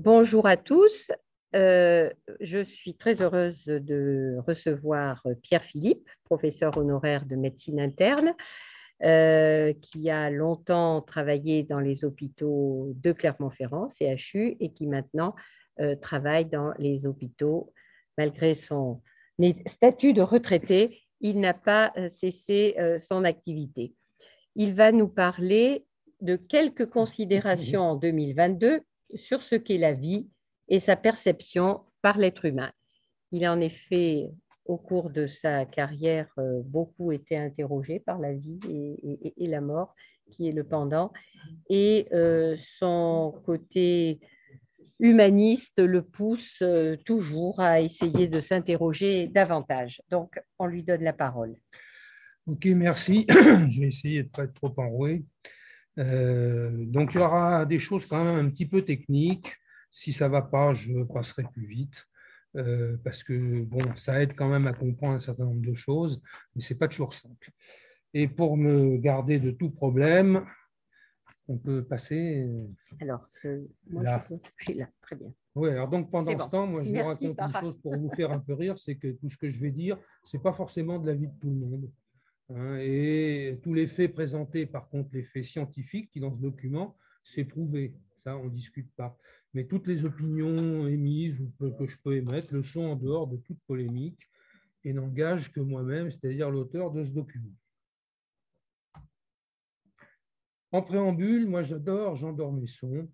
Bonjour 0.00 0.46
à 0.46 0.56
tous. 0.56 1.10
Euh, 1.56 2.08
je 2.38 2.62
suis 2.62 2.94
très 2.94 3.20
heureuse 3.20 3.64
de 3.64 4.36
recevoir 4.46 5.26
Pierre 5.42 5.64
Philippe, 5.64 6.08
professeur 6.22 6.76
honoraire 6.76 7.26
de 7.26 7.34
médecine 7.34 7.80
interne, 7.80 8.32
euh, 9.02 9.72
qui 9.82 10.08
a 10.08 10.30
longtemps 10.30 11.00
travaillé 11.00 11.64
dans 11.64 11.80
les 11.80 12.04
hôpitaux 12.04 12.92
de 12.94 13.10
Clermont-Ferrand, 13.10 13.88
CHU, 13.88 14.56
et 14.60 14.72
qui 14.72 14.86
maintenant 14.86 15.34
euh, 15.80 15.96
travaille 15.96 16.44
dans 16.44 16.72
les 16.78 17.04
hôpitaux. 17.04 17.72
Malgré 18.16 18.54
son 18.54 19.02
statut 19.66 20.12
de 20.12 20.22
retraité, 20.22 21.00
il 21.20 21.40
n'a 21.40 21.54
pas 21.54 21.92
cessé 22.08 22.76
son 23.00 23.24
activité. 23.24 23.94
Il 24.54 24.74
va 24.74 24.92
nous 24.92 25.08
parler 25.08 25.86
de 26.20 26.36
quelques 26.36 26.86
considérations 26.86 27.82
en 27.82 27.96
2022 27.96 28.82
sur 29.14 29.42
ce 29.42 29.54
qu'est 29.54 29.78
la 29.78 29.92
vie 29.92 30.28
et 30.68 30.78
sa 30.78 30.96
perception 30.96 31.80
par 32.02 32.18
l'être 32.18 32.44
humain. 32.44 32.72
Il 33.32 33.44
a 33.44 33.52
en 33.52 33.60
effet, 33.60 34.30
au 34.64 34.76
cours 34.76 35.10
de 35.10 35.26
sa 35.26 35.64
carrière, 35.64 36.30
euh, 36.38 36.62
beaucoup 36.64 37.12
été 37.12 37.36
interrogé 37.36 38.00
par 38.00 38.18
la 38.18 38.32
vie 38.32 38.60
et, 38.68 39.46
la 39.46 39.60
mort, 39.60 39.94
qui 40.30 40.48
est 40.48 40.52
le 40.52 40.64
pendant, 40.64 41.12
et 41.70 42.06
euh, 42.12 42.56
son 42.78 43.40
côté 43.44 44.20
humaniste 45.00 45.78
le 45.78 46.02
pousse 46.02 46.58
euh, 46.62 46.96
toujours 47.04 47.60
à 47.60 47.80
essayer 47.80 48.28
de 48.28 48.40
s'interroger 48.40 49.28
davantage. 49.28 50.02
Donc, 50.10 50.40
on 50.58 50.66
lui 50.66 50.82
donne 50.82 51.02
la 51.02 51.12
parole. 51.12 51.56
Ok, 52.46 52.64
merci. 52.66 53.26
Je 53.30 53.80
vais 53.80 53.88
essayer 53.88 54.22
de 54.22 54.28
ne 54.28 54.32
pas 54.32 54.44
être 54.44 54.54
trop 54.54 54.74
enroué. 54.78 55.24
Donc, 55.98 57.14
il 57.14 57.20
y 57.20 57.20
aura 57.20 57.66
des 57.66 57.78
choses 57.78 58.06
quand 58.06 58.24
même 58.24 58.46
un 58.46 58.50
petit 58.50 58.66
peu 58.66 58.82
techniques. 58.82 59.52
Si 59.90 60.12
ça 60.12 60.28
ne 60.28 60.32
va 60.32 60.42
pas, 60.42 60.74
je 60.74 61.02
passerai 61.04 61.44
plus 61.52 61.66
vite. 61.66 62.08
Euh, 62.56 62.96
parce 63.04 63.22
que 63.22 63.62
bon, 63.62 63.82
ça 63.96 64.22
aide 64.22 64.34
quand 64.34 64.48
même 64.48 64.66
à 64.66 64.72
comprendre 64.72 65.14
un 65.14 65.18
certain 65.18 65.44
nombre 65.44 65.64
de 65.64 65.74
choses, 65.74 66.22
mais 66.54 66.62
ce 66.62 66.72
n'est 66.72 66.78
pas 66.78 66.88
toujours 66.88 67.14
simple. 67.14 67.50
Et 68.14 68.26
pour 68.26 68.56
me 68.56 68.96
garder 68.96 69.38
de 69.38 69.50
tout 69.50 69.70
problème, 69.70 70.46
on 71.46 71.58
peut 71.58 71.84
passer. 71.84 72.46
Euh, 72.46 72.66
alors, 73.00 73.28
je, 73.42 73.66
suis 74.60 74.74
là, 74.74 74.88
très 75.02 75.16
bien. 75.16 75.32
Oui, 75.54 75.70
alors 75.70 75.88
donc 75.88 76.10
pendant 76.10 76.38
ce 76.38 76.48
temps, 76.48 76.66
moi 76.66 76.82
je 76.82 76.90
vous 76.90 77.02
raconte 77.02 77.38
une 77.38 77.60
chose 77.60 77.78
pour 77.80 77.96
vous 77.96 78.10
faire 78.14 78.32
un 78.32 78.38
peu 78.38 78.54
rire, 78.54 78.78
c'est 78.78 78.96
que 78.96 79.08
tout 79.08 79.28
ce 79.28 79.36
que 79.36 79.50
je 79.50 79.58
vais 79.58 79.70
dire, 79.70 79.98
ce 80.24 80.36
n'est 80.36 80.42
pas 80.42 80.52
forcément 80.52 80.98
de 80.98 81.06
la 81.06 81.14
vie 81.14 81.26
de 81.26 81.38
tout 81.40 81.48
le 81.48 81.56
monde. 81.56 81.90
Hein. 82.50 82.78
et 82.78 83.58
tous 83.62 83.74
les 83.74 83.86
faits 83.86 84.12
présentés, 84.12 84.66
par 84.66 84.88
contre, 84.88 85.10
les 85.12 85.24
faits 85.24 85.44
scientifiques 85.44 86.10
qui 86.10 86.20
dans 86.20 86.34
ce 86.34 86.40
document, 86.40 86.96
c'est 87.22 87.44
prouvé 87.44 87.94
on 88.36 88.44
ne 88.44 88.50
discute 88.50 88.90
pas. 88.94 89.16
Mais 89.54 89.66
toutes 89.66 89.86
les 89.86 90.04
opinions 90.04 90.86
émises 90.86 91.40
ou 91.40 91.70
que 91.70 91.86
je 91.86 91.96
peux 91.98 92.16
émettre 92.16 92.52
le 92.52 92.62
sont 92.62 92.82
en 92.82 92.96
dehors 92.96 93.26
de 93.26 93.36
toute 93.38 93.60
polémique 93.66 94.28
et 94.84 94.92
n'engagent 94.92 95.52
que 95.52 95.60
moi-même, 95.60 96.10
c'est-à-dire 96.10 96.50
l'auteur 96.50 96.90
de 96.90 97.04
ce 97.04 97.10
document. 97.10 97.54
En 100.70 100.82
préambule, 100.82 101.46
moi 101.48 101.62
j'adore 101.62 102.14
Jean 102.14 102.32
Dormesson 102.32 103.08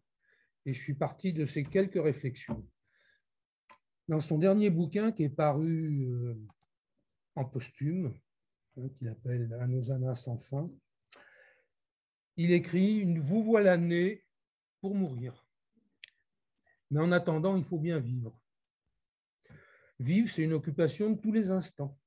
et 0.67 0.73
je 0.73 0.83
suis 0.83 0.95
parti 0.95 1.33
de 1.33 1.47
ces 1.47 1.63
quelques 1.63 2.03
réflexions. 2.03 2.67
Dans 4.09 4.21
son 4.21 4.39
dernier 4.39 4.71
bouquin 4.71 5.13
qui 5.13 5.23
est 5.23 5.31
paru 5.31 6.09
euh, 6.09 6.35
en 7.37 7.45
posthume, 7.45 8.13
hein, 8.77 8.89
qu'il 8.97 9.09
appelle 9.09 9.53
Anosana 9.61 10.15
sans 10.15 10.39
fin, 10.39 10.71
il 12.37 12.53
écrit 12.53 13.05
Vous 13.21 13.43
voilà 13.43 13.77
né 13.77 14.25
pour 14.81 14.95
mourir. 14.95 15.47
Mais 16.91 17.01
en 17.01 17.13
attendant, 17.13 17.57
il 17.57 17.65
faut 17.65 17.79
bien 17.79 17.99
vivre. 17.99 18.39
Vivre, 19.99 20.31
c'est 20.31 20.43
une 20.43 20.53
occupation 20.53 21.11
de 21.11 21.21
tous 21.21 21.33
les 21.33 21.51
instants. 21.51 21.99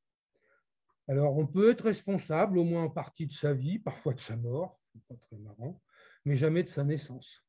Alors, 1.08 1.38
on 1.38 1.48
peut 1.48 1.72
être 1.72 1.86
responsable, 1.86 2.58
au 2.58 2.66
moins 2.66 2.84
en 2.84 2.90
partie 2.90 3.26
de 3.26 3.32
sa 3.32 3.54
vie, 3.54 3.80
parfois 3.80 4.14
de 4.14 4.20
sa 4.20 4.36
mort, 4.36 4.80
pas 5.08 5.16
très 5.16 5.38
marrant, 5.38 5.82
mais 6.26 6.36
jamais 6.36 6.64
de 6.64 6.70
sa 6.70 6.84
naissance. 6.84 7.44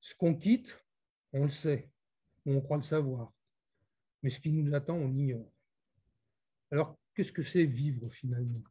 Ce 0.00 0.14
qu'on 0.14 0.34
quitte, 0.34 0.76
on 1.32 1.44
le 1.44 1.50
sait, 1.50 1.90
on 2.44 2.60
croit 2.60 2.78
le 2.78 2.82
savoir, 2.82 3.32
mais 4.22 4.30
ce 4.30 4.40
qui 4.40 4.50
nous 4.50 4.74
attend, 4.74 4.96
on 4.96 5.08
l'ignore. 5.08 5.52
Alors, 6.72 6.98
qu'est-ce 7.14 7.32
que 7.32 7.42
c'est 7.42 7.64
vivre 7.64 8.08
finalement? 8.10 8.62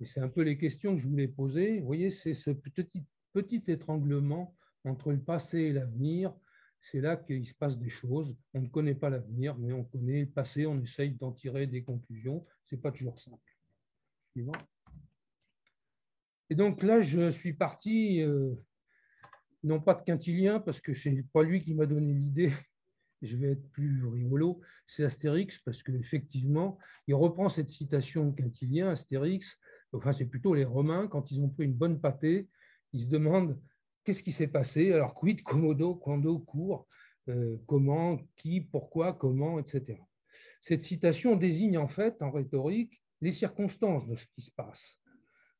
Et 0.00 0.06
c'est 0.06 0.20
un 0.20 0.28
peu 0.28 0.42
les 0.42 0.58
questions 0.58 0.94
que 0.94 1.00
je 1.00 1.08
voulais 1.08 1.28
poser. 1.28 1.80
Vous 1.80 1.86
voyez, 1.86 2.10
c'est 2.10 2.34
ce 2.34 2.50
petit 2.50 3.62
étranglement 3.68 4.56
entre 4.84 5.12
le 5.12 5.20
passé 5.20 5.58
et 5.58 5.72
l'avenir. 5.72 6.34
C'est 6.80 7.00
là 7.00 7.16
qu'il 7.16 7.46
se 7.46 7.54
passe 7.54 7.78
des 7.78 7.88
choses. 7.88 8.36
On 8.52 8.60
ne 8.60 8.68
connaît 8.68 8.94
pas 8.94 9.08
l'avenir, 9.08 9.56
mais 9.56 9.72
on 9.72 9.84
connaît 9.84 10.20
le 10.20 10.30
passé, 10.30 10.66
on 10.66 10.80
essaye 10.80 11.12
d'en 11.12 11.32
tirer 11.32 11.66
des 11.66 11.82
conclusions. 11.82 12.44
Ce 12.64 12.74
n'est 12.74 12.80
pas 12.80 12.92
toujours 12.92 13.18
simple. 13.18 13.38
Et 16.50 16.54
donc 16.54 16.82
là, 16.82 17.00
je 17.00 17.30
suis 17.30 17.54
parti, 17.54 18.20
euh, 18.20 18.54
non 19.62 19.80
pas 19.80 19.94
de 19.94 20.02
Quintilien, 20.02 20.60
parce 20.60 20.80
que 20.80 20.92
ce 20.92 21.08
n'est 21.08 21.22
pas 21.22 21.42
lui 21.42 21.62
qui 21.62 21.72
m'a 21.74 21.86
donné 21.86 22.12
l'idée, 22.12 22.52
je 23.24 23.36
vais 23.36 23.52
être 23.52 23.70
plus 23.70 24.06
rigolo, 24.06 24.60
c'est 24.86 25.04
Astérix, 25.04 25.58
parce 25.58 25.82
qu'effectivement, 25.82 26.78
il 27.06 27.14
reprend 27.14 27.48
cette 27.48 27.70
citation 27.70 28.32
Quintilien, 28.32 28.90
Astérix, 28.90 29.58
enfin 29.92 30.12
c'est 30.12 30.26
plutôt 30.26 30.54
les 30.54 30.64
Romains, 30.64 31.08
quand 31.08 31.30
ils 31.30 31.40
ont 31.40 31.48
pris 31.48 31.64
une 31.64 31.74
bonne 31.74 32.00
pâtée, 32.00 32.48
ils 32.92 33.02
se 33.02 33.08
demandent 33.08 33.58
qu'est-ce 34.04 34.22
qui 34.22 34.32
s'est 34.32 34.48
passé, 34.48 34.92
alors 34.92 35.14
quid, 35.14 35.42
commodo, 35.42 35.94
quando, 35.94 36.38
court, 36.38 36.86
euh, 37.28 37.56
comment, 37.66 38.18
qui, 38.36 38.60
pourquoi, 38.60 39.14
comment, 39.14 39.58
etc. 39.58 39.98
Cette 40.60 40.82
citation 40.82 41.36
désigne 41.36 41.78
en 41.78 41.88
fait, 41.88 42.20
en 42.22 42.30
rhétorique, 42.30 43.02
les 43.20 43.32
circonstances 43.32 44.06
de 44.06 44.16
ce 44.16 44.26
qui 44.34 44.42
se 44.42 44.50
passe. 44.50 45.00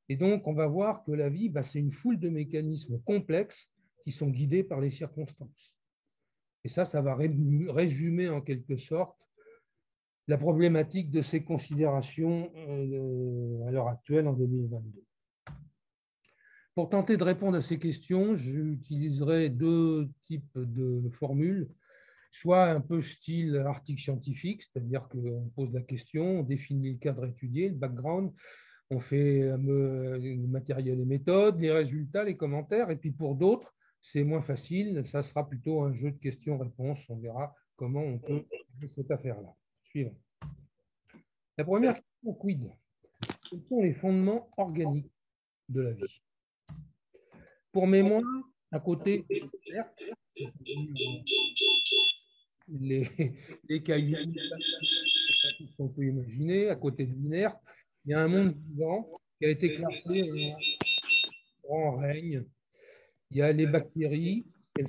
Et 0.08 0.16
donc, 0.16 0.46
on 0.46 0.52
va 0.52 0.66
voir 0.66 1.02
que 1.04 1.12
la 1.12 1.30
vie, 1.30 1.48
bah, 1.48 1.62
c'est 1.62 1.78
une 1.78 1.92
foule 1.92 2.18
de 2.18 2.28
mécanismes 2.28 3.00
complexes 3.00 3.70
qui 4.04 4.12
sont 4.12 4.28
guidés 4.28 4.62
par 4.62 4.80
les 4.80 4.90
circonstances. 4.90 5.73
Et 6.64 6.68
ça, 6.68 6.84
ça 6.84 7.02
va 7.02 7.14
résumer 7.14 8.28
en 8.28 8.40
quelque 8.40 8.76
sorte 8.76 9.16
la 10.26 10.38
problématique 10.38 11.10
de 11.10 11.20
ces 11.20 11.44
considérations 11.44 12.50
euh, 12.56 13.66
à 13.66 13.70
l'heure 13.70 13.88
actuelle 13.88 14.26
en 14.26 14.32
2022. 14.32 15.02
Pour 16.74 16.88
tenter 16.88 17.16
de 17.16 17.22
répondre 17.22 17.56
à 17.56 17.60
ces 17.60 17.78
questions, 17.78 18.34
j'utiliserai 18.34 19.50
deux 19.50 20.08
types 20.22 20.58
de 20.58 21.08
formules, 21.10 21.68
soit 22.32 22.64
un 22.64 22.80
peu 22.80 23.00
style 23.00 23.56
article 23.58 24.00
scientifique, 24.00 24.62
c'est-à-dire 24.62 25.06
qu'on 25.08 25.52
pose 25.54 25.72
la 25.72 25.82
question, 25.82 26.40
on 26.40 26.42
définit 26.42 26.92
le 26.92 26.98
cadre 26.98 27.26
étudié, 27.26 27.68
le 27.68 27.76
background, 27.76 28.32
on 28.90 28.98
fait 28.98 29.40
le 29.56 30.46
matériel 30.48 31.00
et 31.00 31.04
méthodes, 31.04 31.60
les 31.60 31.70
résultats, 31.70 32.24
les 32.24 32.36
commentaires, 32.36 32.90
et 32.90 32.96
puis 32.96 33.12
pour 33.12 33.34
d'autres, 33.36 33.73
c'est 34.04 34.22
moins 34.22 34.42
facile, 34.42 35.02
ça 35.06 35.22
sera 35.22 35.48
plutôt 35.48 35.80
un 35.80 35.94
jeu 35.94 36.10
de 36.10 36.18
questions-réponses, 36.18 37.08
on 37.08 37.16
verra 37.16 37.54
comment 37.74 38.02
on 38.02 38.18
peut 38.18 38.44
faire 38.78 38.90
cette 38.90 39.10
affaire-là. 39.10 39.56
Suivant. 39.82 40.14
La 41.56 41.64
première 41.64 41.94
question, 41.94 42.34
quid? 42.34 42.70
Quels 43.48 43.62
sont 43.62 43.80
les 43.80 43.94
fondements 43.94 44.50
organiques 44.58 45.10
de 45.70 45.80
la 45.80 45.92
vie? 45.92 46.20
Pour 47.72 47.86
mémoire, 47.86 48.22
à 48.70 48.78
côté 48.78 49.24
les, 52.68 53.08
les 53.66 53.82
cailloux 53.82 54.34
qu'on 55.78 55.88
peut 55.88 56.04
imaginer, 56.04 56.68
à 56.68 56.76
côté 56.76 57.06
de 57.06 57.14
l'inerte, 57.14 57.56
il 58.04 58.10
y 58.10 58.14
a 58.14 58.20
un 58.20 58.28
monde 58.28 58.54
vivant 58.68 59.10
qui 59.38 59.46
a 59.46 59.48
été 59.48 59.76
classé 59.76 60.52
en 61.70 61.96
règne. 61.96 62.44
Il 63.30 63.38
y 63.38 63.42
a 63.42 63.52
les 63.52 63.66
bactéries, 63.66 64.46
les 64.76 64.84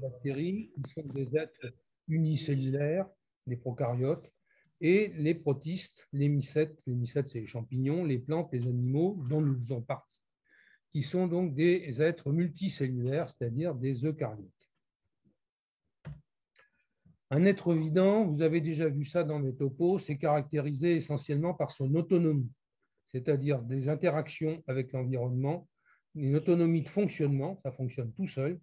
bactéries, 0.00 0.70
qui 0.74 0.92
sont 0.92 1.06
des 1.08 1.36
êtres 1.36 1.72
unicellulaires, 2.08 3.08
les 3.46 3.56
prokaryotes, 3.56 4.32
et 4.80 5.12
les 5.16 5.34
protistes, 5.34 6.08
les 6.12 6.28
mycètes. 6.28 6.82
Les 6.86 6.94
mycètes, 6.94 7.28
c'est 7.28 7.40
les 7.40 7.46
champignons, 7.46 8.04
les 8.04 8.18
plantes, 8.18 8.52
les 8.52 8.66
animaux 8.66 9.22
dont 9.28 9.40
nous 9.40 9.58
faisons 9.60 9.80
partie 9.80 10.12
qui 10.92 11.02
sont 11.02 11.26
donc 11.26 11.54
des 11.54 12.02
êtres 12.02 12.30
multicellulaires, 12.30 13.28
c'est-à-dire 13.30 13.74
des 13.74 14.04
eucaryotes. 14.04 14.50
Un 17.30 17.44
être 17.46 17.72
vivant, 17.72 18.26
vous 18.26 18.42
avez 18.42 18.60
déjà 18.60 18.88
vu 18.90 19.06
ça 19.06 19.24
dans 19.24 19.38
mes 19.38 19.54
topos, 19.54 19.98
c'est 19.98 20.18
caractérisé 20.18 20.96
essentiellement 20.96 21.54
par 21.54 21.70
son 21.70 21.94
autonomie, 21.94 22.52
c'est-à-dire 23.06 23.62
des 23.62 23.88
interactions 23.88 24.62
avec 24.66 24.92
l'environnement, 24.92 25.66
une 26.14 26.36
autonomie 26.36 26.82
de 26.82 26.88
fonctionnement, 26.88 27.58
ça 27.62 27.72
fonctionne 27.72 28.12
tout 28.12 28.26
seul, 28.26 28.60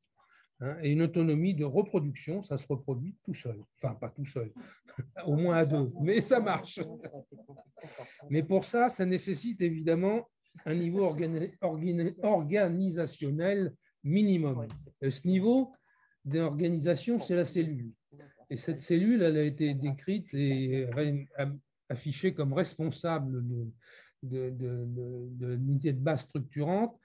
hein, 0.60 0.78
et 0.82 0.92
une 0.92 1.02
autonomie 1.02 1.56
de 1.56 1.66
reproduction, 1.66 2.44
ça 2.44 2.58
se 2.58 2.68
reproduit 2.68 3.16
tout 3.24 3.34
seul. 3.34 3.60
Enfin, 3.78 3.96
pas 3.96 4.10
tout 4.10 4.26
seul, 4.26 4.52
au 5.26 5.36
moins 5.36 5.58
à 5.58 5.66
deux, 5.66 5.92
mais 6.02 6.22
ça 6.22 6.40
marche. 6.40 6.80
Mais 8.30 8.44
pour 8.44 8.66
ça, 8.66 8.90
ça 8.90 9.06
nécessite 9.06 9.62
évidemment 9.62 10.28
un 10.66 10.76
niveau 10.76 11.04
organisationnel 12.22 13.74
minimum. 14.04 14.68
Et 15.02 15.10
ce 15.10 15.28
niveau 15.28 15.72
d'organisation, 16.26 17.20
c'est 17.20 17.36
la 17.36 17.46
cellule. 17.46 17.92
Et 18.50 18.58
cette 18.58 18.80
cellule, 18.80 19.22
elle 19.22 19.38
a 19.38 19.44
été 19.44 19.74
décrite 19.74 20.34
et 20.34 20.88
affichée 21.88 22.34
comme 22.34 22.54
responsable 22.54 23.44
de, 24.24 25.56
l'unité 25.56 25.94
de 25.94 26.00
base 26.00 26.22
structurante 26.22 27.00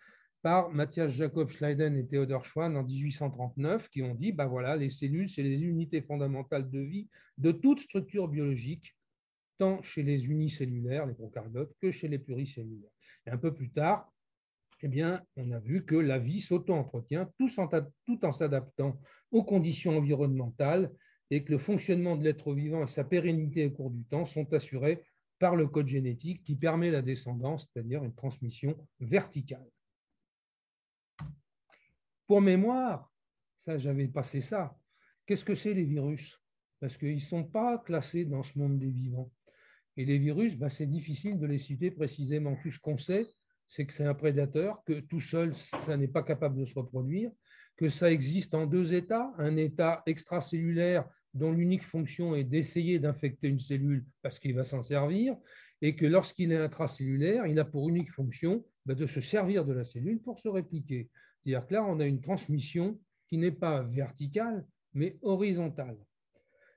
par 0.45 0.69
Matthias 0.69 1.09
Jacob 1.09 1.49
Schleiden 1.49 1.97
et 1.97 2.07
Theodor 2.07 2.45
Schwann 2.45 2.77
en 2.77 2.83
1839, 2.83 3.89
qui 3.89 4.03
ont 4.03 4.15
dit 4.15 4.31
ben 4.31 4.45
voilà, 4.45 4.77
les 4.77 4.91
cellules, 4.91 5.27
c'est 5.27 5.43
les 5.43 5.63
unités 5.63 6.03
fondamentales 6.03 6.69
de 6.69 6.81
vie 6.81 7.09
de 7.39 7.51
toute 7.51 7.81
structure 7.81 8.29
biologique, 8.29 8.95
tant 9.57 9.81
chez 9.81 10.03
les 10.03 10.27
unicellulaires, 10.27 11.07
les 11.07 11.15
procaryotes, 11.15 11.73
que 11.81 11.91
chez 11.91 12.09
les 12.09 12.19
pluricellulaires. 12.19 12.91
Et 13.27 13.31
un 13.31 13.39
peu 13.39 13.55
plus 13.55 13.71
tard, 13.71 14.13
eh 14.83 14.89
bien, 14.89 15.23
on 15.37 15.51
a 15.51 15.59
vu 15.61 15.87
que 15.87 15.95
la 15.95 16.19
vie 16.19 16.43
s'auto-entretient 16.43 17.27
tout 17.39 18.23
en 18.27 18.33
s'adaptant 18.33 19.01
aux 19.31 19.45
conditions 19.45 19.97
environnementales 19.97 20.93
et 21.31 21.43
que 21.43 21.53
le 21.53 21.59
fonctionnement 21.59 22.17
de 22.17 22.25
l'être 22.25 22.53
vivant 22.53 22.85
et 22.85 22.89
sa 22.89 23.05
pérennité 23.05 23.65
au 23.65 23.71
cours 23.71 23.91
du 23.91 24.05
temps 24.05 24.27
sont 24.27 24.53
assurés 24.53 25.03
par 25.39 25.57
le 25.57 25.69
code 25.69 25.89
génétique 25.89 26.45
qui 26.45 26.55
permet 26.55 26.91
la 26.91 27.01
descendance, 27.01 27.71
c'est-à-dire 27.73 28.05
une 28.05 28.15
transmission 28.15 28.77
verticale. 29.01 29.65
Pour 32.27 32.41
mémoire, 32.41 33.13
ça 33.65 33.79
j'avais 33.79 34.09
passé 34.09 34.41
ça, 34.41 34.77
qu'est-ce 35.27 35.45
que 35.45 35.55
c'est 35.55 35.75
les 35.75 35.85
virus? 35.85 36.41
Parce 36.81 36.97
qu'ils 36.97 37.15
ne 37.15 37.21
sont 37.21 37.45
pas 37.45 37.79
classés 37.79 38.25
dans 38.25 38.43
ce 38.43 38.59
monde 38.59 38.79
des 38.79 38.91
vivants. 38.91 39.31
Et 39.97 40.05
les 40.05 40.19
virus, 40.19 40.57
bah, 40.57 40.71
c'est 40.71 40.87
difficile 40.87 41.39
de 41.39 41.47
les 41.47 41.59
citer 41.59 41.91
précisément. 41.91 42.57
Tout 42.63 42.71
ce 42.71 42.81
qu'on 42.81 42.97
sait, 42.97 43.27
c'est 43.67 43.87
que 43.87 43.93
c'est 43.93 44.05
un 44.05 44.15
prédateur, 44.15 44.83
que 44.85 45.01
tout 45.01 45.21
seul, 45.21 45.55
ça 45.55 45.97
n'est 45.97 46.09
pas 46.09 46.23
capable 46.23 46.59
de 46.59 46.65
se 46.65 46.75
reproduire, 46.75 47.31
que 47.77 47.89
ça 47.89 48.11
existe 48.11 48.55
en 48.55 48.67
deux 48.67 48.95
états, 48.95 49.33
un 49.39 49.57
état 49.57 50.03
extracellulaire 50.07 51.09
dont 51.33 51.53
l'unique 51.53 51.85
fonction 51.85 52.35
est 52.35 52.45
d'essayer 52.45 52.99
d'infecter 52.99 53.49
une 53.49 53.59
cellule 53.59 54.05
parce 54.23 54.39
qu'il 54.39 54.55
va 54.55 54.65
s'en 54.65 54.83
servir, 54.83 55.37
et 55.81 55.97
que 55.97 56.07
lorsqu'il 56.07 56.53
est 56.53 56.57
intracellulaire, 56.57 57.47
il 57.47 57.59
a 57.59 57.65
pour 57.65 57.89
unique 57.89 58.13
fonction 58.13 58.65
bah, 58.87 58.95
de 58.95 59.07
se 59.07 59.21
servir 59.21 59.65
de 59.65 59.73
la 59.73 59.85
cellule 59.85 60.21
pour 60.21 60.39
se 60.41 60.49
répliquer. 60.49 61.11
C'est-à-dire 61.45 61.67
que 61.67 61.75
là, 61.75 61.85
on 61.85 62.01
a 62.01 62.07
une 62.07 62.21
transmission 62.21 62.99
qui 63.29 63.39
n'est 63.39 63.53
pas 63.53 63.83
verticale, 63.83 64.67
mais 64.95 65.19
horizontale. 65.23 65.99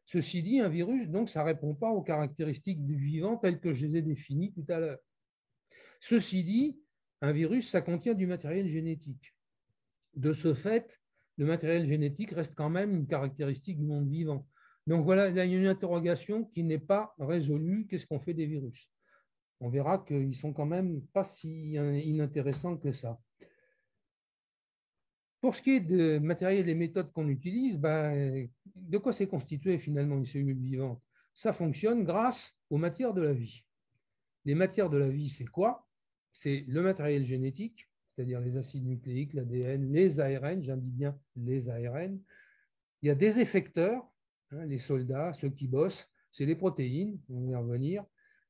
Ceci 0.05 0.41
dit, 0.43 0.59
un 0.59 0.69
virus, 0.69 1.09
donc, 1.09 1.29
ça 1.29 1.41
ne 1.41 1.45
répond 1.45 1.73
pas 1.75 1.89
aux 1.89 2.01
caractéristiques 2.01 2.83
du 2.85 2.95
vivant 2.95 3.37
telles 3.37 3.59
que 3.59 3.73
je 3.73 3.85
les 3.85 3.97
ai 3.97 4.01
définies 4.01 4.53
tout 4.53 4.65
à 4.69 4.79
l'heure. 4.79 4.99
Ceci 5.99 6.43
dit, 6.43 6.79
un 7.21 7.31
virus, 7.31 7.69
ça 7.69 7.81
contient 7.81 8.13
du 8.13 8.27
matériel 8.27 8.67
génétique. 8.69 9.33
De 10.15 10.33
ce 10.33 10.53
fait, 10.53 10.99
le 11.37 11.45
matériel 11.45 11.85
génétique 11.87 12.31
reste 12.31 12.55
quand 12.55 12.69
même 12.69 12.93
une 12.93 13.07
caractéristique 13.07 13.77
du 13.77 13.85
monde 13.85 14.09
vivant. 14.09 14.47
Donc 14.85 15.03
voilà, 15.03 15.29
il 15.29 15.35
y 15.35 15.39
a 15.39 15.45
une 15.45 15.67
interrogation 15.67 16.45
qui 16.45 16.63
n'est 16.63 16.79
pas 16.79 17.13
résolue. 17.19 17.87
Qu'est-ce 17.87 18.07
qu'on 18.07 18.19
fait 18.19 18.33
des 18.33 18.45
virus? 18.45 18.89
On 19.59 19.69
verra 19.69 19.99
qu'ils 19.99 20.35
sont 20.35 20.53
quand 20.53 20.65
même 20.65 21.01
pas 21.13 21.23
si 21.23 21.73
inintéressants 21.73 22.77
que 22.77 22.91
ça. 22.91 23.19
Pour 25.39 25.55
ce 25.55 25.61
qui 25.61 25.71
est 25.75 25.79
de 25.81 26.17
matériel 26.17 26.67
et 26.67 26.75
méthodes 26.75 27.11
qu'on 27.11 27.29
utilise, 27.29 27.77
ben, 27.77 28.47
de 28.75 28.97
quoi 28.97 29.13
s'est 29.13 29.27
constituée 29.27 29.77
finalement 29.77 30.17
une 30.17 30.25
cellule 30.25 30.57
vivante? 30.57 31.01
Ça 31.35 31.53
fonctionne 31.53 32.03
grâce 32.03 32.57
aux 32.69 32.77
matières 32.77 33.13
de 33.13 33.21
la 33.21 33.33
vie. 33.33 33.63
Les 34.45 34.55
matières 34.55 34.89
de 34.89 34.97
la 34.97 35.09
vie, 35.09 35.29
c'est 35.29 35.45
quoi? 35.45 35.87
C'est 36.33 36.65
le 36.67 36.81
matériel 36.81 37.25
génétique, 37.25 37.87
c'est-à-dire 38.15 38.41
les 38.41 38.57
acides 38.57 38.87
nucléiques, 38.87 39.33
l'ADN, 39.33 39.91
les 39.91 40.19
ARN, 40.19 40.63
j'indique 40.63 40.95
bien 40.95 41.19
les 41.35 41.69
ARN. 41.69 42.19
Il 43.03 43.07
y 43.07 43.11
a 43.11 43.15
des 43.15 43.39
effecteurs, 43.39 44.03
hein, 44.51 44.65
les 44.65 44.79
soldats, 44.79 45.33
ceux 45.33 45.49
qui 45.49 45.67
bossent, 45.67 46.09
c'est 46.31 46.45
les 46.45 46.55
protéines, 46.55 47.19
on 47.29 47.45
va 47.45 47.51
y 47.51 47.55
revenir. 47.55 48.05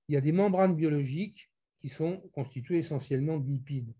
Il 0.07 0.15
y 0.15 0.17
a 0.17 0.21
des 0.21 0.31
membranes 0.31 0.75
biologiques 0.75 1.49
qui 1.81 1.89
sont 1.89 2.17
constituées 2.31 2.77
essentiellement 2.77 3.37
de 3.37 3.47
lipides. 3.47 3.93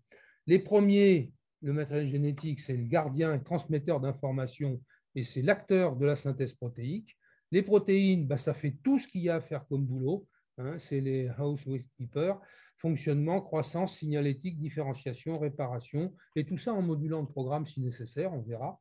Les 0.46 0.58
premiers, 0.58 1.32
le 1.60 1.72
matériel 1.72 2.08
génétique, 2.08 2.60
c'est 2.60 2.76
le 2.76 2.84
gardien 2.84 3.34
et 3.34 3.42
transmetteur 3.42 4.00
d'informations 4.00 4.80
et 5.14 5.24
c'est 5.24 5.42
l'acteur 5.42 5.96
de 5.96 6.06
la 6.06 6.16
synthèse 6.16 6.54
protéique. 6.54 7.16
Les 7.50 7.62
protéines, 7.62 8.26
bah, 8.26 8.36
ça 8.36 8.54
fait 8.54 8.76
tout 8.82 8.98
ce 8.98 9.08
qu'il 9.08 9.22
y 9.22 9.28
a 9.28 9.36
à 9.36 9.40
faire 9.40 9.66
comme 9.66 9.84
boulot. 9.84 10.26
Hein, 10.58 10.78
c'est 10.78 11.00
les 11.00 11.30
housekeepers 11.38 12.40
fonctionnement, 12.78 13.40
croissance, 13.40 13.96
signalétique, 13.96 14.58
différenciation, 14.58 15.38
réparation, 15.38 16.14
et 16.36 16.44
tout 16.44 16.58
ça 16.58 16.72
en 16.72 16.82
modulant 16.82 17.20
le 17.20 17.26
programme 17.26 17.66
si 17.66 17.80
nécessaire, 17.80 18.32
on 18.32 18.40
verra. 18.40 18.80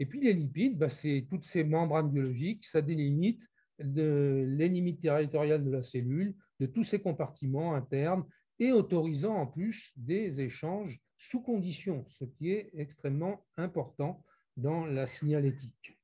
Et 0.00 0.06
puis 0.06 0.20
les 0.20 0.32
lipides, 0.32 0.76
bah, 0.76 0.88
c'est 0.88 1.26
toutes 1.28 1.44
ces 1.44 1.64
membranes 1.64 2.10
biologiques, 2.10 2.64
ça 2.66 2.82
délimite 2.82 3.46
les 3.78 4.68
limites 4.68 5.00
territoriales 5.00 5.64
de 5.64 5.70
la 5.70 5.82
cellule, 5.82 6.34
de 6.58 6.66
tous 6.66 6.82
ces 6.82 7.00
compartiments 7.00 7.74
internes, 7.74 8.24
et 8.58 8.72
autorisant 8.72 9.36
en 9.36 9.46
plus 9.46 9.92
des 9.96 10.40
échanges 10.40 11.00
sous 11.18 11.42
conditions, 11.42 12.06
ce 12.08 12.24
qui 12.24 12.52
est 12.52 12.70
extrêmement 12.74 13.44
important 13.56 14.24
dans 14.56 14.86
la 14.86 15.06
signalétique. 15.06 15.98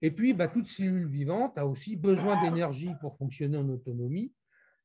Et 0.00 0.10
puis, 0.10 0.32
bah, 0.32 0.48
toute 0.48 0.66
cellule 0.66 1.08
vivante 1.08 1.58
a 1.58 1.66
aussi 1.66 1.96
besoin 1.96 2.40
d'énergie 2.42 2.92
pour 3.00 3.16
fonctionner 3.16 3.56
en 3.56 3.68
autonomie. 3.68 4.32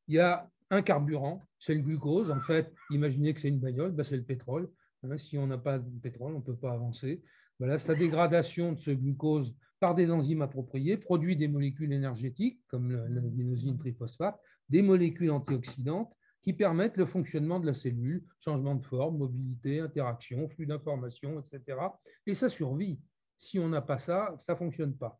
Il 0.07 0.15
y 0.15 0.19
a 0.19 0.50
un 0.71 0.81
carburant, 0.81 1.42
c'est 1.60 1.75
le 1.75 1.81
glucose. 1.81 2.31
En 2.31 2.42
fait, 2.42 2.74
imaginez 2.89 3.33
que 3.33 3.39
c'est 3.39 3.50
une 3.50 3.60
bagnole, 3.60 3.92
ben, 3.92 4.04
c'est 4.04 4.18
le 4.18 4.24
pétrole. 4.24 4.71
Hein, 5.04 5.18
si 5.18 5.38
on 5.38 5.45
n'a 5.45 5.57
pas 5.57 5.77
de 5.77 6.00
pétrole, 6.00 6.33
on 6.33 6.39
ne 6.39 6.44
peut 6.44 6.56
pas 6.56 6.74
avancer. 6.74 7.21
Voilà, 7.60 7.77
sa 7.77 7.94
dégradation 7.94 8.71
de 8.71 8.80
ce 8.80 8.92
glucose 8.92 9.56
par 9.80 9.94
des 9.94 10.12
enzymes 10.12 10.42
appropriées 10.42 10.98
produit 10.98 11.36
des 11.36 11.48
molécules 11.48 11.94
énergétiques, 11.94 12.60
comme 12.68 12.92
l'adénosine 12.92 13.77
triphosphate, 13.77 14.39
des 14.69 14.81
molécules 14.81 15.30
antioxydantes 15.30 16.15
qui 16.44 16.54
permettent 16.54 16.98
le 16.98 17.06
fonctionnement 17.06 17.60
de 17.60 17.66
la 17.66 17.74
cellule, 17.74 18.24
changement 18.38 18.75
de 18.75 18.86
forme, 18.86 19.18
mobilité, 19.18 19.80
interaction, 19.80 20.48
flux 20.50 20.66
d'informations, 20.66 21.40
etc. 21.40 21.78
Et 22.25 22.36
ça 22.36 22.50
survit. 22.50 23.00
Si 23.38 23.60
on 23.60 23.69
n'a 23.69 23.81
pas 23.81 24.00
ça, 24.00 24.36
ça 24.40 24.54
ne 24.54 24.57
fonctionne 24.57 24.95
pas. 24.95 25.19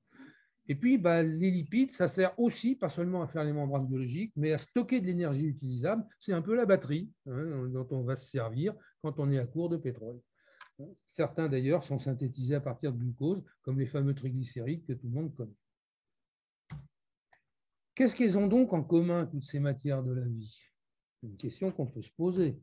Et 0.68 0.76
puis, 0.76 0.98
bah, 0.98 1.24
les 1.24 1.52
lipides, 1.52 1.92
ça 1.92 2.08
sert 2.08 2.38
aussi, 2.40 2.76
pas 2.76 2.88
seulement 2.88 3.22
à 3.22 3.28
faire 3.28 3.44
les 3.44 3.52
membranes 3.52 3.86
biologiques, 3.86 4.32
mais 4.36 4.54
à 4.54 4.58
stocker 4.58 5.02
de 5.02 5.08
l'énergie 5.08 5.48
utilisable. 5.48 6.06
C'est 6.20 6.32
un 6.32 6.42
peu 6.42 6.56
la 6.56 6.66
batterie 6.66 7.12
hein, 7.26 7.68
dont 7.68 7.88
on 7.92 8.04
va 8.04 8.16
se 8.16 8.30
servir 8.30 8.74
quand 9.02 9.20
on 9.20 9.30
est 9.32 9.40
à 9.40 9.46
court 9.46 9.70
de 9.70 9.78
pétrole. 9.78 10.20
Certains, 11.08 11.50
d'ailleurs, 11.50 11.84
sont 11.84 12.00
synthétisés 12.00 12.56
à 12.56 12.62
partir 12.62 12.94
de 12.94 12.98
glucose, 12.98 13.44
comme 13.62 13.80
les 13.80 13.86
fameux 13.86 14.14
triglycérides 14.14 14.86
que 14.86 14.94
tout 14.94 15.08
le 15.08 15.14
monde 15.14 15.36
connaît. 15.36 15.52
Qu'est-ce 17.96 18.16
qu'elles 18.16 18.38
ont 18.38 18.48
donc 18.48 18.74
en 18.74 18.84
commun, 18.84 19.26
toutes 19.28 19.44
ces 19.44 19.60
matières 19.60 20.02
de 20.02 20.14
la 20.14 20.26
vie? 20.26 20.73
Une 21.24 21.38
question 21.38 21.72
qu'on 21.72 21.88
peut 21.88 22.02
se 22.02 22.12
poser. 22.12 22.60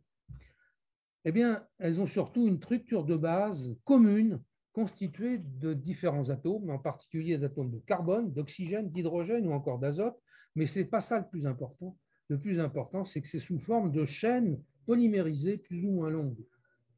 Eh 1.24 1.32
bien, 1.32 1.66
elles 1.78 2.00
ont 2.00 2.06
surtout 2.06 2.46
une 2.46 2.58
structure 2.58 3.04
de 3.04 3.16
base 3.16 3.74
commune 3.84 4.40
constitué 4.72 5.38
de 5.38 5.74
différents 5.74 6.30
atomes, 6.30 6.70
en 6.70 6.78
particulier 6.78 7.38
d'atomes 7.38 7.70
de 7.70 7.78
carbone, 7.78 8.32
d'oxygène, 8.32 8.90
d'hydrogène 8.90 9.46
ou 9.46 9.52
encore 9.52 9.78
d'azote, 9.78 10.18
mais 10.54 10.66
ce 10.66 10.78
n'est 10.78 10.84
pas 10.84 11.00
ça 11.00 11.18
le 11.18 11.26
plus 11.28 11.46
important. 11.46 11.96
Le 12.28 12.38
plus 12.38 12.60
important, 12.60 13.04
c'est 13.04 13.20
que 13.20 13.28
c'est 13.28 13.38
sous 13.38 13.58
forme 13.58 13.90
de 13.90 14.04
chaînes 14.04 14.62
polymérisées 14.86 15.58
plus 15.58 15.84
ou 15.84 15.90
moins 15.90 16.10
longues. 16.10 16.44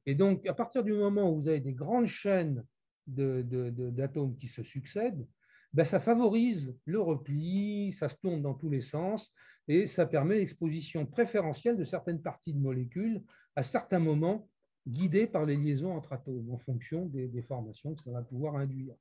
Et 0.04 0.14
donc, 0.14 0.46
à 0.46 0.54
partir 0.54 0.84
du 0.84 0.92
moment 0.92 1.30
où 1.30 1.40
vous 1.40 1.48
avez 1.48 1.60
des 1.60 1.72
grandes 1.72 2.06
chaînes 2.06 2.64
d'atomes 3.06 4.36
qui 4.36 4.48
se 4.48 4.62
succèdent, 4.62 5.26
ben, 5.72 5.84
ça 5.84 6.00
favorise 6.00 6.76
le 6.84 7.00
repli, 7.00 7.92
ça 7.92 8.08
se 8.08 8.16
tourne 8.16 8.42
dans 8.42 8.54
tous 8.54 8.68
les 8.68 8.82
sens 8.82 9.32
et 9.68 9.86
ça 9.86 10.06
permet 10.06 10.38
l'exposition 10.38 11.06
préférentielle 11.06 11.76
de 11.76 11.84
certaines 11.84 12.20
parties 12.20 12.54
de 12.54 12.60
molécules 12.60 13.22
à 13.56 13.62
certains 13.62 13.98
moments 13.98 14.48
guidé 14.86 15.26
par 15.26 15.46
les 15.46 15.56
liaisons 15.56 15.94
entre 15.94 16.12
atomes 16.12 16.50
en 16.50 16.58
fonction 16.58 17.06
des, 17.06 17.42
formations 17.42 17.94
que 17.94 18.02
ça 18.02 18.10
va 18.10 18.22
pouvoir 18.22 18.56
induire. 18.56 18.94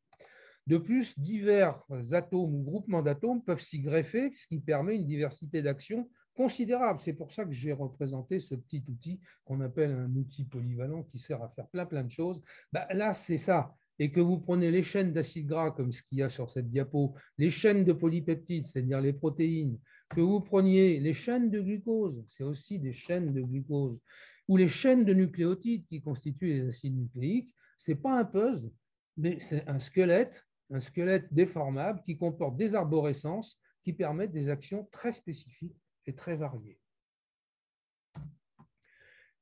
De 0.68 0.78
plus, 0.78 1.18
divers 1.18 1.82
atomes 2.12 2.54
ou 2.54 2.64
groupements 2.64 3.02
d'atomes 3.02 3.44
peuvent 3.44 3.62
s'y 3.62 3.80
greffer, 3.80 4.32
ce 4.32 4.46
qui 4.48 4.60
permet 4.60 4.96
une 4.96 5.08
diversité 5.08 5.62
d'actions 5.62 6.08
considérable. 6.34 7.00
C'est 7.02 7.14
pour 7.14 7.32
ça 7.32 7.46
que 7.46 7.52
j'ai 7.52 7.74
représenté 7.74 8.40
ce 8.40 8.56
petit 8.56 8.84
outil 8.88 9.20
qu'on 9.44 9.62
appelle 9.62 9.92
un 9.92 10.16
outil 10.16 10.46
polyvalent 10.46 11.04
qui 11.04 11.20
sert 11.20 11.42
à 11.42 11.50
faire 11.50 11.68
plein 11.68 11.86
plein 11.86 12.04
de 12.04 12.12
choses. 12.12 12.42
Bah, 12.72 12.88
là, 12.94 13.14
c'est 13.14 13.38
ça. 13.38 13.76
Et 14.00 14.12
que 14.12 14.22
vous 14.22 14.40
prenez 14.40 14.72
les 14.72 14.84
chaînes 14.84 15.14
d'acides 15.14 15.48
gras, 15.48 15.72
comme 15.72 15.92
ce 15.92 16.02
qu'il 16.04 16.20
y 16.20 16.24
a 16.24 16.30
sur 16.30 16.50
cette 16.50 16.70
diapo, 16.70 17.16
les 17.38 17.52
chaînes 17.52 17.84
de 17.84 17.94
polypeptides, 17.94 18.68
c'est-à-dire 18.68 19.02
les 19.02 19.14
protéines, 19.14 19.78
que 20.14 20.22
vous 20.22 20.42
preniez 20.42 21.00
les 21.00 21.14
chaînes 21.14 21.50
de 21.50 21.60
glucose, 21.60 22.24
c'est 22.28 22.44
aussi 22.44 22.80
des 22.80 22.94
chaînes 22.94 23.34
de 23.34 23.42
glucose, 23.42 24.00
ou 24.48 24.58
les 24.58 24.70
chaînes 24.70 25.06
de 25.06 25.14
nucléotides 25.14 25.86
qui 25.88 26.02
constituent 26.02 26.48
les 26.48 26.68
acides 26.68 26.98
nucléiques, 26.98 27.56
ce 27.78 27.92
n'est 27.92 27.98
pas 27.98 28.20
un 28.20 28.26
puzzle, 28.26 28.72
mais 29.18 29.40
c'est 29.40 29.68
un 29.68 29.80
squelette, 29.80 30.46
un 30.70 30.80
squelette 30.80 31.34
déformable 31.34 32.02
qui 32.06 32.18
comporte 32.18 32.58
des 32.58 32.76
arborescences 32.76 33.60
qui 33.84 33.94
permettent 33.94 34.32
des 34.32 34.50
actions 34.50 34.88
très 34.92 35.14
spécifiques 35.14 35.76
et 36.06 36.16
très 36.16 36.36
variées. 36.36 36.80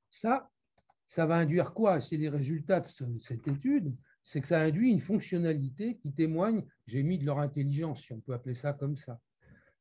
Ça, 0.09 0.49
ça 1.07 1.25
va 1.25 1.35
induire 1.37 1.73
quoi? 1.73 2.01
C'est 2.01 2.17
les 2.17 2.29
résultats 2.29 2.79
de 2.79 3.19
cette 3.19 3.47
étude, 3.47 3.95
c'est 4.23 4.41
que 4.41 4.47
ça 4.47 4.61
induit 4.61 4.91
une 4.91 5.01
fonctionnalité 5.01 5.97
qui 5.97 6.11
témoigne, 6.11 6.65
j'ai 6.85 7.03
mis 7.03 7.17
de 7.17 7.25
leur 7.25 7.39
intelligence, 7.39 8.03
si 8.03 8.13
on 8.13 8.19
peut 8.19 8.33
appeler 8.33 8.55
ça 8.55 8.73
comme 8.73 8.95
ça. 8.95 9.19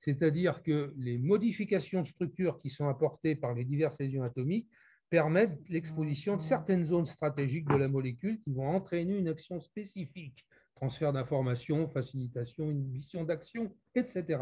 C'est-à-dire 0.01 0.63
que 0.63 0.95
les 0.97 1.19
modifications 1.19 2.03
de 2.03 2.07
structure 2.07 2.59
qui 2.59 2.71
sont 2.71 2.89
apportées 2.89 3.35
par 3.35 3.55
les 3.55 3.65
diverses 3.65 3.99
lésions 3.99 4.23
atomiques 4.23 4.69
permettent 5.11 5.59
l'exposition 5.69 6.37
de 6.37 6.43
certaines 6.43 6.85
zones 6.85 7.07
stratégiques 7.07 7.69
de 7.69 7.77
la 7.77 7.89
molécule 7.89 8.41
qui 8.41 8.53
vont 8.53 8.69
entraîner 8.69 9.17
une 9.17 9.29
action 9.29 9.59
spécifique, 9.59 10.47
transfert 10.75 11.13
d'informations, 11.13 11.89
facilitation, 11.89 12.71
inhibition 12.71 13.25
d'action, 13.25 13.75
etc. 13.95 14.41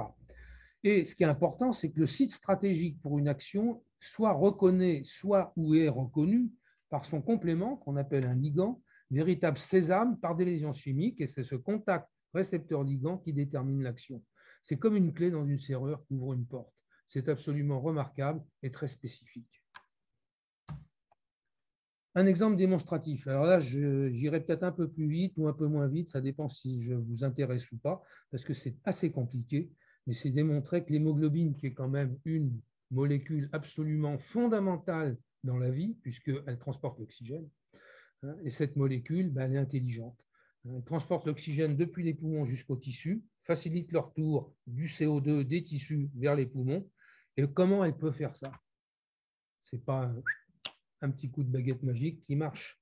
Et 0.83 1.05
ce 1.05 1.15
qui 1.15 1.23
est 1.23 1.27
important, 1.27 1.73
c'est 1.73 1.91
que 1.91 2.01
le 2.01 2.07
site 2.07 2.33
stratégique 2.33 3.01
pour 3.01 3.19
une 3.19 3.29
action 3.29 3.83
soit 4.01 4.33
reconnu, 4.33 5.05
soit 5.05 5.53
ou 5.57 5.75
est 5.75 5.89
reconnu 5.89 6.51
par 6.91 7.05
son 7.05 7.23
complément, 7.23 7.77
qu'on 7.77 7.97
appelle 7.97 8.25
un 8.25 8.35
ligand, 8.35 8.81
véritable 9.11 9.59
sésame 9.59 10.19
par 10.19 10.35
des 10.35 10.45
lésions 10.45 10.75
chimiques, 10.75 11.21
et 11.21 11.27
c'est 11.27 11.45
ce 11.45 11.55
contact 11.55 12.09
récepteur-ligand 12.35 13.19
qui 13.19 13.33
détermine 13.33 13.83
l'action. 13.83 14.23
C'est 14.69 14.79
comme 14.79 14.97
une 14.97 15.15
clé 15.15 15.31
dans 15.31 15.47
une 15.47 15.61
serrure 15.61 16.05
qui 16.05 16.15
ouvre 16.15 16.33
une 16.33 16.45
porte. 16.45 16.75
C'est 17.07 17.29
absolument 17.29 17.81
remarquable 17.81 18.43
et 18.65 18.73
très 18.73 18.89
spécifique. 18.89 19.63
Un 22.17 22.27
exemple 22.27 22.57
démonstratif. 22.57 23.29
Alors 23.29 23.45
là, 23.45 23.61
j'irai 23.61 24.41
peut-être 24.41 24.65
un 24.65 24.73
peu 24.73 24.91
plus 24.91 25.07
vite 25.07 25.35
ou 25.37 25.47
un 25.47 25.53
peu 25.53 25.69
moins 25.69 25.87
vite, 25.87 26.09
ça 26.09 26.21
dépend 26.21 26.49
si 26.49 26.83
je 26.83 26.95
vous 26.95 27.23
intéresse 27.23 27.71
ou 27.71 27.77
pas, 27.77 28.03
parce 28.33 28.43
que 28.43 28.55
c'est 28.55 28.77
assez 28.83 29.13
compliqué, 29.13 29.71
mais 30.09 30.15
c'est 30.15 30.31
démontré 30.31 30.85
que 30.85 30.91
l'hémoglobine, 30.91 31.55
qui 31.55 31.69
est 31.69 31.75
quand 31.75 31.89
même 31.89 32.19
une 32.25 32.61
molécule 32.91 33.49
absolument 33.53 34.19
fondamentale 34.19 35.17
dans 35.45 35.59
la 35.59 35.71
vie, 35.71 35.95
puisqu'elle 36.03 36.59
transporte 36.59 36.99
l'oxygène, 36.99 37.49
hein, 38.25 38.35
et 38.43 38.51
cette 38.51 38.75
molécule, 38.75 39.31
ben, 39.31 39.43
elle 39.43 39.59
est 39.59 39.59
intelligente. 39.59 40.21
Elle 40.65 40.83
transporte 40.83 41.25
l'oxygène 41.25 41.77
depuis 41.77 42.03
les 42.03 42.15
poumons 42.15 42.47
jusqu'au 42.47 42.75
tissu, 42.75 43.23
facilite 43.47 43.93
leur 43.93 44.13
tour 44.13 44.53
du 44.67 44.87
CO2 44.87 45.45
des 45.45 45.63
tissus 45.63 46.11
vers 46.15 46.35
les 46.35 46.47
poumons. 46.47 46.89
Et 47.37 47.47
comment 47.47 47.85
elle 47.85 47.97
peut 47.97 48.13
faire 48.13 48.37
ça? 48.37 48.51
Ce 49.65 49.77
n'est 49.77 49.83
pas 49.83 50.13
un 51.01 51.11
petit 51.11 51.31
coup 51.31 51.45
de 51.45 51.51
baguette 51.51 51.83
magique 51.83 52.23
qui 52.25 52.37
marche. 52.37 52.81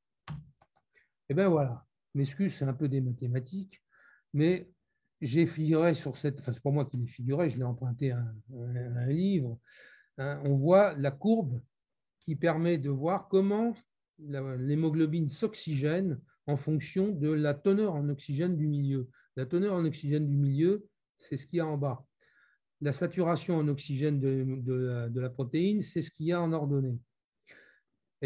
Eh 1.28 1.35
bien 1.35 1.49
voilà, 1.49 1.87
m'excuse, 2.14 2.54
c'est 2.54 2.64
un 2.64 2.75
peu 2.75 2.88
des 2.88 3.00
mathématiques, 3.00 3.83
mais 4.33 4.71
j'ai 5.21 5.47
figuré 5.47 5.94
sur 5.94 6.16
cette, 6.16 6.38
enfin 6.38 6.52
c'est 6.52 6.62
pas 6.62 6.71
moi 6.71 6.85
qui 6.85 6.99
l'ai 6.99 7.06
figuré, 7.06 7.49
je 7.49 7.56
l'ai 7.56 7.64
emprunté 7.64 8.11
à 8.11 8.18
un, 8.52 9.06
livre, 9.06 9.59
hein. 10.18 10.40
on 10.44 10.56
voit 10.56 10.94
la 10.94 11.11
courbe 11.11 11.61
qui 12.21 12.37
permet 12.37 12.78
de 12.78 12.90
voir 12.90 13.28
comment 13.28 13.75
l'hémoglobine 14.18 15.28
s'oxygène 15.28 16.21
en 16.47 16.56
fonction 16.56 17.09
de 17.09 17.30
la 17.30 17.54
teneur 17.54 17.94
en 17.94 18.09
oxygène 18.09 18.56
du 18.56 18.66
milieu. 18.66 19.09
La 19.36 19.46
teneur 19.46 19.74
en 19.74 19.84
oxygène 19.84 20.26
du 20.26 20.36
milieu, 20.36 20.86
c'est 21.18 21.36
ce 21.36 21.46
qu'il 21.46 21.58
y 21.58 21.60
a 21.60 21.66
en 21.66 21.76
bas. 21.76 22.04
La 22.80 22.92
saturation 22.92 23.56
en 23.56 23.68
oxygène 23.68 24.20
de, 24.20 25.20
la 25.20 25.30
protéine, 25.30 25.82
c'est 25.82 26.02
ce 26.02 26.10
qu'il 26.10 26.26
y 26.26 26.32
a 26.32 26.40
en 26.40 26.52
ordonnée 26.52 26.98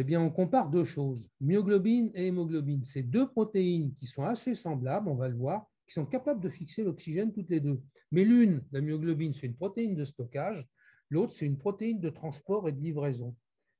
eh 0.00 0.04
bien, 0.04 0.20
on 0.20 0.30
compare 0.30 0.70
deux 0.70 0.84
choses, 0.84 1.26
myoglobine 1.40 2.12
et 2.14 2.28
hémoglobine. 2.28 2.84
C'est 2.84 3.02
deux 3.02 3.28
protéines 3.28 3.92
qui 3.96 4.06
sont 4.06 4.22
assez 4.22 4.54
semblables, 4.54 5.08
on 5.08 5.16
va 5.16 5.28
le 5.28 5.34
voir, 5.34 5.66
qui 5.88 5.94
sont 5.94 6.06
capables 6.06 6.40
de 6.40 6.48
fixer 6.48 6.84
l'oxygène 6.84 7.32
toutes 7.32 7.50
les 7.50 7.58
deux. 7.58 7.82
Mais 8.12 8.24
l'une, 8.24 8.62
la 8.70 8.80
myoglobine, 8.80 9.32
c'est 9.32 9.48
une 9.48 9.56
protéine 9.56 9.96
de 9.96 10.04
stockage, 10.04 10.64
l'autre, 11.10 11.32
c'est 11.32 11.46
une 11.46 11.58
protéine 11.58 11.98
de 11.98 12.10
transport 12.10 12.68
et 12.68 12.72
de 12.72 12.80
livraison, 12.80 13.34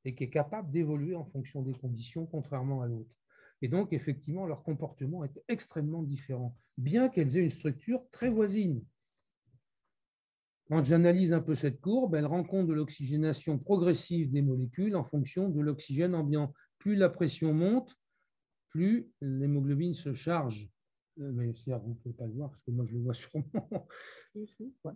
et 0.04 0.12
qui 0.16 0.24
est 0.24 0.30
capable 0.30 0.72
d'évoluer 0.72 1.14
en 1.14 1.24
fonction 1.24 1.62
des 1.62 1.74
conditions, 1.74 2.26
contrairement 2.26 2.82
à 2.82 2.88
l'autre. 2.88 3.14
Et 3.62 3.68
donc, 3.68 3.92
effectivement, 3.92 4.46
leur 4.46 4.62
comportement 4.62 5.24
est 5.24 5.42
extrêmement 5.48 6.02
différent, 6.02 6.56
bien 6.76 7.08
qu'elles 7.08 7.36
aient 7.36 7.44
une 7.44 7.50
structure 7.50 8.02
très 8.12 8.28
voisine. 8.28 8.84
Quand 10.68 10.84
j'analyse 10.84 11.32
un 11.32 11.40
peu 11.40 11.54
cette 11.54 11.80
courbe, 11.80 12.14
elle 12.14 12.26
rend 12.26 12.44
compte 12.44 12.66
de 12.66 12.74
l'oxygénation 12.74 13.58
progressive 13.58 14.30
des 14.30 14.42
molécules 14.42 14.96
en 14.96 15.04
fonction 15.04 15.48
de 15.48 15.60
l'oxygène 15.60 16.14
ambiant. 16.14 16.52
Plus 16.78 16.94
la 16.94 17.08
pression 17.08 17.54
monte, 17.54 17.96
plus 18.68 19.10
l'hémoglobine 19.22 19.94
se 19.94 20.12
charge. 20.12 20.70
Euh, 21.20 21.32
mais 21.32 21.46
vous 21.46 21.88
ne 21.88 21.94
pouvez 21.94 22.14
pas 22.14 22.26
le 22.26 22.32
voir 22.32 22.50
parce 22.50 22.62
que 22.62 22.70
moi 22.70 22.84
je 22.84 22.92
le 22.92 23.00
vois 23.00 23.14
sûrement. 23.14 23.88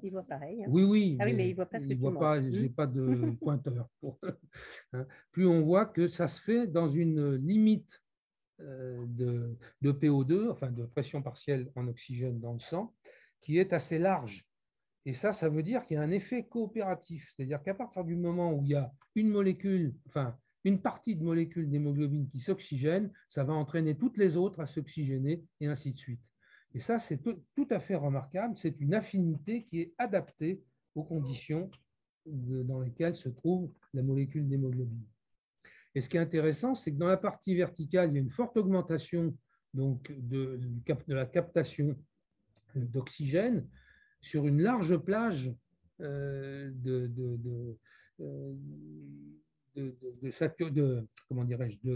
Il 0.03 0.11
voit 0.11 0.23
pareil. 0.23 0.63
Hein. 0.63 0.69
Oui, 0.71 0.85
oui. 0.85 1.17
Ah 1.19 1.25
oui, 1.25 1.33
mais 1.33 1.49
il 1.49 1.51
ne 1.51 1.57
voit 1.57 1.67
pas 1.67 1.81
ce 1.81 1.89
que 1.89 1.95
voit 1.95 2.19
pas, 2.19 2.41
Je 2.41 2.49
n'ai 2.49 2.69
pas 2.69 2.87
de 2.87 3.33
pointeur. 3.41 3.89
Hein. 4.93 5.07
Plus 5.33 5.47
on 5.47 5.63
voit 5.63 5.87
que 5.87 6.07
ça 6.07 6.29
se 6.29 6.41
fait 6.41 6.67
dans 6.67 6.89
une 6.89 7.35
limite 7.37 8.03
de, 8.61 9.57
de 9.81 9.93
PO2, 9.93 10.51
enfin 10.51 10.71
de 10.71 10.85
pression 10.85 11.23
partielle 11.23 11.71
en 11.75 11.89
oxygène 11.89 12.39
dans 12.41 12.53
le 12.53 12.59
sang, 12.59 12.95
qui 13.41 13.59
est 13.59 13.73
assez 13.73 13.99
large. 13.99 14.47
Et 15.05 15.15
ça, 15.15 15.33
ça 15.33 15.49
veut 15.49 15.63
dire 15.63 15.85
qu'il 15.85 15.97
y 15.97 15.99
a 15.99 16.03
un 16.03 16.11
effet 16.11 16.45
coopératif. 16.45 17.33
C'est-à-dire 17.35 17.63
qu'à 17.63 17.75
partir 17.75 18.05
du 18.05 18.15
moment 18.15 18.53
où 18.53 18.63
il 18.63 18.71
y 18.71 18.75
a 18.75 18.93
une 19.15 19.29
molécule, 19.29 19.95
enfin 20.07 20.37
une 20.65 20.81
partie 20.81 21.17
de 21.17 21.25
molécules 21.25 21.69
d'hémoglobine 21.69 22.29
qui 22.29 22.39
s'oxygène, 22.39 23.13
ça 23.29 23.43
va 23.43 23.53
entraîner 23.53 23.97
toutes 23.97 24.17
les 24.17 24.37
autres 24.37 24.61
à 24.61 24.67
s'oxygéner 24.67 25.45
et 25.61 25.67
ainsi 25.67 25.93
de 25.93 25.97
suite. 25.97 26.21
Et 26.75 26.81
ça, 26.81 26.99
c'est 26.99 27.21
tout 27.21 27.69
à 27.71 27.81
fait 27.81 27.97
remarquable. 27.97 28.57
C'est 28.57 28.81
une 28.81 28.95
affinité 28.95 29.65
qui 29.65 29.81
est 29.81 29.95
adaptée 29.99 30.63
aux 30.95 31.03
conditions 31.03 31.71
dans 32.25 32.81
lesquelles 32.81 33.17
se 33.17 33.29
trouve 33.29 33.73
la 33.93 34.03
molécule 34.03 34.49
d'hémoglobine. 34.49 35.05
Et 35.95 36.01
ce 36.01 36.09
qui 36.09 36.17
est 36.17 36.21
intéressant, 36.21 36.75
c'est 36.75 36.93
que 36.93 36.99
dans 36.99 37.09
la 37.09 37.17
partie 37.17 37.55
verticale, 37.55 38.11
il 38.11 38.15
y 38.15 38.19
a 38.19 38.23
une 38.23 38.31
forte 38.31 38.57
augmentation 38.57 39.37
donc, 39.75 40.13
de, 40.19 40.61
la 41.09 41.27
captation 41.27 41.97
d'oxygène, 42.75 43.67
sur 44.21 44.47
une 44.47 44.63
large 44.63 44.97
plage 44.99 45.55
de 45.99 47.77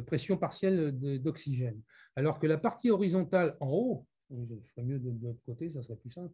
pression 0.00 0.36
partielle 0.36 0.98
d'oxygène. 1.20 1.80
Alors 2.16 2.38
que 2.38 2.46
la 2.46 2.58
partie 2.58 2.90
horizontale 2.90 3.56
en 3.60 3.70
haut, 3.70 4.06
je 4.30 4.70
ferais 4.70 4.82
mieux 4.82 4.98
de, 4.98 5.12
l'autre 5.22 5.40
côté, 5.44 5.70
ça 5.70 5.82
serait 5.82 5.96
plus 5.96 6.10
simple, 6.10 6.32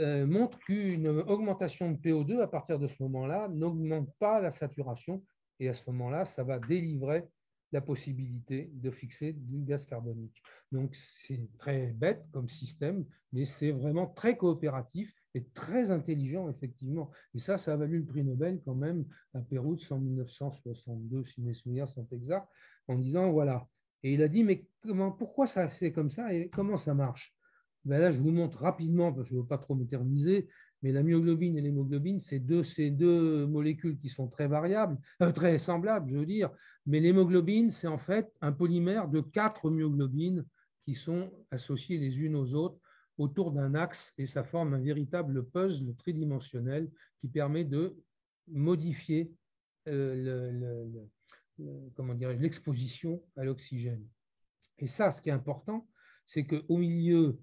euh, 0.00 0.26
montre 0.26 0.58
qu'une 0.60 1.08
augmentation 1.08 1.90
de 1.90 1.98
PO2 1.98 2.40
à 2.40 2.46
partir 2.46 2.78
de 2.78 2.86
ce 2.86 3.02
moment-là 3.02 3.48
n'augmente 3.48 4.10
pas 4.18 4.40
la 4.40 4.50
saturation 4.50 5.22
et 5.60 5.68
à 5.68 5.74
ce 5.74 5.82
moment-là, 5.88 6.24
ça 6.24 6.42
va 6.42 6.58
délivrer 6.58 7.28
la 7.72 7.80
possibilité 7.80 8.70
de 8.72 8.90
fixer 8.90 9.32
du 9.32 9.62
gaz 9.62 9.84
carbonique. 9.84 10.42
Donc 10.72 10.96
c'est 10.96 11.48
très 11.58 11.88
bête 11.88 12.24
comme 12.32 12.48
système, 12.48 13.04
mais 13.32 13.44
c'est 13.44 13.72
vraiment 13.72 14.06
très 14.06 14.36
coopératif 14.36 15.12
et 15.34 15.44
très 15.54 15.90
intelligent, 15.90 16.48
effectivement. 16.48 17.10
Et 17.34 17.38
ça, 17.38 17.58
ça 17.58 17.74
a 17.74 17.76
valu 17.76 17.98
le 17.98 18.06
prix 18.06 18.24
Nobel 18.24 18.60
quand 18.64 18.74
même 18.74 19.04
à 19.34 19.40
Pérouse 19.40 19.86
en 19.90 19.98
1962, 19.98 21.24
si 21.24 21.42
mes 21.42 21.54
souvenirs 21.54 21.88
sont 21.88 22.06
exacts, 22.12 22.48
en 22.88 22.96
disant 22.96 23.30
voilà. 23.30 23.66
Et 24.02 24.14
il 24.14 24.22
a 24.22 24.28
dit, 24.28 24.44
mais 24.44 24.66
comment, 24.80 25.10
pourquoi 25.10 25.46
ça 25.46 25.68
fait 25.68 25.92
comme 25.92 26.08
ça 26.08 26.32
et 26.32 26.48
comment 26.48 26.76
ça 26.76 26.94
marche? 26.94 27.34
Ben 27.84 27.98
Là, 27.98 28.12
je 28.12 28.20
vous 28.20 28.30
montre 28.30 28.58
rapidement, 28.58 29.12
parce 29.12 29.24
que 29.24 29.30
je 29.30 29.34
ne 29.34 29.40
veux 29.40 29.46
pas 29.46 29.58
trop 29.58 29.74
m'éterniser, 29.74 30.48
mais 30.82 30.92
la 30.92 31.02
myoglobine 31.02 31.56
et 31.56 31.60
l'hémoglobine, 31.60 32.20
c'est 32.20 32.38
deux, 32.38 32.62
deux 32.90 33.46
molécules 33.46 33.98
qui 33.98 34.08
sont 34.08 34.28
très 34.28 34.46
variables, 34.46 34.98
euh, 35.22 35.32
très 35.32 35.58
semblables, 35.58 36.10
je 36.10 36.16
veux 36.16 36.26
dire. 36.26 36.50
Mais 36.86 37.00
l'hémoglobine, 37.00 37.70
c'est 37.70 37.88
en 37.88 37.98
fait 37.98 38.32
un 38.40 38.52
polymère 38.52 39.08
de 39.08 39.20
quatre 39.20 39.70
myoglobines 39.70 40.44
qui 40.84 40.94
sont 40.94 41.30
associées 41.50 41.98
les 41.98 42.18
unes 42.20 42.36
aux 42.36 42.54
autres 42.54 42.78
autour 43.18 43.50
d'un 43.50 43.74
axe 43.74 44.14
et 44.16 44.26
ça 44.26 44.44
forme 44.44 44.74
un 44.74 44.80
véritable 44.80 45.44
puzzle 45.46 45.94
tridimensionnel 45.96 46.88
qui 47.20 47.28
permet 47.28 47.64
de 47.64 47.96
modifier 48.46 49.32
euh, 49.88 50.86
l'exposition 51.58 53.22
à 53.36 53.44
l'oxygène. 53.44 54.06
Et 54.78 54.86
ça, 54.86 55.10
ce 55.10 55.20
qui 55.20 55.28
est 55.28 55.32
important, 55.32 55.88
c'est 56.24 56.46
qu'au 56.46 56.76
milieu 56.76 57.38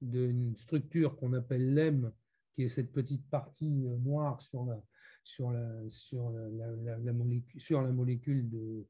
d'une 0.00 0.56
structure 0.56 1.16
qu'on 1.16 1.32
appelle 1.32 1.72
l'EM, 1.72 2.12
qui 2.54 2.64
est 2.64 2.68
cette 2.68 2.92
petite 2.92 3.28
partie 3.30 3.86
euh, 3.86 3.96
noire 3.98 4.40
sur 4.40 4.64
la, 4.64 4.80
sur 5.24 5.50
la, 5.50 5.68
sur 5.88 6.30
la, 6.30 7.12
molécule, 7.12 7.60
sur 7.60 7.82
la 7.82 7.90
molécule 7.90 8.48
de, 8.50 8.86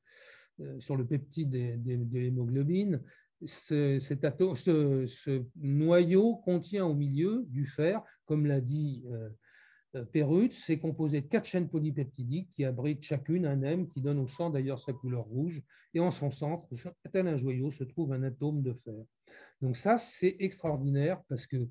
euh, 0.60 0.80
sur 0.80 0.96
le 0.96 1.06
peptide 1.06 1.50
de, 1.50 2.18
l'hémoglobine, 2.18 3.02
ce, 3.44 3.98
ce, 3.98 5.44
noyau 5.56 6.36
contient 6.36 6.86
au 6.86 6.94
milieu 6.94 7.44
du 7.48 7.66
fer, 7.66 8.02
comme 8.24 8.46
l'a 8.46 8.60
dit 8.60 9.02
euh, 9.94 10.04
Perrutz, 10.04 10.56
c'est 10.56 10.78
composé 10.78 11.20
de 11.20 11.26
quatre 11.26 11.44
chaînes 11.44 11.68
polypeptidiques 11.68 12.50
qui 12.54 12.64
abritent 12.64 13.02
chacune 13.02 13.44
un 13.44 13.60
M 13.62 13.88
qui 13.88 14.00
donne 14.00 14.18
au 14.18 14.26
sang 14.26 14.48
d'ailleurs 14.48 14.80
sa 14.80 14.92
couleur 14.92 15.24
rouge. 15.24 15.62
Et 15.92 16.00
en 16.00 16.10
son 16.10 16.30
centre, 16.30 16.66
tel 17.12 17.28
un 17.28 17.36
joyau, 17.36 17.70
se 17.70 17.84
trouve 17.84 18.12
un 18.12 18.22
atome 18.22 18.62
de 18.62 18.72
fer. 18.72 19.04
Donc 19.60 19.76
ça, 19.76 19.98
c'est 19.98 20.36
extraordinaire 20.38 21.22
parce 21.28 21.46
que 21.46 21.68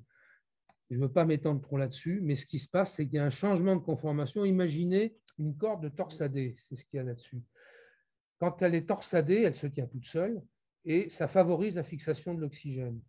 je 0.92 0.98
ne 0.98 1.04
veux 1.04 1.12
pas 1.12 1.24
m'étendre 1.24 1.62
trop 1.62 1.78
là-dessus, 1.78 2.20
mais 2.22 2.34
ce 2.34 2.44
qui 2.44 2.58
se 2.58 2.68
passe, 2.68 2.94
c'est 2.94 3.06
qu'il 3.06 3.14
y 3.14 3.18
a 3.18 3.24
un 3.24 3.30
changement 3.30 3.74
de 3.74 3.80
conformation. 3.80 4.44
Imaginez 4.44 5.16
une 5.38 5.56
corde 5.56 5.82
de 5.82 5.88
torsadé, 5.88 6.54
c'est 6.58 6.76
ce 6.76 6.84
qu'il 6.84 6.98
y 6.98 7.00
a 7.00 7.02
là-dessus. 7.02 7.42
Quand 8.38 8.60
elle 8.60 8.74
est 8.74 8.86
torsadée, 8.86 9.42
elle 9.42 9.54
se 9.54 9.66
tient 9.66 9.86
toute 9.86 10.04
seule 10.04 10.42
et 10.84 11.08
ça 11.08 11.28
favorise 11.28 11.76
la 11.76 11.82
fixation 11.82 12.34
de 12.34 12.42
l'oxygène. 12.42 13.00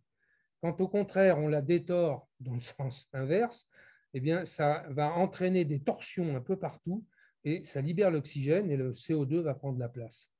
Quand 0.61 0.79
au 0.79 0.87
contraire, 0.87 1.39
on 1.39 1.49
la 1.49 1.61
détord 1.61 2.29
dans 2.39 2.53
le 2.53 2.61
sens 2.61 3.09
inverse, 3.11 3.67
eh 4.13 4.21
bien, 4.21 4.45
ça 4.45 4.85
va 4.89 5.11
entraîner 5.11 5.65
des 5.65 5.81
torsions 5.81 6.37
un 6.37 6.41
peu 6.41 6.55
partout 6.55 7.03
et 7.43 7.65
ça 7.65 7.81
libère 7.81 8.11
l'oxygène 8.11 8.71
et 8.71 8.77
le 8.77 8.93
CO2 8.93 9.41
va 9.41 9.55
prendre 9.55 9.77
la 9.77 9.89
place. 9.89 10.31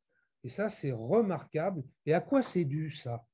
Et 0.46 0.50
ça, 0.50 0.70
c'est 0.70 0.94
remarquable. 0.94 1.84
Et 2.06 2.14
à 2.14 2.22
quoi 2.22 2.42
c'est 2.42 2.64
dû 2.64 2.90
ça? 2.90 3.26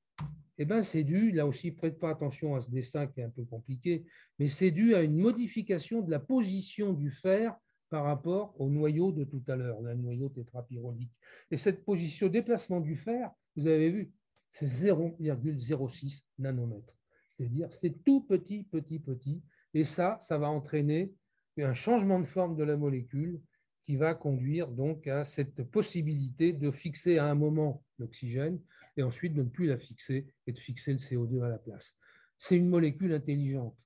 Eh 0.62 0.66
bien, 0.66 0.84
c'est 0.84 1.06
dû, 1.06 1.32
là 1.32 1.48
aussi, 1.48 1.72
prête 1.72 1.98
pas 1.98 2.10
attention 2.10 2.56
à 2.56 2.62
ce 2.62 2.70
dessin 2.70 3.08
qui 3.08 3.22
est 3.22 3.24
un 3.24 3.30
peu 3.30 3.46
compliqué, 3.46 4.06
mais 4.38 4.50
c'est 4.50 4.72
dû 4.72 4.94
à 4.94 5.02
une 5.02 5.16
modification 5.16 6.02
de 6.02 6.12
la 6.12 6.20
position 6.20 6.92
du 6.92 7.12
fer 7.12 7.56
par 7.90 8.04
rapport 8.04 8.54
au 8.60 8.70
noyau 8.70 9.14
de 9.14 9.24
tout 9.24 9.42
à 9.48 9.56
l'heure, 9.56 9.82
le 9.82 9.96
noyau 9.96 10.28
tétrapyrolique. 10.28 11.14
Et 11.50 11.56
cette 11.56 11.86
position, 11.86 12.28
déplacement 12.28 12.82
du 12.82 12.98
fer, 12.98 13.32
vous 13.56 13.68
avez 13.68 13.90
vu, 13.90 14.12
c'est 14.50 14.66
0,06 14.66 16.26
nanomètres. 16.38 16.96
C'est-à-dire, 17.38 17.72
c'est 17.72 18.04
tout 18.04 18.22
petit, 18.22 18.64
petit, 18.64 19.00
petit. 19.00 19.42
Et 19.74 19.86
ça, 19.86 20.18
ça 20.20 20.38
va 20.38 20.50
entraîner 20.50 21.14
un 21.58 21.74
changement 21.74 22.20
de 22.20 22.26
forme 22.26 22.58
de 22.58 22.64
la 22.64 22.76
molécule 22.76 23.40
qui 23.86 23.96
va 23.96 24.14
conduire 24.14 24.68
donc 24.68 25.08
à 25.08 25.24
cette 25.24 25.64
possibilité 25.64 26.52
de 26.52 26.70
fixer 26.70 27.18
à 27.18 27.26
un 27.26 27.36
moment 27.36 27.82
l'oxygène 27.98 28.60
et 29.00 29.04
ensuite 29.04 29.34
de 29.34 29.44
ne 29.44 29.50
plus 29.50 29.68
la 29.68 29.78
fixer 29.78 30.28
et 30.46 30.52
de 30.52 30.60
fixer 30.60 30.92
le 30.92 30.98
CO2 30.98 31.42
à 31.44 31.50
la 31.50 31.58
place. 31.58 31.98
C'est 32.38 32.58
une 32.58 32.68
molécule 32.68 33.14
intelligente. 33.14 33.78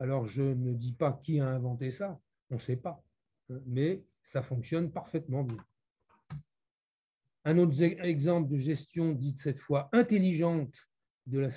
Alors, 0.00 0.26
je 0.26 0.42
ne 0.42 0.72
dis 0.72 0.94
pas 0.94 1.20
qui 1.22 1.38
a 1.38 1.46
inventé 1.46 1.90
ça, 1.90 2.18
on 2.50 2.54
ne 2.54 2.60
sait 2.60 2.76
pas, 2.76 3.04
hein, 3.50 3.60
mais 3.66 4.02
ça 4.22 4.42
fonctionne 4.42 4.90
parfaitement 4.90 5.44
bien. 5.44 5.62
Un 7.44 7.58
autre 7.58 7.80
exemple 7.82 8.50
de 8.50 8.56
gestion 8.56 9.12
dite 9.12 9.38
cette 9.38 9.58
fois 9.58 9.90
intelligente 9.92 10.74
euh, 11.34 11.48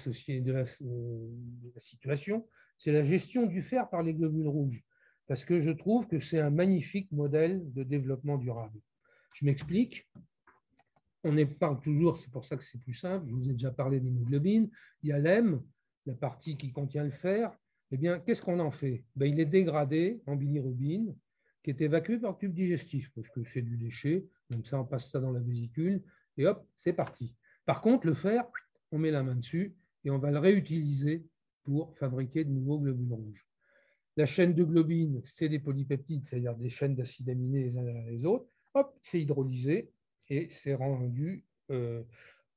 de 0.41 1.71
la 1.73 1.79
situation, 1.79 2.45
c'est 2.77 2.91
la 2.91 3.05
gestion 3.05 3.45
du 3.45 3.61
fer 3.61 3.89
par 3.89 4.03
les 4.03 4.13
globules 4.13 4.49
rouges, 4.49 4.83
parce 5.27 5.45
que 5.45 5.61
je 5.61 5.71
trouve 5.71 6.07
que 6.07 6.19
c'est 6.19 6.39
un 6.39 6.49
magnifique 6.49 7.09
modèle 7.13 7.71
de 7.71 7.83
développement 7.83 8.37
durable. 8.37 8.79
Je 9.33 9.45
m'explique. 9.45 10.09
On 11.27 11.45
parle 11.45 11.81
toujours, 11.81 12.15
c'est 12.17 12.31
pour 12.31 12.45
ça 12.45 12.55
que 12.55 12.63
c'est 12.63 12.81
plus 12.81 12.93
simple, 12.93 13.27
je 13.27 13.33
vous 13.33 13.49
ai 13.49 13.53
déjà 13.53 13.71
parlé 13.71 13.99
d'hémoglobine, 13.99 14.69
il 15.03 15.09
y 15.09 15.11
a 15.11 15.19
l'hème, 15.19 15.61
la 16.05 16.13
partie 16.13 16.55
qui 16.55 16.71
contient 16.71 17.03
le 17.03 17.11
fer. 17.11 17.51
Eh 17.91 17.97
bien, 17.97 18.19
qu'est-ce 18.19 18.41
qu'on 18.41 18.59
en 18.59 18.71
fait? 18.71 19.03
Ben, 19.15 19.25
Il 19.25 19.39
est 19.39 19.45
dégradé 19.45 20.21
en 20.25 20.37
bilirubine, 20.37 21.13
qui 21.63 21.71
est 21.71 21.81
évacué 21.81 22.17
par 22.17 22.31
le 22.31 22.37
tube 22.37 22.53
digestif, 22.53 23.11
parce 23.13 23.27
que 23.27 23.43
c'est 23.43 23.61
du 23.61 23.77
déchet, 23.77 24.25
donc 24.49 24.65
ça, 24.67 24.79
on 24.79 24.85
passe 24.85 25.11
ça 25.11 25.19
dans 25.19 25.31
la 25.31 25.41
vésicule, 25.41 26.01
et 26.37 26.45
hop, 26.45 26.65
c'est 26.77 26.93
parti. 26.93 27.35
Par 27.65 27.81
contre, 27.81 28.07
le 28.07 28.13
fer, 28.13 28.45
on 28.91 28.97
met 28.97 29.11
la 29.11 29.21
main 29.21 29.35
dessus 29.35 29.75
et 30.05 30.09
on 30.09 30.19
va 30.19 30.31
le 30.31 30.39
réutiliser 30.39 31.25
pour 31.63 31.93
fabriquer 31.97 32.45
de 32.45 32.51
nouveaux 32.51 32.79
globules 32.79 33.11
rouges. 33.11 33.45
La 34.15 34.25
chaîne 34.25 34.53
de 34.53 34.63
globine, 34.63 35.19
c'est 35.25 35.49
des 35.49 35.59
polypeptides, 35.59 36.25
c'est-à-dire 36.25 36.55
des 36.55 36.69
chaînes 36.69 36.95
d'acides 36.95 37.29
aminés 37.29 37.65
les 37.65 37.77
uns 37.77 37.83
derrière 37.83 38.05
les 38.05 38.25
autres. 38.25 38.47
Hop, 38.73 38.97
c'est 39.03 39.21
hydrolysé 39.21 39.91
et 40.29 40.49
c'est 40.51 40.73
rendu 40.73 41.45
euh, 41.71 42.03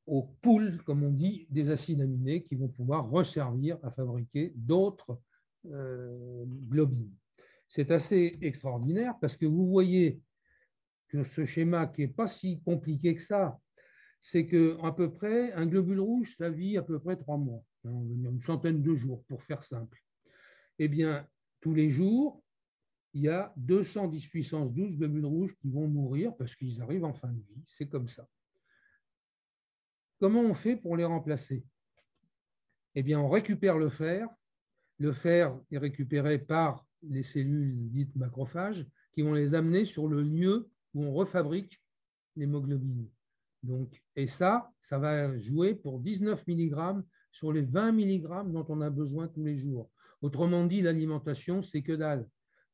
au 0.07 0.23
pool, 0.43 0.83
comme 0.85 1.03
on 1.03 1.11
dit, 1.11 1.47
des 1.51 1.71
acides 1.71 2.01
aminés 2.01 2.43
qui 2.43 2.57
vont 2.57 2.69
pouvoir 2.69 3.09
resservir 3.09 3.79
à 3.83 3.91
fabriquer 3.91 4.53
d'autres 4.57 5.21
euh, 5.67 6.45
globines. 6.47 7.15
C'est 7.69 7.91
assez 7.91 8.37
extraordinaire 8.41 9.15
parce 9.21 9.37
que 9.37 9.47
vous 9.47 9.69
voyez 9.69 10.21
que 11.09 11.23
ce 11.23 11.45
schéma 11.45 11.87
qui 11.87 12.03
n'est 12.03 12.09
pas 12.09 12.27
si 12.27 12.61
compliqué 12.63 13.15
que 13.15 13.23
ça, 13.23 13.59
c'est 14.21 14.47
qu'à 14.47 14.93
peu 14.93 15.13
près, 15.13 15.53
un 15.53 15.67
globule 15.67 16.01
rouge, 16.01 16.37
ça 16.37 16.51
vit 16.51 16.77
à 16.77 16.83
peu 16.83 16.99
près 16.99 17.17
trois 17.17 17.39
mois, 17.39 17.65
hein, 17.85 17.91
une 17.91 18.41
centaine 18.41 18.83
de 18.83 18.95
jours 18.95 19.25
pour 19.25 19.43
faire 19.43 19.65
simple. 19.65 19.99
Eh 20.79 20.89
bien, 20.89 21.27
tous 21.61 21.75
les 21.75 21.91
jours, 21.91 22.43
il 23.13 23.23
y 23.23 23.29
a 23.29 23.53
210 23.57 24.29
puissance 24.29 24.73
12 24.73 24.97
globules 24.97 25.27
rouges 25.27 25.57
qui 25.57 25.69
vont 25.69 25.89
mourir 25.89 26.35
parce 26.37 26.55
qu'ils 26.55 26.81
arrivent 26.81 27.05
en 27.05 27.13
fin 27.13 27.29
de 27.29 27.41
vie. 27.41 27.63
C'est 27.67 27.89
comme 27.89 28.09
ça. 28.09 28.29
Comment 30.19 30.43
on 30.43 30.55
fait 30.55 30.77
pour 30.77 30.97
les 30.97 31.05
remplacer? 31.05 31.65
Eh 32.95 33.03
bien, 33.03 33.21
on 33.21 33.29
récupère 33.29 33.79
le 33.79 33.89
fer. 33.89 34.29
Le 34.99 35.13
fer 35.13 35.59
est 35.71 35.79
récupéré 35.79 36.39
par 36.39 36.87
les 37.03 37.23
cellules 37.23 37.91
dites 37.91 38.15
macrophages 38.17 38.87
qui 39.13 39.23
vont 39.23 39.33
les 39.33 39.55
amener 39.55 39.85
sur 39.85 40.09
le 40.09 40.23
lieu 40.23 40.69
où 40.95 41.05
on 41.05 41.15
refabrique 41.15 41.81
l'hémoglobine. 42.37 43.09
Donc, 43.63 44.03
et 44.17 44.27
ça, 44.27 44.71
ça 44.81 44.99
va 44.99 45.37
jouer 45.39 45.75
pour 45.75 46.01
19 46.01 46.47
mg 46.47 47.03
sur 47.33 47.53
les 47.53 47.63
20 47.63 47.93
mg 47.93 48.53
dont 48.53 48.65
on 48.69 48.81
a 48.81 48.91
besoin 48.91 49.29
tous 49.29 49.45
les 49.45 49.57
jours. 49.57 49.91
Autrement 50.23 50.67
dit, 50.67 50.83
l'alimentation, 50.83 51.63
c'est 51.63 51.83
que 51.83 51.93
dalle. 51.93 52.27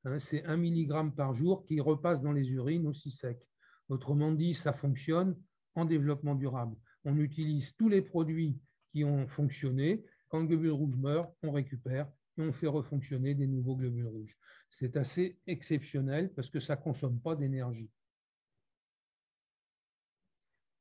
Hein, 0.06 0.20
c'est 0.20 0.44
1 0.44 0.56
mg 0.56 1.14
par 1.16 1.34
jour 1.34 1.64
qui 1.64 1.80
repasse 1.80 2.22
dans 2.22 2.32
les 2.32 2.52
urines 2.52 2.86
aussi 2.86 3.10
sec. 3.10 3.44
Autrement 3.88 4.30
dit, 4.32 4.54
ça 4.54 4.72
fonctionne 4.72 5.36
en 5.74 5.84
développement 5.84 6.36
durable. 6.36 6.76
On 7.04 7.18
utilise 7.18 7.74
tous 7.74 7.88
les 7.88 8.02
produits 8.02 8.56
qui 8.92 9.04
ont 9.04 9.26
fonctionné. 9.26 10.04
Quand 10.28 10.40
le 10.40 10.46
globule 10.46 10.70
rouge 10.70 10.96
meurt, 10.96 11.34
on 11.42 11.50
récupère 11.50 12.08
et 12.38 12.42
on 12.42 12.52
fait 12.52 12.68
refonctionner 12.68 13.34
des 13.34 13.48
nouveaux 13.48 13.74
globules 13.74 14.06
rouges. 14.06 14.38
C'est 14.70 14.96
assez 14.96 15.40
exceptionnel 15.46 16.32
parce 16.34 16.50
que 16.50 16.60
ça 16.60 16.76
ne 16.76 16.82
consomme 16.82 17.18
pas 17.20 17.34
d'énergie. 17.34 17.90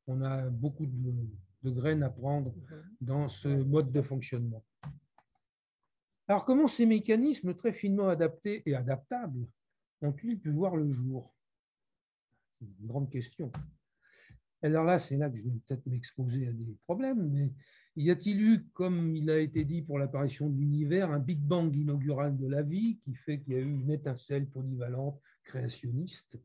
On 0.05 0.21
a 0.21 0.49
beaucoup 0.51 0.85
de, 0.85 1.71
graines 1.71 2.03
à 2.03 2.11
prendre 2.11 2.53
dans 3.01 3.27
ce 3.27 3.47
mode 3.47 3.91
de 3.91 4.03
fonctionnement. 4.03 4.63
Alors, 6.27 6.45
comment 6.45 6.67
ces 6.67 6.85
mécanismes 6.85 7.53
très 7.53 7.71
finement 7.71 8.09
adaptés 8.09 8.63
et 8.65 8.75
adaptables 8.75 9.47
ont-ils 10.01 10.39
pu 10.39 10.51
voir 10.51 10.75
le 10.75 10.89
jour? 10.89 11.35
C'est 12.59 12.65
une 12.65 12.87
grande 12.87 13.11
question. 13.11 13.51
Alors 14.61 14.83
là, 14.83 14.97
c'est 14.97 15.17
là 15.17 15.29
que 15.29 15.37
je 15.37 15.43
vais 15.43 15.51
peut-être 15.51 15.85
m'exposer 15.85 16.47
à 16.47 16.51
des 16.51 16.75
problèmes, 16.85 17.29
mais 17.29 17.53
y 17.95 18.09
a-t-il 18.09 18.41
eu, 18.41 18.65
comme 18.73 19.15
il 19.15 19.29
a 19.29 19.37
été 19.37 19.63
dit 19.63 19.83
pour 19.83 19.99
l'apparition 19.99 20.49
de 20.49 20.57
l'univers, 20.57 21.11
un 21.11 21.19
Big 21.19 21.39
Bang 21.39 21.75
inaugural 21.75 22.35
de 22.35 22.47
la 22.47 22.63
vie 22.63 22.97
qui 23.03 23.13
fait 23.13 23.39
qu'il 23.39 23.53
y 23.53 23.57
a 23.57 23.59
eu 23.59 23.69
une 23.69 23.91
étincelle 23.91 24.47
polyvalente 24.49 25.21
créationniste? 25.43 26.39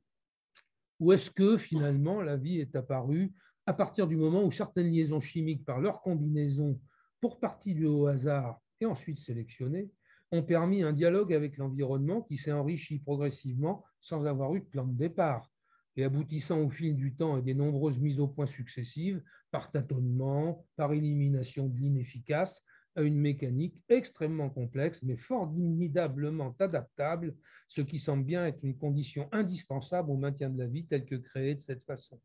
Ou 0.98 1.12
est-ce 1.12 1.30
que 1.30 1.56
finalement 1.56 2.20
la 2.20 2.36
vie 2.36 2.58
est 2.58 2.76
apparue 2.76 3.32
à 3.64 3.72
partir 3.72 4.06
du 4.06 4.16
moment 4.16 4.44
où 4.44 4.52
certaines 4.52 4.90
liaisons 4.90 5.20
chimiques, 5.20 5.64
par 5.64 5.80
leur 5.80 6.02
combinaison, 6.02 6.78
pour 7.20 7.40
partie 7.40 7.74
du 7.74 7.86
au 7.86 8.06
hasard 8.06 8.60
et 8.80 8.86
ensuite 8.86 9.18
sélectionnées, 9.18 9.90
ont 10.32 10.42
permis 10.42 10.82
un 10.82 10.92
dialogue 10.92 11.32
avec 11.34 11.56
l'environnement 11.56 12.22
qui 12.22 12.36
s'est 12.36 12.52
enrichi 12.52 12.98
progressivement 12.98 13.84
sans 14.00 14.26
avoir 14.26 14.54
eu 14.54 14.60
de 14.60 14.66
plan 14.66 14.84
de 14.84 14.96
départ 14.96 15.50
et 15.96 16.04
aboutissant 16.04 16.60
au 16.60 16.70
fil 16.70 16.94
du 16.96 17.14
temps 17.14 17.36
et 17.36 17.42
des 17.42 17.54
nombreuses 17.54 17.98
mises 17.98 18.20
au 18.20 18.28
point 18.28 18.46
successives, 18.46 19.22
par 19.50 19.70
tâtonnement, 19.72 20.64
par 20.76 20.92
élimination 20.92 21.66
de 21.66 21.76
l'inefficace, 21.76 22.64
à 22.94 23.02
une 23.02 23.18
mécanique 23.18 23.74
extrêmement 23.88 24.50
complexe, 24.50 25.02
mais 25.02 25.16
formidablement 25.16 26.54
adaptable, 26.58 27.36
ce 27.68 27.82
qui 27.82 27.98
semble 27.98 28.24
bien 28.24 28.46
être 28.46 28.60
une 28.62 28.76
condition 28.76 29.28
indispensable 29.32 30.10
au 30.10 30.16
maintien 30.16 30.50
de 30.50 30.58
la 30.58 30.66
vie 30.66 30.86
telle 30.86 31.04
que 31.04 31.16
créée 31.16 31.54
de 31.54 31.60
cette 31.60 31.84
façon. 31.84 32.20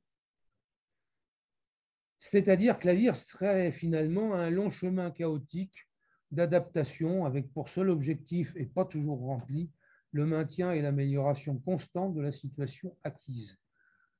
C'est-à-dire 2.18 2.80
que 2.80 2.88
la 2.88 2.96
vie 2.96 3.13
serait 3.15 3.72
finalement 3.72 4.34
un 4.34 4.50
long 4.50 4.70
chemin 4.70 5.12
chaotique 5.12 5.88
d'adaptation 6.32 7.26
avec 7.26 7.52
pour 7.54 7.70
seul 7.70 7.90
objectif, 7.90 8.54
et 8.56 8.66
pas 8.66 8.86
toujours 8.86 9.20
rempli, 9.20 9.70
le 10.12 10.26
maintien 10.26 10.72
et 10.72 10.82
l'amélioration 10.82 11.58
constante 11.58 12.14
de 12.16 12.22
la 12.22 12.32
situation 12.32 12.96
acquise. 13.04 13.58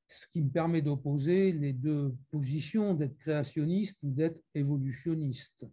Ce 0.08 0.28
qui 0.28 0.42
me 0.42 0.50
permet 0.50 0.82
d'opposer 0.82 1.52
les 1.52 1.74
deux 1.74 2.16
positions 2.32 2.94
d'être 2.94 3.18
créationniste 3.18 3.98
ou 4.04 4.12
d'être 4.12 4.40
évolutionniste. 4.54 5.66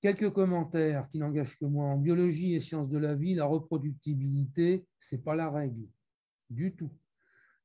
Quelques 0.00 0.30
commentaires 0.32 1.08
qui 1.10 1.18
n'engagent 1.18 1.58
que 1.58 1.64
moi. 1.64 1.86
En 1.86 1.96
biologie 1.96 2.54
et 2.54 2.60
sciences 2.60 2.88
de 2.88 2.98
la 2.98 3.14
vie, 3.14 3.34
la 3.34 3.46
reproductibilité, 3.46 4.86
ce 5.00 5.16
n'est 5.16 5.22
pas 5.22 5.34
la 5.34 5.50
règle 5.50 5.88
du 6.50 6.74
tout. 6.74 6.92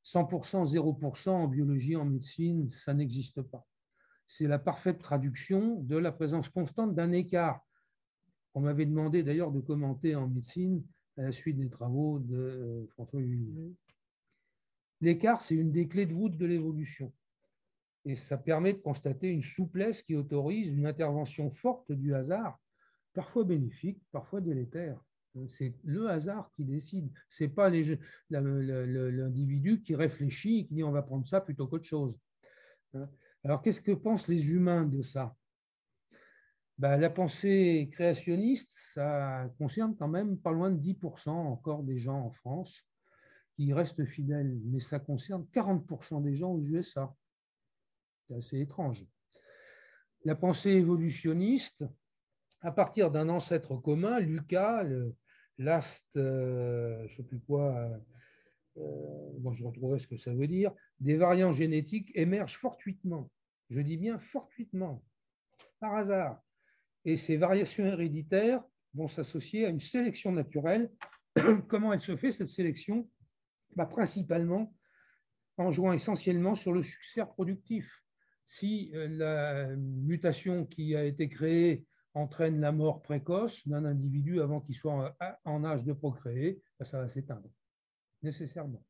100%, 0.04 0.66
0% 0.74 1.30
en 1.30 1.48
biologie, 1.48 1.96
en 1.96 2.06
médecine, 2.06 2.72
ça 2.72 2.94
n'existe 2.94 3.42
pas. 3.44 3.68
C'est 4.34 4.48
la 4.48 4.60
parfaite 4.60 5.00
traduction 5.00 5.82
de 5.82 5.98
la 5.98 6.13
présence 6.13 6.48
constante 6.48 6.96
d'un 6.96 7.12
écart 7.12 7.65
on 8.54 8.62
m'avait 8.62 8.86
demandé 8.86 9.24
d'ailleurs 9.24 9.52
de 9.52 9.60
commenter 9.62 10.15
en 10.15 10.28
médecine 10.28 10.84
à 11.17 11.24
la 11.24 11.32
suite 11.32 11.58
des 11.58 11.70
travaux 11.70 12.20
de 12.20 12.36
euh, 12.36 12.86
François 12.88 13.22
Julie. 13.22 13.76
L'écart, 15.00 15.41
c'est 15.41 15.56
une 15.56 15.72
des 15.72 15.88
clés 15.88 16.06
de 16.06 16.13
voûte 16.13 16.38
de 16.38 16.46
l'évolution. 16.46 17.13
Et 18.06 18.15
ça 18.15 18.38
permet 18.38 18.74
de 18.74 18.80
constater 18.80 19.32
une 19.32 19.44
souplesse 19.44 20.04
qui 20.04 20.15
autorise 20.15 20.67
une 20.67 20.86
intervention 20.86 21.50
forte 21.52 21.91
du 21.91 22.13
hasard, 22.13 22.60
parfois 23.13 23.44
bénéfique, 23.44 24.02
parfois 24.12 24.41
délétère. 24.41 25.00
C'est 25.48 25.76
le 25.84 26.10
hasard 26.10 26.52
qui 26.56 26.65
décide. 26.65 27.10
Ce 27.30 27.44
n'est 27.44 27.50
pas 27.50 27.70
l'individu 28.30 29.82
qui 29.82 29.96
réfléchit 29.96 30.60
et 30.60 30.65
qui 30.65 30.74
dit 30.76 30.84
on 30.84 30.91
va 30.91 31.04
prendre 31.04 31.26
ça 31.26 31.39
plutôt 31.39 31.67
qu'autre 31.67 31.86
chose. 31.86 32.20
Alors, 33.43 33.62
qu'est-ce 33.62 33.82
que 33.82 33.91
pensent 33.91 34.27
les 34.27 34.51
humains 34.51 34.86
de 34.86 35.01
ça? 35.01 35.36
Ben, 36.77 36.97
La 36.97 37.10
pensée 37.10 37.89
créationniste, 37.91 38.71
ça 38.93 39.49
concerne 39.58 39.95
quand 39.95 40.08
même 40.08 40.38
pas 40.38 40.51
loin 40.51 40.69
de 40.69 40.80
10% 40.80 41.30
encore 41.30 41.84
des 41.84 41.97
gens 41.97 42.19
en 42.19 42.32
France 42.32 42.84
qui 43.56 43.73
restent 43.73 44.06
fidèles, 44.06 44.60
mais 44.65 44.80
ça 44.80 44.99
concerne 44.99 45.45
40% 45.54 46.21
des 46.21 46.36
gens 46.36 46.51
aux 46.51 46.62
USA. 46.62 47.13
C'est 48.27 48.36
assez 48.36 48.60
étrange. 48.60 49.06
La 50.23 50.36
pensée 50.36 50.71
évolutionniste, 50.71 51.84
à 52.62 52.71
partir 52.71 53.10
d'un 53.10 53.27
ancêtre 53.30 53.75
commun, 53.75 54.19
Lucas, 54.19 54.86
last, 55.58 56.08
euh, 56.15 57.08
je 57.08 57.12
ne 57.12 57.17
sais 57.17 57.23
plus 57.23 57.39
quoi, 57.39 57.89
bon, 58.75 59.53
je 59.53 59.63
retrouverai 59.63 59.99
ce 59.99 60.07
que 60.07 60.17
ça 60.17 60.34
veut 60.34 60.47
dire, 60.47 60.71
des 60.99 61.17
variants 61.17 61.53
génétiques 61.53 62.12
émergent 62.15 62.57
fortuitement. 62.57 63.29
Je 63.69 63.81
dis 63.81 63.97
bien 63.97 64.19
fortuitement, 64.19 65.03
par 65.79 65.95
hasard. 65.95 66.41
Et 67.05 67.17
ces 67.17 67.38
variations 67.38 67.86
héréditaires 67.86 68.63
vont 68.93 69.07
s'associer 69.07 69.65
à 69.65 69.69
une 69.69 69.79
sélection 69.79 70.31
naturelle. 70.31 70.91
Comment 71.67 71.93
elle 71.93 72.01
se 72.01 72.15
fait, 72.15 72.31
cette 72.31 72.47
sélection? 72.47 73.10
Bah, 73.75 73.86
Principalement 73.86 74.73
en 75.57 75.71
jouant 75.71 75.93
essentiellement 75.93 76.55
sur 76.55 76.73
le 76.73 76.84
succès 76.84 77.21
reproductif. 77.21 78.03
Si 78.45 78.91
euh, 78.93 79.07
la 79.07 79.67
mutation 79.75 80.65
qui 80.65 80.95
a 80.95 81.05
été 81.05 81.29
créée 81.29 81.86
entraîne 82.13 82.60
la 82.60 82.71
mort 82.71 83.01
précoce 83.01 83.65
d'un 83.67 83.86
individu 83.86 84.41
avant 84.41 84.60
qu'il 84.60 84.75
soit 84.75 85.15
en 85.45 85.63
âge 85.63 85.86
de 85.86 85.93
procréer, 85.93 86.62
bah, 86.77 86.86
ça 86.86 86.99
va 86.99 87.07
s'éteindre, 87.07 87.49
nécessairement. 88.23 88.84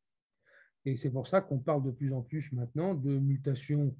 Et 0.85 0.97
c'est 0.97 1.11
pour 1.11 1.27
ça 1.27 1.41
qu'on 1.41 1.59
parle 1.59 1.83
de 1.83 1.91
plus 1.91 2.13
en 2.13 2.21
plus 2.21 2.51
maintenant 2.51 2.95
de 2.95 3.17
mutations 3.17 3.95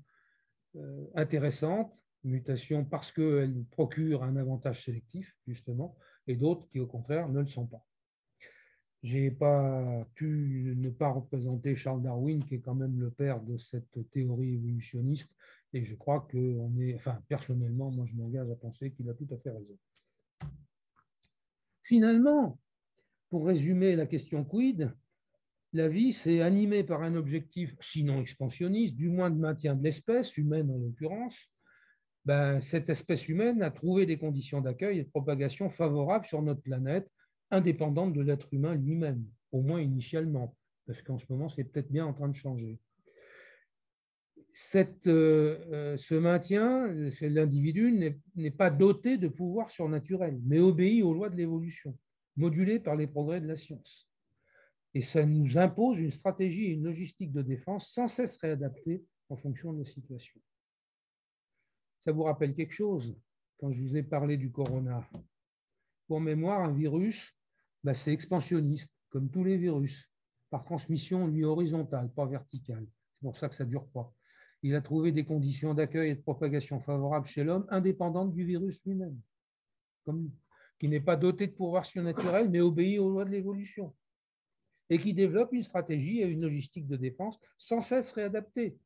euh, 0.76 1.06
intéressantes, 1.16 1.94
mutations 2.24 2.86
parce 2.86 3.12
qu'elles 3.12 3.64
procurent 3.72 4.24
un 4.24 4.36
avantage 4.36 4.86
sélectif, 4.86 5.36
justement, 5.48 5.98
et 6.28 6.36
d'autres 6.36 6.68
qui, 6.70 6.80
au 6.80 6.88
contraire, 6.88 7.30
ne 7.30 7.40
le 7.40 7.48
sont 7.48 7.68
pas. 7.68 7.86
Je 9.04 9.18
n'ai 9.18 9.32
pas 9.32 10.08
pu 10.14 10.76
ne 10.78 10.90
pas 10.92 11.10
représenter 11.10 11.76
Charles 11.76 12.04
Darwin, 12.04 12.46
qui 12.46 12.56
est 12.56 12.60
quand 12.60 12.76
même 12.76 13.00
le 13.00 13.10
père 13.10 13.42
de 13.42 13.58
cette 13.58 14.10
théorie 14.12 14.54
évolutionniste, 14.54 15.32
et 15.74 15.84
je 15.84 15.96
crois 15.96 16.28
qu'on 16.32 16.78
est, 16.80 16.96
enfin, 16.96 17.20
personnellement, 17.28 17.92
moi 17.92 18.06
je 18.06 18.16
m'engage 18.16 18.50
à 18.50 18.56
penser 18.56 18.92
qu'il 18.92 19.10
a 19.10 19.14
tout 19.14 19.28
à 19.32 19.38
fait 19.38 19.50
raison. 19.50 19.78
Finalement, 21.84 22.60
pour 23.30 23.48
résumer 23.48 23.96
la 23.96 24.06
question 24.06 24.44
quid, 24.44 24.94
la 25.74 25.88
vie, 25.88 26.12
c'est 26.12 26.42
animé 26.42 26.84
par 26.84 27.02
un 27.02 27.16
objectif, 27.16 27.76
sinon 27.80 28.20
expansionniste, 28.20 28.96
du 28.96 29.10
moins 29.10 29.30
de 29.30 29.40
maintien 29.40 29.76
de 29.76 29.84
l'espèce, 29.84 30.38
humaine 30.38 30.70
en 30.70 30.78
l'occurrence. 30.78 31.50
Ben, 32.26 32.62
cette 32.62 32.90
espèce 32.90 33.28
humaine 33.30 33.62
a 33.62 33.72
trouvé 33.72 34.06
des 34.06 34.18
conditions 34.18 34.62
d'accueil 34.62 35.00
et 35.00 35.04
de 35.04 35.10
propagation 35.10 35.70
favorables 35.70 36.26
sur 36.26 36.42
notre 36.42 36.62
planète, 36.62 37.10
indépendantes 37.50 38.14
de 38.14 38.22
l'être 38.22 38.54
humain 38.54 38.76
lui-même, 38.76 39.26
au 39.52 39.62
moins 39.62 39.82
initialement, 39.82 40.56
parce 40.86 41.02
qu'en 41.02 41.18
ce 41.18 41.26
moment, 41.30 41.50
c'est 41.50 41.64
peut-être 41.64 41.92
bien 41.92 42.06
en 42.06 42.14
train 42.14 42.30
de 42.30 42.36
changer. 42.36 42.80
Cette, 44.54 45.08
euh, 45.08 45.58
euh, 45.72 45.98
ce 45.98 46.16
maintien, 46.16 46.88
l'individu 47.22 48.18
n'est 48.36 48.52
pas 48.52 48.70
doté 48.70 49.18
de 49.18 49.30
pouvoirs 49.30 49.72
surnaturels, 49.72 50.40
mais 50.46 50.60
obéit 50.60 51.04
aux 51.04 51.14
lois 51.14 51.30
de 51.30 51.38
l'évolution, 51.38 51.98
modulées 52.36 52.80
par 52.80 52.98
les 52.98 53.08
progrès 53.08 53.40
de 53.40 53.48
la 53.48 53.56
science. 53.56 54.11
Et 54.94 55.02
ça 55.02 55.26
nous 55.26 55.58
impose 55.58 56.00
une 56.00 56.12
stratégie 56.12 56.66
et 56.66 56.72
une 56.72 56.84
logistique 56.84 57.32
de 57.32 57.42
défense 57.42 57.90
sans 57.90 58.08
cesse 58.08 58.38
réadaptée 58.38 59.04
en 59.30 59.38
fonction 59.38 59.72
de 59.72 59.80
la 59.80 59.86
situation. 59.86 60.40
Ça 62.00 62.12
vous 62.12 62.24
rappelle 62.24 62.54
quelque 62.54 62.74
chose? 62.74 63.16
Quand 63.58 63.72
je 63.72 63.82
vous 63.82 63.96
ai 63.96 64.04
parlé 64.04 64.38
du 64.38 64.52
corona 64.52 65.08
Pour 66.08 66.20
mémoire, 66.20 66.62
un 66.62 66.74
virus, 66.74 67.38
bah, 67.84 67.94
c'est 67.94 68.12
expansionniste, 68.12 68.92
comme 69.10 69.30
tous 69.30 69.44
les 69.44 69.58
virus, 69.58 70.10
par 70.50 70.66
transmission, 70.66 71.28
lui, 71.28 71.46
horizontale, 71.46 72.12
pas 72.12 72.26
verticale. 72.26 72.86
C'est 73.14 73.26
pour 73.26 73.38
ça 73.38 73.48
que 73.48 73.56
ça 73.56 73.64
ne 73.64 73.70
dure 73.70 73.88
pas. 73.90 74.12
Il 74.64 74.76
a 74.76 74.82
trouvé 74.82 75.12
des 75.12 75.24
conditions 75.24 75.74
d'accueil 75.74 76.12
et 76.12 76.16
de 76.16 76.22
propagation 76.22 76.82
favorables 76.82 77.28
chez 77.28 77.44
l'homme, 77.44 77.66
indépendantes 77.70 78.34
du 78.34 78.44
virus 78.44 78.84
lui-même, 78.86 79.20
qui 80.80 80.90
n'est 80.90 81.00
pas 81.00 81.16
doté 81.16 81.48
de 81.48 81.54
pouvoir 81.54 81.86
surnaturel, 81.86 82.50
mais 82.50 82.60
obéit 82.60 83.00
aux 83.00 83.10
lois 83.10 83.26
de 83.26 83.32
l'évolution 83.32 83.96
et 84.92 85.00
qui 85.00 85.14
développe 85.14 85.54
une 85.54 85.64
stratégie 85.64 86.20
et 86.20 86.26
une 86.26 86.42
logistique 86.42 86.86
de 86.86 86.98
défense 86.98 87.40
sans 87.58 87.80
cesse 87.80 88.12
réadaptée. 88.12 88.78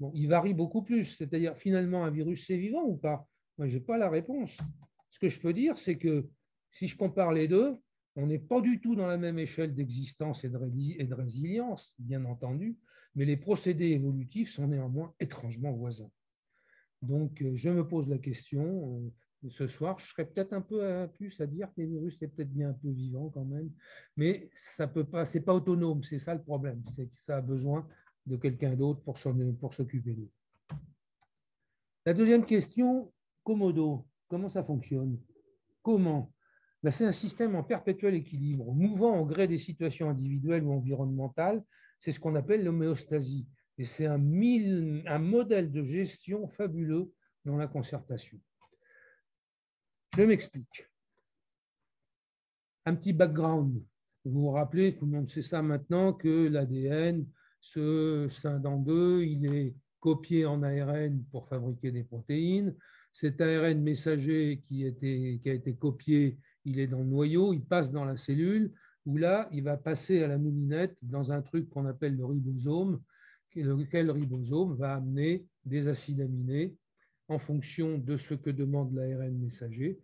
Bon, 0.00 0.10
il 0.14 0.26
varie 0.26 0.54
beaucoup 0.54 0.82
plus, 0.82 1.04
c'est-à-dire 1.04 1.54
finalement 1.58 2.04
un 2.04 2.10
virus 2.10 2.46
c'est 2.46 2.56
vivant 2.56 2.82
ou 2.82 2.96
pas? 2.96 3.28
Moi, 3.58 3.68
je 3.68 3.74
n'ai 3.74 3.80
pas 3.80 3.98
la 3.98 4.08
réponse. 4.08 4.56
Ce 5.10 5.18
que 5.18 5.28
je 5.28 5.38
peux 5.38 5.52
dire, 5.52 5.78
c'est 5.78 5.98
que 5.98 6.26
si 6.72 6.88
je 6.88 6.96
compare 6.96 7.32
les 7.32 7.46
deux, 7.46 7.76
on 8.16 8.26
n'est 8.26 8.38
pas 8.38 8.62
du 8.62 8.80
tout 8.80 8.96
dans 8.96 9.06
la 9.06 9.18
même 9.18 9.38
échelle 9.38 9.74
d'existence 9.74 10.44
et 10.44 10.48
de 10.48 11.14
résilience, 11.14 11.94
bien 11.98 12.24
entendu, 12.24 12.78
mais 13.14 13.26
les 13.26 13.36
procédés 13.36 13.90
évolutifs 13.90 14.50
sont 14.50 14.66
néanmoins 14.66 15.14
étrangement 15.20 15.72
voisins. 15.72 16.10
Donc, 17.02 17.42
euh, 17.42 17.52
je 17.54 17.68
me 17.68 17.86
pose 17.86 18.08
la 18.08 18.18
question, 18.18 19.12
ce 19.50 19.66
soir, 19.66 19.98
je 19.98 20.08
serais 20.08 20.24
peut-être 20.24 20.52
un 20.52 20.60
peu 20.60 21.08
plus 21.14 21.40
à 21.40 21.46
dire 21.46 21.68
que 21.68 21.80
les 21.80 21.86
virus, 21.86 22.16
c'est 22.18 22.28
peut-être 22.28 22.52
bien 22.52 22.70
un 22.70 22.74
peu 22.74 22.90
vivant 22.90 23.30
quand 23.30 23.44
même, 23.44 23.70
mais 24.16 24.50
ça 24.56 24.86
peut 24.86 25.04
pas, 25.04 25.26
c'est 25.26 25.40
pas 25.40 25.54
autonome, 25.54 26.02
c'est 26.02 26.18
ça 26.18 26.34
le 26.34 26.42
problème, 26.42 26.82
c'est 26.94 27.06
que 27.06 27.20
ça 27.20 27.38
a 27.38 27.40
besoin 27.40 27.86
de 28.26 28.36
quelqu'un 28.36 28.74
d'autre 28.74 29.00
pour, 29.02 29.18
pour 29.60 29.74
s'occuper 29.74 30.12
d'eux. 30.14 30.30
La 32.06 32.14
deuxième 32.14 32.44
question, 32.44 33.12
Komodo, 33.42 34.06
comment 34.28 34.48
ça 34.48 34.64
fonctionne? 34.64 35.18
Comment? 35.82 36.32
Ben, 36.82 36.90
C'est 36.90 37.06
un 37.06 37.12
système 37.12 37.54
en 37.54 37.62
perpétuel 37.62 38.14
équilibre, 38.14 38.72
mouvant 38.72 39.18
au 39.18 39.26
gré 39.26 39.46
des 39.46 39.58
situations 39.58 40.10
individuelles 40.10 40.64
ou 40.64 40.72
environnementales, 40.72 41.62
c'est 41.98 42.12
ce 42.12 42.20
qu'on 42.20 42.34
appelle 42.34 42.64
l'homéostasie, 42.64 43.46
et 43.78 43.84
c'est 43.84 44.06
un 44.06 44.18
modèle 45.18 45.70
de 45.72 45.82
gestion 45.84 46.46
fabuleux 46.48 47.10
dans 47.44 47.56
la 47.56 47.66
concertation. 47.66 48.38
Je 50.16 50.22
m'explique. 50.22 50.88
Un 52.86 52.94
petit 52.94 53.12
background. 53.12 53.82
Vous 54.24 54.42
vous 54.42 54.50
rappelez, 54.50 54.96
tout 54.96 55.06
le 55.06 55.10
monde 55.10 55.28
sait 55.28 55.42
ça 55.42 55.60
maintenant, 55.60 56.12
que 56.12 56.46
l'ADN 56.46 57.26
se 57.60 58.28
scinde 58.30 58.64
en 58.64 58.78
deux, 58.78 59.24
il 59.24 59.46
est 59.46 59.74
copié 59.98 60.46
en 60.46 60.62
ARN 60.62 61.24
pour 61.32 61.48
fabriquer 61.48 61.90
des 61.90 62.04
protéines. 62.04 62.76
Cet 63.12 63.40
ARN 63.40 63.82
messager 63.82 64.62
qui, 64.68 64.94
qui 65.00 65.50
a 65.50 65.52
été 65.52 65.74
copié, 65.74 66.38
il 66.64 66.78
est 66.78 66.86
dans 66.86 67.00
le 67.00 67.06
noyau, 67.06 67.52
il 67.52 67.64
passe 67.64 67.90
dans 67.90 68.04
la 68.04 68.16
cellule, 68.16 68.72
où 69.06 69.16
là, 69.16 69.48
il 69.50 69.64
va 69.64 69.76
passer 69.76 70.22
à 70.22 70.28
la 70.28 70.38
moulinette 70.38 70.96
dans 71.02 71.32
un 71.32 71.42
truc 71.42 71.68
qu'on 71.70 71.86
appelle 71.86 72.16
le 72.16 72.24
ribosome, 72.24 73.02
lequel 73.56 74.12
ribosome 74.12 74.76
va 74.76 74.94
amener 74.94 75.44
des 75.64 75.88
acides 75.88 76.20
aminés 76.20 76.76
en 77.28 77.38
fonction 77.38 77.98
de 77.98 78.16
ce 78.16 78.34
que 78.34 78.50
demande 78.50 78.94
l'ARN 78.94 79.38
messager, 79.38 80.00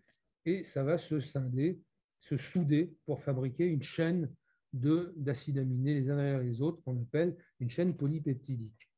et 0.47 0.65
ça 0.65 0.83
va 0.83 0.99
se 0.99 1.21
scinder, 1.21 1.81
se 2.21 2.37
souder 2.37 2.95
pour 3.07 3.23
fabriquer 3.23 3.67
une 3.67 3.83
chaîne 3.83 4.31
d'acides 4.73 5.59
aminés 5.59 5.95
les 5.95 6.11
uns 6.11 6.17
derrière 6.17 6.41
les 6.41 6.63
autres 6.63 6.83
qu'on 6.83 7.01
appelle 7.01 7.37
une 7.59 7.71
chaîne 7.71 7.97
polypeptidique. 7.97 8.89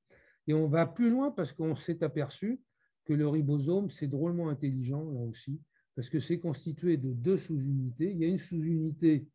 Et 0.46 0.54
on 0.54 0.68
va 0.68 0.86
plus 0.86 1.10
loin 1.10 1.30
parce 1.30 1.52
qu'on 1.52 1.76
s'est 1.76 2.02
aperçu 2.02 2.60
que 3.04 3.12
le 3.12 3.26
ribosome, 3.28 3.90
c'est 3.90 4.06
drôlement 4.06 4.48
intelligent 4.48 5.10
là 5.10 5.20
aussi, 5.20 5.60
parce 5.94 6.08
que 6.08 6.20
c'est 6.20 6.38
constitué 6.38 6.96
de 6.96 7.12
deux 7.12 7.38
sous-unités. 7.38 8.10
Il 8.10 8.18
y 8.18 8.24
a 8.24 8.28
une 8.28 8.38
sous-unité 8.38 9.26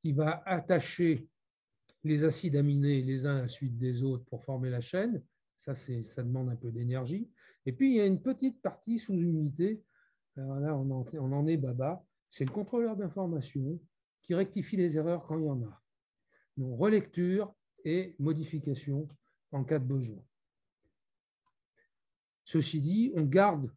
qui 0.00 0.12
va 0.12 0.42
attacher 0.46 1.28
les 2.04 2.24
acides 2.24 2.56
aminés 2.56 3.02
les 3.02 3.26
uns 3.26 3.36
à 3.36 3.42
la 3.42 3.48
suite 3.48 3.76
des 3.76 4.02
autres 4.02 4.24
pour 4.26 4.44
former 4.44 4.70
la 4.70 4.80
chaîne. 4.80 5.22
Ça, 5.64 5.74
ça 5.74 6.22
demande 6.22 6.48
un 6.48 6.56
peu 6.56 6.70
d'énergie. 6.70 7.28
Et 7.66 7.72
puis, 7.72 7.90
il 7.90 7.96
y 7.96 8.00
a 8.00 8.06
une 8.06 8.22
petite 8.22 8.62
partie 8.62 8.98
sous-unité, 8.98 9.82
là 10.36 10.76
on 10.76 10.90
en, 10.90 11.46
est 11.46 11.56
baba, 11.56 12.04
c'est 12.30 12.44
le 12.44 12.52
contrôleur 12.52 12.96
d'information 12.96 13.80
qui 14.22 14.34
rectifie 14.34 14.76
les 14.76 14.96
erreurs 14.96 15.26
quand 15.26 15.38
il 15.38 15.44
y 15.44 15.48
en 15.48 15.62
a. 15.62 15.82
Donc, 16.56 16.78
relecture 16.78 17.52
et 17.84 18.14
modification 18.18 19.08
en 19.52 19.64
cas 19.64 19.78
de 19.78 19.84
besoin. 19.84 20.22
Ceci 22.44 22.80
dit, 22.80 23.12
on 23.14 23.24
garde 23.24 23.70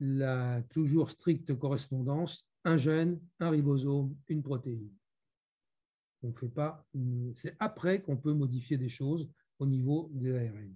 la 0.00 0.62
toujours 0.70 1.10
stricte 1.10 1.54
correspondance, 1.54 2.48
un 2.64 2.76
gène, 2.76 3.20
un 3.38 3.50
ribosome, 3.50 4.16
une 4.28 4.42
protéine. 4.42 4.90
On 6.22 6.32
fait 6.32 6.48
pas, 6.48 6.86
c'est 7.34 7.56
après 7.58 8.00
qu'on 8.00 8.16
peut 8.16 8.32
modifier 8.32 8.78
des 8.78 8.88
choses 8.88 9.28
au 9.58 9.66
niveau 9.66 10.10
de 10.14 10.30
l'ARN. 10.30 10.74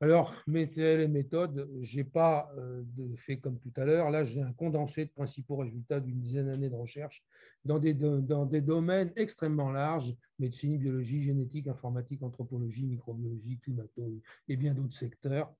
Alors, 0.00 0.34
mes 0.46 0.66
les 0.66 1.08
méthodes, 1.08 1.68
je 1.80 1.96
n'ai 1.96 2.04
pas 2.04 2.52
euh, 2.58 2.82
fait 3.16 3.38
comme 3.38 3.58
tout 3.58 3.72
à 3.76 3.84
l'heure. 3.84 4.10
Là, 4.10 4.24
j'ai 4.24 4.42
un 4.42 4.52
condensé 4.52 5.06
de 5.06 5.10
principaux 5.10 5.56
résultats 5.56 6.00
d'une 6.00 6.20
dizaine 6.20 6.46
d'années 6.46 6.68
de 6.68 6.74
recherche 6.74 7.24
dans 7.64 7.78
des, 7.78 7.94
dans 7.94 8.44
des 8.44 8.60
domaines 8.60 9.12
extrêmement 9.16 9.70
larges, 9.70 10.14
médecine, 10.38 10.78
biologie, 10.78 11.22
génétique, 11.22 11.68
informatique, 11.68 12.22
anthropologie, 12.22 12.84
microbiologie, 12.84 13.58
climatologie 13.60 14.20
et 14.48 14.56
bien 14.56 14.74
d'autres 14.74 14.96
secteurs. 14.96 15.54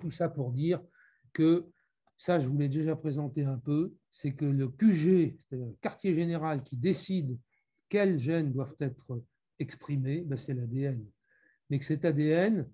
Tout 0.00 0.10
ça 0.10 0.28
pour 0.28 0.52
dire 0.52 0.80
que, 1.32 1.66
ça 2.16 2.38
je 2.38 2.48
vous 2.48 2.58
l'ai 2.58 2.68
déjà 2.68 2.94
présenté 2.94 3.44
un 3.44 3.58
peu, 3.58 3.94
c'est 4.10 4.32
que 4.32 4.44
le 4.44 4.68
QG, 4.68 5.36
c'est-à-dire 5.38 5.66
le 5.66 5.76
quartier 5.80 6.14
général 6.14 6.62
qui 6.62 6.76
décide 6.76 7.36
quels 7.88 8.20
gènes 8.20 8.52
doivent 8.52 8.76
être 8.78 9.22
exprimés, 9.58 10.20
ben, 10.20 10.36
c'est 10.36 10.54
l'ADN. 10.54 11.04
Mais 11.70 11.78
que 11.78 11.84
cet 11.84 12.04
ADN, 12.04 12.68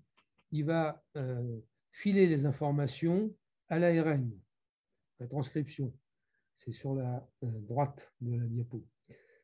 il 0.51 0.65
va 0.65 1.03
euh, 1.17 1.59
filer 1.91 2.27
les 2.27 2.45
informations 2.45 3.33
à 3.69 3.79
l'ARN, 3.79 4.31
la 5.19 5.27
transcription. 5.27 5.93
C'est 6.57 6.73
sur 6.73 6.93
la 6.95 7.27
euh, 7.43 7.47
droite 7.61 8.11
de 8.21 8.37
la 8.37 8.45
diapo. 8.45 8.85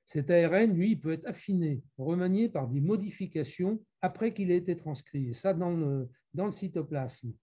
Cet 0.06 0.30
ARN, 0.32 0.74
lui, 0.74 0.96
peut 0.96 1.12
être 1.12 1.28
affiné, 1.28 1.84
remanié 1.98 2.48
par 2.48 2.68
des 2.68 2.80
modifications 2.80 3.84
après 4.02 4.34
qu'il 4.34 4.52
ait 4.52 4.58
été 4.58 4.78
transcrit. 4.78 5.30
Et 5.30 5.34
ça, 5.34 5.54
dans 5.54 5.72
le, 5.72 6.10
dans 6.34 6.46
le 6.46 6.52
cytoplasme. 6.52 7.34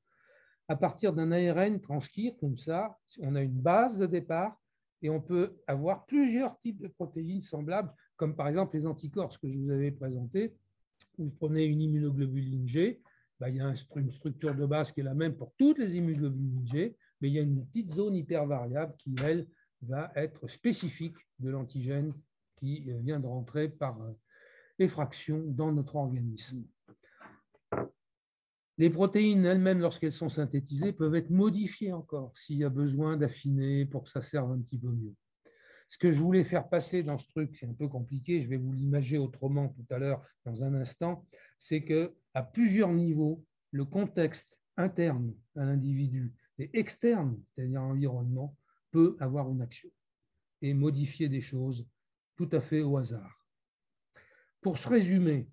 À 0.66 0.76
partir 0.76 1.12
d'un 1.12 1.30
ARN 1.30 1.78
transcrit, 1.80 2.34
comme 2.38 2.56
ça, 2.56 2.96
on 3.18 3.34
a 3.34 3.42
une 3.42 3.60
base 3.60 3.98
de 3.98 4.06
départ 4.06 4.58
et 5.02 5.10
on 5.10 5.20
peut 5.20 5.58
avoir 5.66 6.06
plusieurs 6.06 6.58
types 6.60 6.80
de 6.80 6.88
protéines 6.88 7.42
semblables, 7.42 7.92
comme 8.16 8.34
par 8.34 8.48
exemple 8.48 8.76
les 8.76 8.86
anticorps, 8.86 9.38
que 9.38 9.48
je 9.50 9.58
vous 9.58 9.70
avais 9.70 9.90
présenté. 9.90 10.56
Vous 11.18 11.30
prenez 11.30 11.66
une 11.66 11.82
immunoglobuline 11.82 12.66
G, 12.66 13.02
bah, 13.40 13.48
il 13.48 13.56
y 13.56 13.60
a 13.60 13.74
une 13.96 14.10
structure 14.10 14.54
de 14.54 14.66
base 14.66 14.92
qui 14.92 15.00
est 15.00 15.04
la 15.04 15.14
même 15.14 15.36
pour 15.36 15.52
toutes 15.58 15.78
les 15.78 15.96
immunoglobulines 15.96 16.94
mais 17.20 17.28
il 17.28 17.34
y 17.34 17.38
a 17.38 17.42
une 17.42 17.66
petite 17.66 17.90
zone 17.92 18.16
hypervariable 18.16 18.94
qui, 18.98 19.14
elle, 19.24 19.46
va 19.82 20.10
être 20.14 20.48
spécifique 20.48 21.16
de 21.38 21.50
l'antigène 21.50 22.14
qui 22.56 22.90
euh, 22.90 22.98
vient 23.00 23.20
de 23.20 23.26
rentrer 23.26 23.68
par 23.68 24.00
euh, 24.02 24.12
effraction 24.78 25.42
dans 25.46 25.72
notre 25.72 25.96
organisme. 25.96 26.64
Les 28.76 28.90
protéines 28.90 29.44
elles-mêmes, 29.44 29.80
lorsqu'elles 29.80 30.12
sont 30.12 30.28
synthétisées, 30.28 30.92
peuvent 30.92 31.14
être 31.14 31.30
modifiées 31.30 31.92
encore 31.92 32.36
s'il 32.36 32.58
y 32.58 32.64
a 32.64 32.68
besoin 32.68 33.16
d'affiner 33.16 33.86
pour 33.86 34.04
que 34.04 34.10
ça 34.10 34.22
serve 34.22 34.50
un 34.52 34.60
petit 34.60 34.78
peu 34.78 34.88
mieux. 34.88 35.14
Ce 35.88 35.98
que 35.98 36.10
je 36.10 36.20
voulais 36.20 36.44
faire 36.44 36.68
passer 36.68 37.02
dans 37.02 37.18
ce 37.18 37.28
truc, 37.28 37.56
c'est 37.56 37.66
un 37.66 37.74
peu 37.74 37.88
compliqué, 37.88 38.42
je 38.42 38.48
vais 38.48 38.56
vous 38.56 38.72
l'imager 38.72 39.18
autrement 39.18 39.68
tout 39.68 39.86
à 39.90 39.98
l'heure, 39.98 40.22
dans 40.44 40.64
un 40.64 40.74
instant, 40.74 41.24
c'est 41.58 41.84
que 41.84 42.12
à 42.34 42.42
plusieurs 42.42 42.92
niveaux, 42.92 43.44
le 43.70 43.84
contexte 43.84 44.60
interne 44.76 45.34
à 45.56 45.64
l'individu 45.64 46.34
et 46.58 46.70
externe, 46.78 47.40
c'est-à-dire 47.54 47.80
l'environnement, 47.80 48.56
peut 48.90 49.16
avoir 49.20 49.50
une 49.50 49.62
action 49.62 49.90
et 50.62 50.74
modifier 50.74 51.28
des 51.28 51.40
choses 51.40 51.86
tout 52.36 52.48
à 52.52 52.60
fait 52.60 52.82
au 52.82 52.96
hasard. 52.96 53.46
Pour 54.60 54.78
se 54.78 54.88
résumer, 54.88 55.48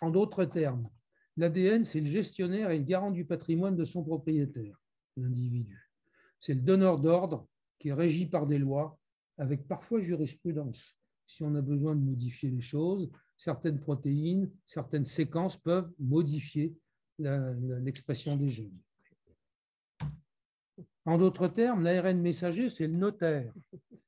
en 0.00 0.10
d'autres 0.10 0.44
termes, 0.44 0.88
l'ADN, 1.36 1.84
c'est 1.84 2.00
le 2.00 2.06
gestionnaire 2.06 2.70
et 2.70 2.78
le 2.78 2.84
garant 2.84 3.10
du 3.10 3.24
patrimoine 3.24 3.76
de 3.76 3.84
son 3.84 4.04
propriétaire, 4.04 4.76
l'individu. 5.16 5.90
C'est 6.38 6.54
le 6.54 6.60
donneur 6.60 6.98
d'ordre 6.98 7.48
qui 7.78 7.88
est 7.88 7.94
régi 7.94 8.26
par 8.26 8.46
des 8.46 8.58
lois 8.58 8.98
avec 9.38 9.66
parfois 9.66 10.00
jurisprudence. 10.00 10.96
Si 11.26 11.42
on 11.42 11.54
a 11.54 11.62
besoin 11.62 11.94
de 11.94 12.00
modifier 12.00 12.50
les 12.50 12.60
choses, 12.60 13.10
certaines 13.40 13.80
protéines, 13.80 14.50
certaines 14.66 15.06
séquences 15.06 15.56
peuvent 15.56 15.90
modifier 15.98 16.76
l'expression 17.18 18.36
des 18.36 18.48
gènes. 18.48 18.78
En 21.06 21.16
d'autres 21.16 21.48
termes, 21.48 21.82
l'ARN 21.82 22.20
messager, 22.20 22.68
c'est 22.68 22.86
le 22.86 22.98
notaire. 22.98 23.52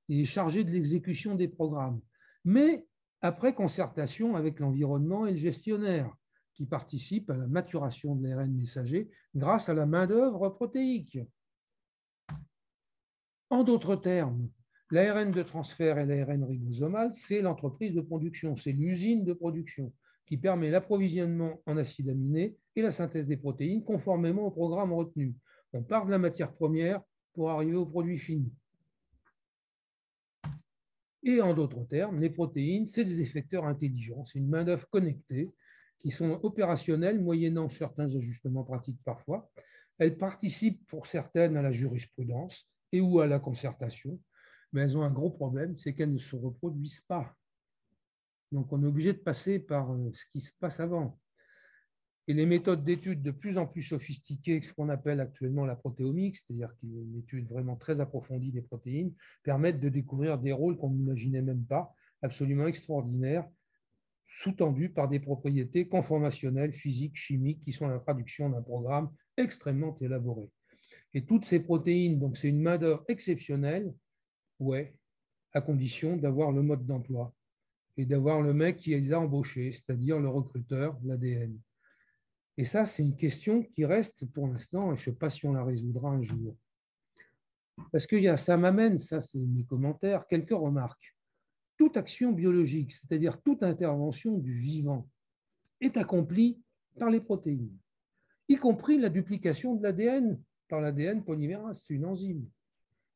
Il 0.09 0.21
est 0.21 0.27
chargé 0.27 0.65
de 0.65 0.71
l'exécution 0.71 1.35
des 1.35 1.49
programmes. 1.49 2.01
Mais 2.45 2.87
après 3.23 3.55
concertation 3.55 4.37
avec 4.37 4.61
l'environnement 4.61 5.27
et 5.27 5.31
le 5.31 5.39
gestionnaire, 5.39 6.15
qui 6.53 6.67
participe 6.67 7.31
à 7.31 7.37
la 7.37 7.47
maturation 7.47 8.15
de 8.15 8.29
l'ARN 8.29 8.53
messager 8.53 9.11
grâce 9.35 9.71
à 9.71 9.75
la 9.75 9.87
main-d'œuvre 9.87 10.51
protéique. 10.51 11.19
En 13.49 13.65
d'autres 13.65 13.97
termes, 13.97 14.51
L'ARN 14.93 15.31
de 15.31 15.43
transfert 15.43 15.99
et 15.99 16.05
l'ARN 16.05 16.45
ribosomal, 16.45 17.15
c'est 17.15 17.41
l'entreprise 17.41 17.95
de 17.95 18.03
production, 18.03 18.59
c'est 18.59 18.73
l'usine 18.73 19.25
de 19.25 19.33
production 19.33 19.91
qui 20.27 20.37
permet 20.37 20.71
l'approvisionnement 20.71 21.63
en 21.65 21.79
acides 21.79 22.11
aminés 22.11 22.59
et 22.77 22.83
la 22.83 22.93
synthèse 22.93 23.27
des 23.27 23.39
protéines 23.39 23.83
conformément 23.83 24.43
au 24.43 24.51
programme 24.51 24.93
retenu. 24.93 25.35
On 25.73 25.83
part 25.83 26.05
de 26.05 26.11
la 26.11 26.19
matière 26.19 26.53
première 26.53 27.01
pour 27.33 27.51
arriver 27.51 27.75
au 27.75 27.87
produit 27.87 28.19
fini. 28.19 28.53
Et 31.23 31.41
en 31.41 31.55
d'autres 31.55 31.85
termes, 31.85 32.21
les 32.21 32.29
protéines, 32.29 32.87
c'est 32.87 33.05
des 33.05 33.23
effecteurs 33.23 33.65
intelligents, 33.65 34.27
c'est 34.27 34.41
une 34.41 34.51
main-d'œuvre 34.51 34.87
connectée 34.91 35.55
qui 36.01 36.11
sont 36.11 36.39
opérationnelles 36.43 37.19
moyennant 37.19 37.71
certains 37.71 38.15
ajustements 38.15 38.65
pratiques 38.65 39.01
parfois. 39.07 39.51
Elles 39.97 40.19
participent 40.19 40.87
pour 40.87 41.07
certaines 41.07 41.57
à 41.57 41.63
la 41.63 41.71
jurisprudence 41.71 42.69
et 42.93 43.01
ou 43.01 43.21
à 43.21 43.27
la 43.27 43.39
concertation, 43.39 44.21
mais 44.73 44.83
elles 44.83 44.97
ont 44.97 45.03
un 45.03 45.11
gros 45.11 45.31
problème, 45.31 45.77
c'est 45.77 45.95
qu'elles 45.95 46.13
ne 46.13 46.19
se 46.19 46.37
reproduisent 46.37 47.03
pas. 47.03 47.35
Donc 48.51 48.73
on 48.73 48.83
est 48.83 48.87
obligé 48.87 49.13
de 49.13 49.19
passer 49.19 49.59
par 49.59 49.93
euh, 49.93 50.11
ce 50.13 50.25
qui 50.33 50.41
se 50.41 50.53
passe 50.59 50.81
avant. 50.81 51.19
Et 52.29 52.35
les 52.35 52.47
méthodes 52.47 52.85
d'études 52.85 53.23
de 53.23 53.33
plus 53.33 53.59
en 53.59 53.67
plus 53.67 53.83
sophistiquées, 53.83 54.63
ce 54.63 54.73
qu'on 54.73 54.89
appelle 54.89 55.21
actuellement 55.21 55.67
la 55.67 55.75
protéomique, 55.75 56.37
c'est-à-dire 56.37 56.71
une 56.85 57.19
étude 57.19 57.49
vraiment 57.49 57.75
très 57.77 58.01
approfondie 58.01 58.53
des 58.53 58.63
protéines, 58.63 59.13
permettent 59.43 59.81
de 59.81 59.89
découvrir 59.89 60.39
des 60.39 60.53
rôles 60.53 60.77
qu'on 60.77 60.91
n'imaginait 60.91 61.43
même 61.43 61.65
pas, 61.65 61.93
absolument 62.23 62.67
extraordinaires, 62.67 63.49
sous-tendus 64.29 64.91
par 64.91 65.09
des 65.09 65.19
propriétés 65.19 65.89
conformationnelles, 65.89 66.73
physiques, 66.73 67.17
chimiques, 67.17 67.61
qui 67.65 67.73
sont 67.73 67.89
la 67.89 67.99
traduction 67.99 68.49
d'un 68.49 68.63
programme 68.63 69.11
extrêmement 69.37 69.97
élaboré. 70.01 70.49
Et 71.15 71.25
toutes 71.25 71.45
ces 71.45 71.61
protéines, 71.61 72.21
donc 72.21 72.37
c'est 72.37 72.49
une 72.49 72.63
main-d'œuvre 72.63 73.05
exceptionnelle 73.09 73.93
Ouais, 74.63 74.95
à 75.53 75.61
condition 75.61 76.17
d'avoir 76.17 76.53
le 76.53 76.63
mode 76.63 76.87
d'emploi 76.87 77.35
et 77.97 78.07
d'avoir 78.07 78.41
le 78.43 78.55
mec 78.55 78.77
qui 78.77 78.91
les 78.91 79.13
a 79.13 79.19
embauchés, 79.19 79.73
c'est-à-dire 79.73 80.21
le 80.21 80.29
recruteur, 80.29 80.97
l'ADN. 81.03 81.59
Et 82.57 82.65
ça, 82.65 82.87
c'est 82.87 83.03
une 83.03 83.17
question 83.17 83.65
qui 83.65 83.85
reste 83.85 84.25
pour 84.27 84.47
l'instant, 84.47 84.93
et 84.93 84.97
je 84.97 85.11
ne 85.11 85.15
sais 85.15 85.19
pas 85.19 85.31
si 85.31 85.45
on 85.47 85.53
la 85.53 85.65
résoudra 85.65 86.11
un 86.11 86.23
jour. 86.23 86.57
Parce 87.91 88.07
que 88.07 88.37
ça 88.37 88.57
m'amène, 88.57 89.01
ça 89.01 89.21
c'est 89.21 89.41
mes 89.41 89.65
commentaires, 89.65 90.29
quelques 90.29 90.51
remarques. 90.51 91.17
Toute 91.77 91.97
action 91.97 92.31
biologique, 92.31 92.93
c'est-à-dire 92.93 93.43
toute 93.43 93.65
intervention 93.65 94.39
du 94.39 94.55
vivant, 94.55 95.09
est 95.81 95.97
accomplie 95.97 96.63
par 97.01 97.11
les 97.11 97.21
protéines, 97.21 97.77
y 98.49 98.55
compris 98.55 98.97
la 98.97 99.09
duplication 99.09 99.75
de 99.75 99.83
l'ADN 99.83 100.41
par 100.69 100.81
l'ADN 100.81 101.25
polymérase, 101.25 101.85
c'est 101.85 101.95
une 101.95 102.05
enzyme. 102.05 102.49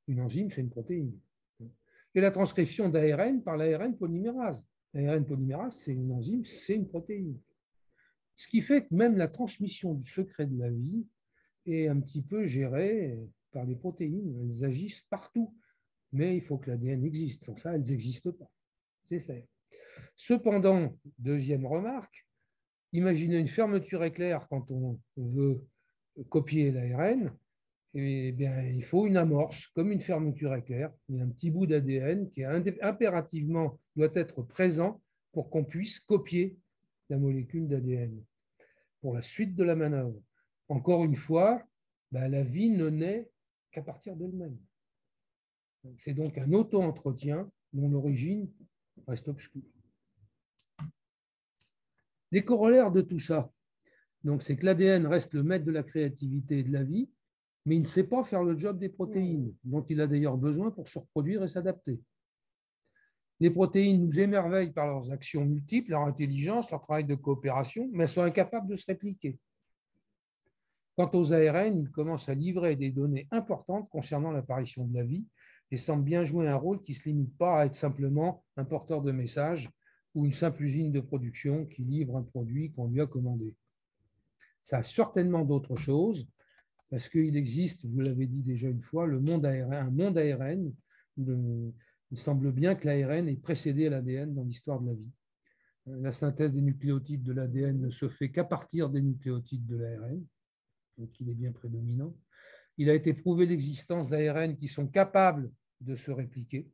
Une 0.08 0.20
enzyme, 0.20 0.50
c'est 0.50 0.60
une 0.60 0.70
protéine 0.70 1.16
et 2.16 2.20
la 2.22 2.30
transcription 2.30 2.88
d'ARN 2.88 3.42
par 3.42 3.58
l'ARN 3.58 3.94
polymérase. 3.94 4.64
L'ARN 4.94 5.26
polymérase, 5.26 5.82
c'est 5.84 5.92
une 5.92 6.10
enzyme, 6.12 6.46
c'est 6.46 6.74
une 6.74 6.88
protéine. 6.88 7.38
Ce 8.34 8.48
qui 8.48 8.62
fait 8.62 8.86
que 8.86 8.94
même 8.94 9.18
la 9.18 9.28
transmission 9.28 9.92
du 9.92 10.08
secret 10.08 10.46
de 10.46 10.58
la 10.58 10.70
vie 10.70 11.06
est 11.66 11.88
un 11.88 12.00
petit 12.00 12.22
peu 12.22 12.46
gérée 12.46 13.18
par 13.52 13.66
les 13.66 13.76
protéines. 13.76 14.34
Elles 14.40 14.64
agissent 14.64 15.02
partout. 15.02 15.54
Mais 16.12 16.36
il 16.36 16.40
faut 16.42 16.56
que 16.56 16.70
l'ADN 16.70 17.04
existe. 17.04 17.44
Sans 17.44 17.56
ça, 17.56 17.74
elles 17.74 17.82
n'existent 17.82 18.32
pas. 18.32 18.50
C'est 19.04 19.20
ça. 19.20 19.34
Cependant, 20.16 20.98
deuxième 21.18 21.66
remarque, 21.66 22.26
imaginez 22.94 23.38
une 23.38 23.48
fermeture 23.48 24.02
éclair 24.04 24.48
quand 24.48 24.70
on 24.70 24.98
veut 25.18 25.62
copier 26.30 26.72
l'ARN 26.72 27.36
eh 27.94 28.32
bien, 28.32 28.62
il 28.62 28.84
faut 28.84 29.06
une 29.06 29.16
amorce, 29.16 29.68
comme 29.68 29.90
une 29.90 30.00
fermeture 30.00 30.54
éclair. 30.54 30.92
Il 31.08 31.20
un 31.20 31.28
petit 31.28 31.50
bout 31.50 31.66
d'ADN 31.66 32.30
qui 32.30 32.44
impérativement 32.44 33.80
doit 33.94 34.10
être 34.14 34.42
présent 34.42 35.00
pour 35.32 35.50
qu'on 35.50 35.64
puisse 35.64 36.00
copier 36.00 36.56
la 37.08 37.18
molécule 37.18 37.68
d'ADN 37.68 38.22
pour 39.00 39.14
la 39.14 39.22
suite 39.22 39.54
de 39.54 39.64
la 39.64 39.76
manœuvre. 39.76 40.20
Encore 40.68 41.04
une 41.04 41.16
fois, 41.16 41.62
ben, 42.10 42.28
la 42.28 42.42
vie 42.42 42.70
ne 42.70 42.88
naît 42.88 43.30
qu'à 43.70 43.82
partir 43.82 44.16
d'elle-même. 44.16 44.58
C'est 45.98 46.14
donc 46.14 46.36
un 46.38 46.52
auto-entretien 46.52 47.50
dont 47.72 47.88
l'origine 47.88 48.50
reste 49.06 49.28
obscure. 49.28 49.62
Les 52.32 52.44
corollaires 52.44 52.90
de 52.90 53.02
tout 53.02 53.20
ça, 53.20 53.52
c'est 54.40 54.56
que 54.56 54.64
l'ADN 54.64 55.06
reste 55.06 55.34
le 55.34 55.44
maître 55.44 55.64
de 55.64 55.70
la 55.70 55.84
créativité 55.84 56.58
et 56.58 56.64
de 56.64 56.72
la 56.72 56.82
vie, 56.82 57.08
mais 57.66 57.76
il 57.76 57.82
ne 57.82 57.86
sait 57.86 58.04
pas 58.04 58.22
faire 58.22 58.44
le 58.44 58.56
job 58.56 58.78
des 58.78 58.88
protéines, 58.88 59.52
dont 59.64 59.82
il 59.82 60.00
a 60.00 60.06
d'ailleurs 60.06 60.38
besoin 60.38 60.70
pour 60.70 60.88
se 60.88 61.00
reproduire 61.00 61.42
et 61.42 61.48
s'adapter. 61.48 62.00
Les 63.40 63.50
protéines 63.50 64.06
nous 64.06 64.18
émerveillent 64.18 64.72
par 64.72 64.86
leurs 64.86 65.10
actions 65.10 65.44
multiples, 65.44 65.90
leur 65.90 66.02
intelligence, 66.02 66.70
leur 66.70 66.80
travail 66.80 67.04
de 67.04 67.16
coopération, 67.16 67.90
mais 67.92 68.04
elles 68.04 68.08
sont 68.08 68.22
incapables 68.22 68.68
de 68.68 68.76
se 68.76 68.86
répliquer. 68.86 69.38
Quant 70.96 71.10
aux 71.12 71.32
ARN, 71.32 71.78
ils 71.78 71.90
commencent 71.90 72.28
à 72.28 72.34
livrer 72.34 72.76
des 72.76 72.90
données 72.90 73.26
importantes 73.30 73.90
concernant 73.90 74.30
l'apparition 74.30 74.86
de 74.86 74.94
la 74.94 75.02
vie 75.02 75.26
et 75.70 75.76
semblent 75.76 76.04
bien 76.04 76.24
jouer 76.24 76.48
un 76.48 76.56
rôle 76.56 76.80
qui 76.80 76.92
ne 76.92 76.96
se 76.96 77.04
limite 77.04 77.36
pas 77.36 77.60
à 77.60 77.66
être 77.66 77.74
simplement 77.74 78.44
un 78.56 78.64
porteur 78.64 79.02
de 79.02 79.10
messages 79.10 79.68
ou 80.14 80.24
une 80.24 80.32
simple 80.32 80.62
usine 80.62 80.92
de 80.92 81.00
production 81.00 81.66
qui 81.66 81.82
livre 81.82 82.16
un 82.16 82.22
produit 82.22 82.72
qu'on 82.72 82.86
lui 82.86 83.00
a 83.00 83.06
commandé. 83.06 83.54
Ça 84.62 84.78
a 84.78 84.82
certainement 84.82 85.44
d'autres 85.44 85.74
choses, 85.74 86.26
parce 86.90 87.08
qu'il 87.08 87.36
existe, 87.36 87.84
vous 87.84 88.00
l'avez 88.00 88.26
dit 88.26 88.42
déjà 88.42 88.68
une 88.68 88.82
fois, 88.82 89.06
le 89.06 89.20
monde 89.20 89.44
ARN, 89.44 89.72
un 89.72 89.90
monde 89.90 90.18
ARN. 90.18 90.72
il 91.18 92.18
semble 92.18 92.52
bien 92.52 92.74
que 92.74 92.86
l'ARN 92.86 93.28
ait 93.28 93.36
précédé 93.36 93.88
l'ADN 93.88 94.34
dans 94.34 94.44
l'histoire 94.44 94.80
de 94.80 94.88
la 94.88 94.94
vie. 94.94 95.10
La 95.86 96.12
synthèse 96.12 96.52
des 96.52 96.62
nucléotides 96.62 97.22
de 97.22 97.32
l'ADN 97.32 97.80
ne 97.80 97.90
se 97.90 98.08
fait 98.08 98.30
qu'à 98.30 98.44
partir 98.44 98.90
des 98.90 99.02
nucléotides 99.02 99.66
de 99.66 99.76
l'ARN, 99.76 100.24
donc 100.98 101.20
il 101.20 101.28
est 101.30 101.34
bien 101.34 101.52
prédominant. 101.52 102.14
Il 102.78 102.90
a 102.90 102.94
été 102.94 103.14
prouvé 103.14 103.46
l'existence 103.46 104.08
d'ARN 104.08 104.56
qui 104.56 104.68
sont 104.68 104.86
capables 104.86 105.50
de 105.80 105.96
se 105.96 106.10
répliquer, 106.10 106.68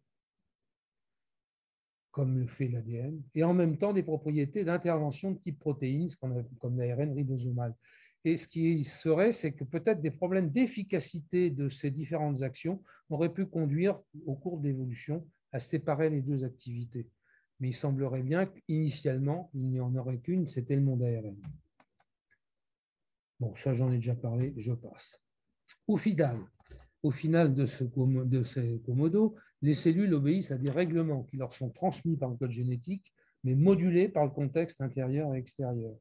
comme 2.11 2.39
le 2.39 2.47
fait 2.47 2.69
l'ADN, 2.69 3.23
et 3.35 3.45
en 3.45 3.55
même 3.55 3.79
temps 3.79 3.95
des 3.95 4.03
propriétés 4.03 4.65
d'intervention 4.65 5.33
de 5.33 5.39
type 5.39 5.59
protéine, 5.59 6.11
comme 6.17 6.79
l'ARN 6.79 7.13
ribosomal. 7.15 7.75
Et 8.25 8.37
ce 8.37 8.47
qui 8.47 8.85
serait, 8.85 9.33
c'est 9.33 9.53
que 9.53 9.65
peut-être 9.65 10.01
des 10.01 10.11
problèmes 10.11 10.51
d'efficacité 10.51 11.51
de 11.51 11.69
ces 11.69 11.91
différentes 11.91 12.43
actions 12.43 12.83
auraient 13.11 13.33
pu 13.33 13.47
conduire 13.47 13.99
au 14.27 14.35
cours 14.35 14.59
de 14.59 14.69
l'évolution 14.69 15.27
à 15.51 15.59
séparer 15.59 16.09
les 16.09 16.23
deux 16.23 16.45
activités. 16.45 17.09
Mais 17.59 17.71
il 17.71 17.75
semblerait 17.75 18.23
bien 18.23 18.47
qu'initialement, 18.47 19.51
il 19.55 19.67
n'y 19.69 19.81
en 19.81 19.95
aurait 19.97 20.19
qu'une, 20.19 20.49
c'était 20.49 20.77
le 20.77 20.83
monde 20.83 21.03
ARN. 21.03 21.37
Bon, 23.41 23.55
ça 23.57 23.75
j'en 23.75 23.91
ai 23.91 23.97
déjà 23.97 24.15
parlé, 24.15 24.55
je 24.57 24.73
passe. 24.73 25.21
Au 25.89 25.97
final, 25.97 26.39
au 27.03 27.11
final 27.11 27.53
de, 27.55 27.67
ce, 27.67 27.83
de 27.83 28.45
ces 28.45 28.81
commodos, 28.87 29.35
les 29.63 29.75
cellules 29.75 30.15
obéissent 30.15 30.53
à 30.53 30.59
des 30.59 30.71
règlements 30.71 31.25
qui 31.25 31.37
leur 31.37 31.53
sont 31.53 31.71
transmis 31.71 32.17
par 32.17 32.31
le 32.31 32.37
code 32.37 32.53
génétique, 32.53 33.13
mais 33.43 33.57
modulés 33.57 34.09
par 34.09 34.25
le 34.25 34.31
contexte 34.31 34.81
intérieur 34.81 35.35
et 35.35 35.39
extérieur. 35.39 35.95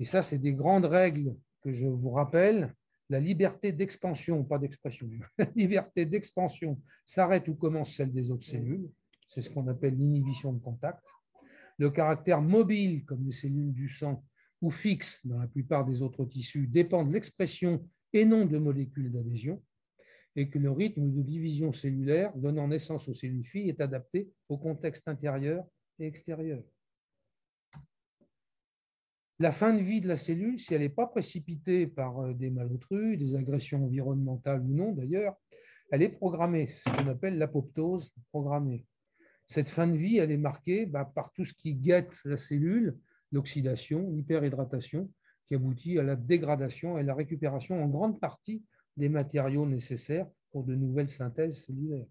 Et 0.00 0.04
ça, 0.04 0.22
c'est 0.22 0.38
des 0.38 0.54
grandes 0.54 0.86
règles 0.86 1.34
que 1.62 1.72
je 1.72 1.86
vous 1.86 2.10
rappelle. 2.10 2.74
La 3.10 3.20
liberté 3.20 3.70
d'expansion, 3.72 4.44
pas 4.44 4.58
d'expression, 4.58 5.08
la 5.38 5.46
liberté 5.54 6.06
d'expansion 6.06 6.80
s'arrête 7.04 7.46
où 7.48 7.54
commence 7.54 7.94
celle 7.94 8.12
des 8.12 8.30
autres 8.30 8.46
cellules. 8.46 8.88
C'est 9.28 9.42
ce 9.42 9.50
qu'on 9.50 9.68
appelle 9.68 9.96
l'inhibition 9.96 10.52
de 10.52 10.58
contact. 10.58 11.04
Le 11.78 11.90
caractère 11.90 12.40
mobile, 12.40 13.04
comme 13.04 13.24
les 13.26 13.32
cellules 13.32 13.72
du 13.72 13.88
sang, 13.88 14.24
ou 14.60 14.70
fixe 14.70 15.20
dans 15.26 15.38
la 15.38 15.48
plupart 15.48 15.84
des 15.84 16.00
autres 16.00 16.24
tissus, 16.24 16.66
dépend 16.66 17.04
de 17.04 17.12
l'expression 17.12 17.86
et 18.12 18.24
non 18.24 18.46
de 18.46 18.56
molécules 18.56 19.12
d'adhésion 19.12 19.62
et 20.36 20.48
que 20.48 20.58
le 20.58 20.70
rythme 20.70 21.10
de 21.10 21.22
division 21.22 21.72
cellulaire 21.72 22.32
donnant 22.36 22.68
naissance 22.68 23.08
aux 23.08 23.14
cellules 23.14 23.44
filles 23.44 23.68
est 23.68 23.80
adapté 23.80 24.30
au 24.48 24.58
contexte 24.58 25.06
intérieur 25.08 25.64
et 25.98 26.06
extérieur. 26.06 26.62
La 29.40 29.50
fin 29.50 29.74
de 29.74 29.82
vie 29.82 30.00
de 30.00 30.06
la 30.06 30.16
cellule, 30.16 30.60
si 30.60 30.74
elle 30.74 30.82
n'est 30.82 30.88
pas 30.88 31.08
précipitée 31.08 31.88
par 31.88 32.20
euh, 32.20 32.34
des 32.34 32.50
malotrus, 32.50 33.18
des 33.18 33.34
agressions 33.34 33.84
environnementales 33.84 34.60
ou 34.60 34.72
non 34.72 34.92
d'ailleurs, 34.92 35.34
elle 35.90 36.02
est 36.02 36.08
programmée, 36.08 36.68
ce 36.68 36.90
qu'on 36.90 37.08
appelle 37.08 37.36
l'apoptose 37.36 38.12
programmée. 38.30 38.86
Cette 39.46 39.68
fin 39.68 39.88
de 39.88 39.96
vie, 39.96 40.18
elle 40.18 40.30
est 40.30 40.36
marquée 40.36 40.86
bah, 40.86 41.04
par 41.04 41.32
tout 41.32 41.44
ce 41.44 41.52
qui 41.52 41.74
guette 41.74 42.16
la 42.24 42.36
cellule, 42.36 42.96
l'oxydation, 43.32 44.08
l'hyperhydratation, 44.10 45.10
qui 45.46 45.56
aboutit 45.56 45.98
à 45.98 46.04
la 46.04 46.14
dégradation 46.14 46.96
et 46.96 47.02
la 47.02 47.14
récupération 47.14 47.82
en 47.82 47.88
grande 47.88 48.20
partie 48.20 48.62
des 48.96 49.08
matériaux 49.08 49.66
nécessaires 49.66 50.28
pour 50.52 50.62
de 50.62 50.76
nouvelles 50.76 51.08
synthèses 51.08 51.64
cellulaires. 51.64 52.06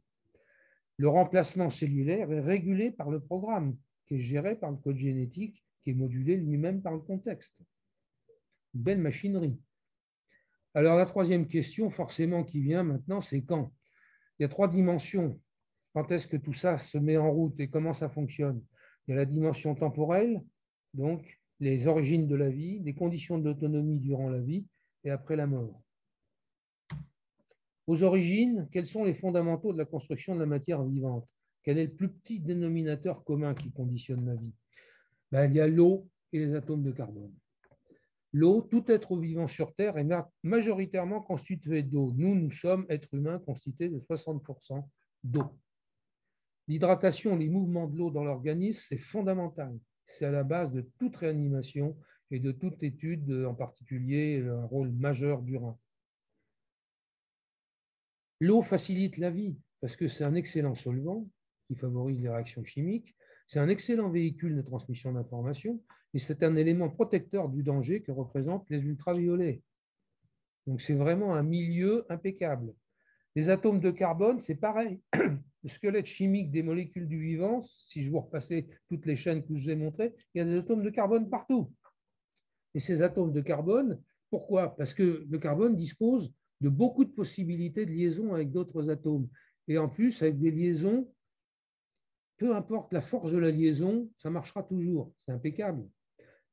Le 0.98 1.08
remplacement 1.08 1.70
cellulaire 1.70 2.32
est 2.32 2.42
régulé 2.42 2.92
par 2.92 3.10
le 3.10 3.22
programme, 3.22 3.78
qui 4.06 4.16
est 4.16 4.20
géré 4.20 4.56
par 4.56 4.72
le 4.72 4.78
code 4.78 4.98
génétique, 4.98 5.63
qui 5.84 5.92
est 5.92 5.94
modulé 5.94 6.38
lui-même 6.38 6.82
par 6.82 6.94
le 6.94 7.00
contexte. 7.00 7.58
Une 8.74 8.82
belle 8.82 9.00
machinerie. 9.00 9.60
Alors 10.74 10.98
la 10.98 11.06
troisième 11.06 11.48
question, 11.48 11.92
forcément, 11.92 12.44
qui 12.44 12.62
vient 12.62 12.84
maintenant, 12.84 13.22
c'est 13.22 13.44
quand? 13.44 13.72
Il 14.40 14.44
y 14.44 14.46
a 14.46 14.50
trois 14.50 14.68
dimensions. 14.68 15.40
Quand 15.94 16.12
est-ce 16.12 16.28
que 16.28 16.38
tout 16.38 16.54
ça 16.54 16.80
se 16.80 16.98
met 16.98 17.18
en 17.18 17.32
route 17.32 17.60
et 17.60 17.70
comment 17.70 17.94
ça 17.94 18.10
fonctionne? 18.10 18.64
Il 19.08 19.12
y 19.12 19.14
a 19.14 19.18
la 19.18 19.26
dimension 19.26 19.76
temporelle, 19.76 20.42
donc 20.94 21.40
les 21.60 21.86
origines 21.88 22.28
de 22.28 22.36
la 22.36 22.50
vie, 22.50 22.80
les 22.80 22.96
conditions 22.96 23.38
d'autonomie 23.38 24.00
durant 24.00 24.30
la 24.30 24.40
vie 24.40 24.66
et 25.04 25.12
après 25.12 25.36
la 25.36 25.46
mort. 25.46 25.82
Aux 27.86 28.02
origines, 28.02 28.68
quels 28.72 28.86
sont 28.86 29.04
les 29.04 29.14
fondamentaux 29.14 29.74
de 29.74 29.78
la 29.78 29.86
construction 29.86 30.34
de 30.36 30.40
la 30.40 30.46
matière 30.46 30.84
vivante? 30.84 31.30
Quel 31.62 31.78
est 31.78 31.86
le 31.86 31.94
plus 31.94 32.10
petit 32.10 32.40
dénominateur 32.40 33.24
commun 33.24 33.54
qui 33.54 33.72
conditionne 33.72 34.26
la 34.26 34.36
vie? 34.36 34.54
Ben, 35.34 35.52
Il 35.52 35.56
y 35.56 35.60
a 35.60 35.68
l'eau 35.68 36.08
et 36.32 36.40
les 36.40 36.56
atomes 36.56 36.84
de 36.84 36.92
carbone. 36.92 37.34
L'eau, 38.32 38.62
tout 38.62 38.86
être 38.88 39.18
vivant 39.18 39.48
sur 39.48 39.76
Terre 39.76 39.98
est 39.98 40.08
majoritairement 40.42 41.22
constitué 41.22 41.84
d'eau. 41.84 42.14
Nous, 42.16 42.34
nous 42.34 42.52
sommes 42.52 42.86
êtres 42.90 43.14
humains 43.14 43.40
constitués 43.40 43.90
de 43.90 44.00
60% 44.00 44.88
d'eau. 45.24 45.60
L'hydratation, 46.68 47.36
les 47.36 47.50
mouvements 47.50 47.88
de 47.88 47.98
l'eau 47.98 48.10
dans 48.10 48.24
l'organisme, 48.24 48.86
c'est 48.88 48.98
fondamental. 48.98 49.78
C'est 50.06 50.26
à 50.26 50.32
la 50.32 50.44
base 50.44 50.72
de 50.72 50.82
toute 50.98 51.16
réanimation 51.16 51.98
et 52.32 52.40
de 52.40 52.52
toute 52.52 52.82
étude, 52.82 53.32
en 53.46 53.54
particulier 53.54 54.42
un 54.42 54.66
rôle 54.66 54.92
majeur 54.92 55.42
du 55.42 55.58
rein. 55.58 55.78
L'eau 58.40 58.62
facilite 58.62 59.18
la 59.18 59.30
vie 59.30 59.58
parce 59.80 59.96
que 59.96 60.08
c'est 60.08 60.24
un 60.24 60.36
excellent 60.36 60.76
solvant 60.76 61.28
qui 61.68 61.76
favorise 61.76 62.22
les 62.22 62.30
réactions 62.30 62.64
chimiques, 62.64 63.16
c'est 63.48 63.60
un 63.60 63.70
excellent 63.70 64.10
véhicule 64.10 64.56
de 64.56 64.62
transmission 64.62 65.14
d'informations 65.14 65.82
et 66.14 66.20
c'est 66.20 66.44
un 66.44 66.56
élément 66.56 66.90
protecteur 66.90 67.50
du 67.50 67.64
danger 67.64 68.02
que 68.02 68.12
représentent 68.12 68.66
les 68.70 68.80
ultraviolets. 68.80 69.62
Donc 70.68 70.82
c'est 70.82 70.94
vraiment 70.94 71.36
un 71.36 71.44
milieu 71.44 72.06
impeccable. 72.10 72.74
Les 73.36 73.50
atomes 73.50 73.80
de 73.80 73.92
carbone, 73.92 74.40
c'est 74.40 74.56
pareil. 74.56 75.02
Le 75.14 75.70
squelette 75.70 76.06
chimique 76.06 76.52
des 76.52 76.62
molécules 76.62 77.08
du 77.08 77.20
vivant, 77.20 77.64
si 77.64 78.04
je 78.04 78.12
vous 78.12 78.20
repassais 78.20 78.68
toutes 78.90 79.06
les 79.06 79.16
chaînes 79.16 79.42
que 79.42 79.56
je 79.56 79.64
vous 79.64 79.70
ai 79.70 79.76
montrées, 79.76 80.14
il 80.34 80.40
y 80.40 80.42
a 80.42 80.46
des 80.46 80.58
atomes 80.58 80.84
de 80.84 80.90
carbone 80.90 81.30
partout. 81.30 81.72
Et 82.76 82.80
ces 82.80 83.02
atomes 83.02 83.32
de 83.32 83.42
carbone, 83.42 84.02
pourquoi? 84.30 84.76
Parce 84.76 84.94
que 84.94 85.26
le 85.30 85.40
carbone 85.40 85.76
dispose 85.76 86.34
de 86.60 86.70
beaucoup 86.70 87.06
de 87.06 87.12
possibilités 87.12 87.86
de 87.86 87.92
liaison 87.92 88.34
avec 88.34 88.52
d'autres 88.52 88.90
atomes. 88.90 89.28
Et 89.68 89.78
en 89.78 89.88
plus, 89.88 90.22
avec 90.22 90.38
des 90.40 90.52
liaisons, 90.52 91.13
peu 92.44 92.54
importe 92.54 92.92
la 92.92 93.00
force 93.00 93.32
de 93.32 93.38
la 93.38 93.52
liaison, 93.52 94.10
ça 94.18 94.30
marchera 94.30 94.64
toujours. 94.64 95.14
C'est 95.26 95.32
impeccable. 95.32 95.88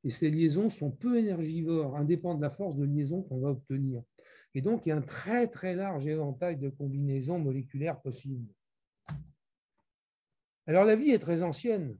Et 0.05 0.09
ces 0.09 0.31
liaisons 0.31 0.69
sont 0.69 0.89
peu 0.89 1.19
énergivores, 1.19 1.97
indépendants 1.97 2.37
de 2.37 2.43
la 2.43 2.49
force 2.49 2.77
de 2.77 2.85
liaison 2.85 3.23
qu'on 3.23 3.41
va 3.41 3.49
obtenir. 3.49 4.01
Et 4.55 4.61
donc, 4.61 4.85
il 4.85 4.89
y 4.89 4.91
a 4.93 4.95
un 4.95 5.01
très, 5.01 5.49
très 5.49 5.75
large 5.75 6.07
éventail 6.07 6.55
de 6.55 6.69
combinaisons 6.69 7.39
moléculaires 7.39 7.99
possibles. 7.99 8.47
Alors, 10.65 10.85
la 10.85 10.95
vie 10.95 11.09
est 11.09 11.19
très 11.19 11.43
ancienne, 11.43 11.97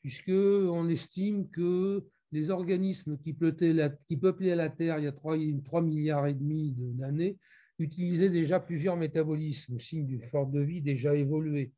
puisqu'on 0.00 0.88
estime 0.88 1.50
que 1.50 2.02
les 2.32 2.48
organismes 2.48 3.18
qui 3.18 3.34
peuplaient 3.34 3.74
la, 3.74 3.90
qui 3.90 4.16
peuplaient 4.16 4.56
la 4.56 4.70
Terre 4.70 4.98
il 4.98 5.04
y 5.04 5.08
a 5.08 5.12
3, 5.12 5.36
milliards 5.82 6.26
et 6.26 6.32
demi 6.32 6.72
d'années 6.94 7.36
utilisaient 7.78 8.30
déjà 8.30 8.60
plusieurs 8.60 8.96
métabolismes, 8.96 9.78
signe 9.78 10.06
d'une 10.06 10.22
forme 10.22 10.52
de 10.52 10.60
vie 10.60 10.80
déjà 10.80 11.14
évoluée. 11.14 11.74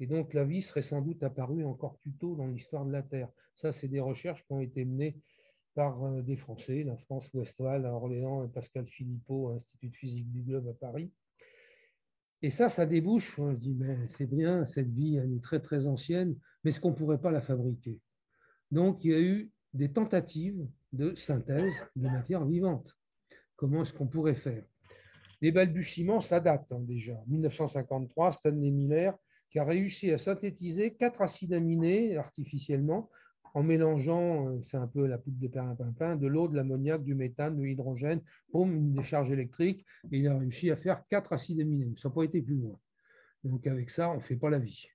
Et 0.00 0.06
donc 0.06 0.34
la 0.34 0.44
vie 0.44 0.62
serait 0.62 0.82
sans 0.82 1.00
doute 1.00 1.22
apparue 1.22 1.64
encore 1.64 1.98
plus 1.98 2.12
tôt 2.12 2.34
dans 2.34 2.46
l'histoire 2.46 2.84
de 2.84 2.92
la 2.92 3.02
Terre. 3.02 3.28
Ça, 3.54 3.72
c'est 3.72 3.88
des 3.88 4.00
recherches 4.00 4.44
qui 4.44 4.52
ont 4.52 4.60
été 4.60 4.84
menées 4.84 5.16
par 5.74 6.02
euh, 6.04 6.22
des 6.22 6.36
Français, 6.36 6.82
la 6.84 6.96
France 6.96 7.30
Westphal 7.34 7.86
à 7.86 7.92
Orléans 7.92 8.44
et 8.44 8.48
Pascal 8.48 8.86
Philippot, 8.86 9.50
à 9.50 9.52
l'Institut 9.54 9.88
de 9.88 9.96
physique 9.96 10.30
du 10.30 10.42
globe 10.42 10.68
à 10.68 10.74
Paris. 10.74 11.12
Et 12.42 12.50
ça, 12.50 12.68
ça 12.68 12.86
débouche. 12.86 13.38
On 13.38 13.54
se 13.54 13.58
dit, 13.58 13.74
mais 13.74 13.96
c'est 14.08 14.26
bien, 14.26 14.66
cette 14.66 14.90
vie, 14.90 15.16
elle 15.16 15.32
est 15.32 15.42
très 15.42 15.60
très 15.60 15.86
ancienne, 15.86 16.36
mais 16.62 16.70
est-ce 16.70 16.80
qu'on 16.80 16.90
ne 16.90 16.96
pourrait 16.96 17.20
pas 17.20 17.30
la 17.30 17.40
fabriquer 17.40 18.00
Donc, 18.70 19.04
il 19.04 19.10
y 19.10 19.14
a 19.14 19.20
eu 19.20 19.50
des 19.72 19.92
tentatives 19.92 20.66
de 20.92 21.14
synthèse 21.14 21.86
de 21.96 22.08
matière 22.08 22.44
vivante. 22.44 22.96
Comment 23.56 23.82
est-ce 23.82 23.92
qu'on 23.92 24.06
pourrait 24.06 24.34
faire? 24.34 24.64
Les 25.40 25.52
balbutiements, 25.52 26.20
ça 26.20 26.40
date 26.40 26.66
hein, 26.70 26.80
déjà. 26.80 27.20
1953, 27.26 28.32
Stanley 28.32 28.70
Miller 28.70 29.18
qui 29.54 29.60
a 29.60 29.64
réussi 29.64 30.10
à 30.10 30.18
synthétiser 30.18 30.94
quatre 30.94 31.22
acides 31.22 31.52
aminés 31.52 32.16
artificiellement 32.16 33.08
en 33.54 33.62
mélangeant, 33.62 34.48
euh, 34.48 34.60
c'est 34.64 34.76
un 34.76 34.88
peu 34.88 35.06
la 35.06 35.16
poudre 35.16 35.38
de 35.38 35.46
perlimpinpin, 35.46 36.16
de 36.16 36.26
l'eau, 36.26 36.48
de 36.48 36.56
l'ammoniac, 36.56 37.04
du 37.04 37.14
méthane, 37.14 37.56
de 37.56 37.62
l'hydrogène, 37.62 38.20
pour 38.50 38.66
une 38.66 38.92
décharge 38.92 39.30
électrique. 39.30 39.86
Et 40.10 40.18
il 40.18 40.26
a 40.26 40.36
réussi 40.36 40.72
à 40.72 40.76
faire 40.76 41.06
quatre 41.08 41.32
acides 41.32 41.60
aminés. 41.60 41.94
Ça 42.02 42.08
n'a 42.08 42.14
pas 42.16 42.24
été 42.24 42.42
plus 42.42 42.56
loin. 42.56 42.76
Donc 43.44 43.64
avec 43.68 43.90
ça, 43.90 44.10
on 44.10 44.16
ne 44.16 44.22
fait 44.22 44.34
pas 44.34 44.50
la 44.50 44.58
vie. 44.58 44.88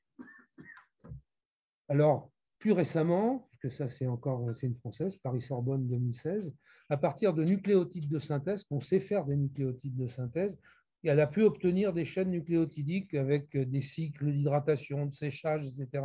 Alors, 1.87 2.29
plus 2.57 2.73
récemment, 2.73 3.47
que 3.61 3.69
ça 3.69 3.87
c'est 3.87 4.07
encore 4.07 4.45
c'est 4.55 4.67
une 4.67 4.75
française, 4.75 5.15
Paris-Sorbonne 5.23 5.87
2016, 5.87 6.53
à 6.89 6.97
partir 6.97 7.33
de 7.33 7.45
nucléotides 7.45 8.09
de 8.09 8.19
synthèse, 8.19 8.65
qu'on 8.65 8.81
sait 8.81 8.99
faire 8.99 9.23
des 9.23 9.37
nucléotides 9.37 9.95
de 9.95 10.07
synthèse, 10.07 10.59
elle 11.07 11.19
a 11.21 11.27
pu 11.27 11.43
obtenir 11.43 11.93
des 11.93 12.05
chaînes 12.05 12.31
nucléotidiques 12.31 13.13
avec 13.13 13.55
des 13.55 13.81
cycles 13.81 14.31
d'hydratation, 14.31 15.05
de 15.05 15.13
séchage, 15.13 15.65
etc. 15.65 16.03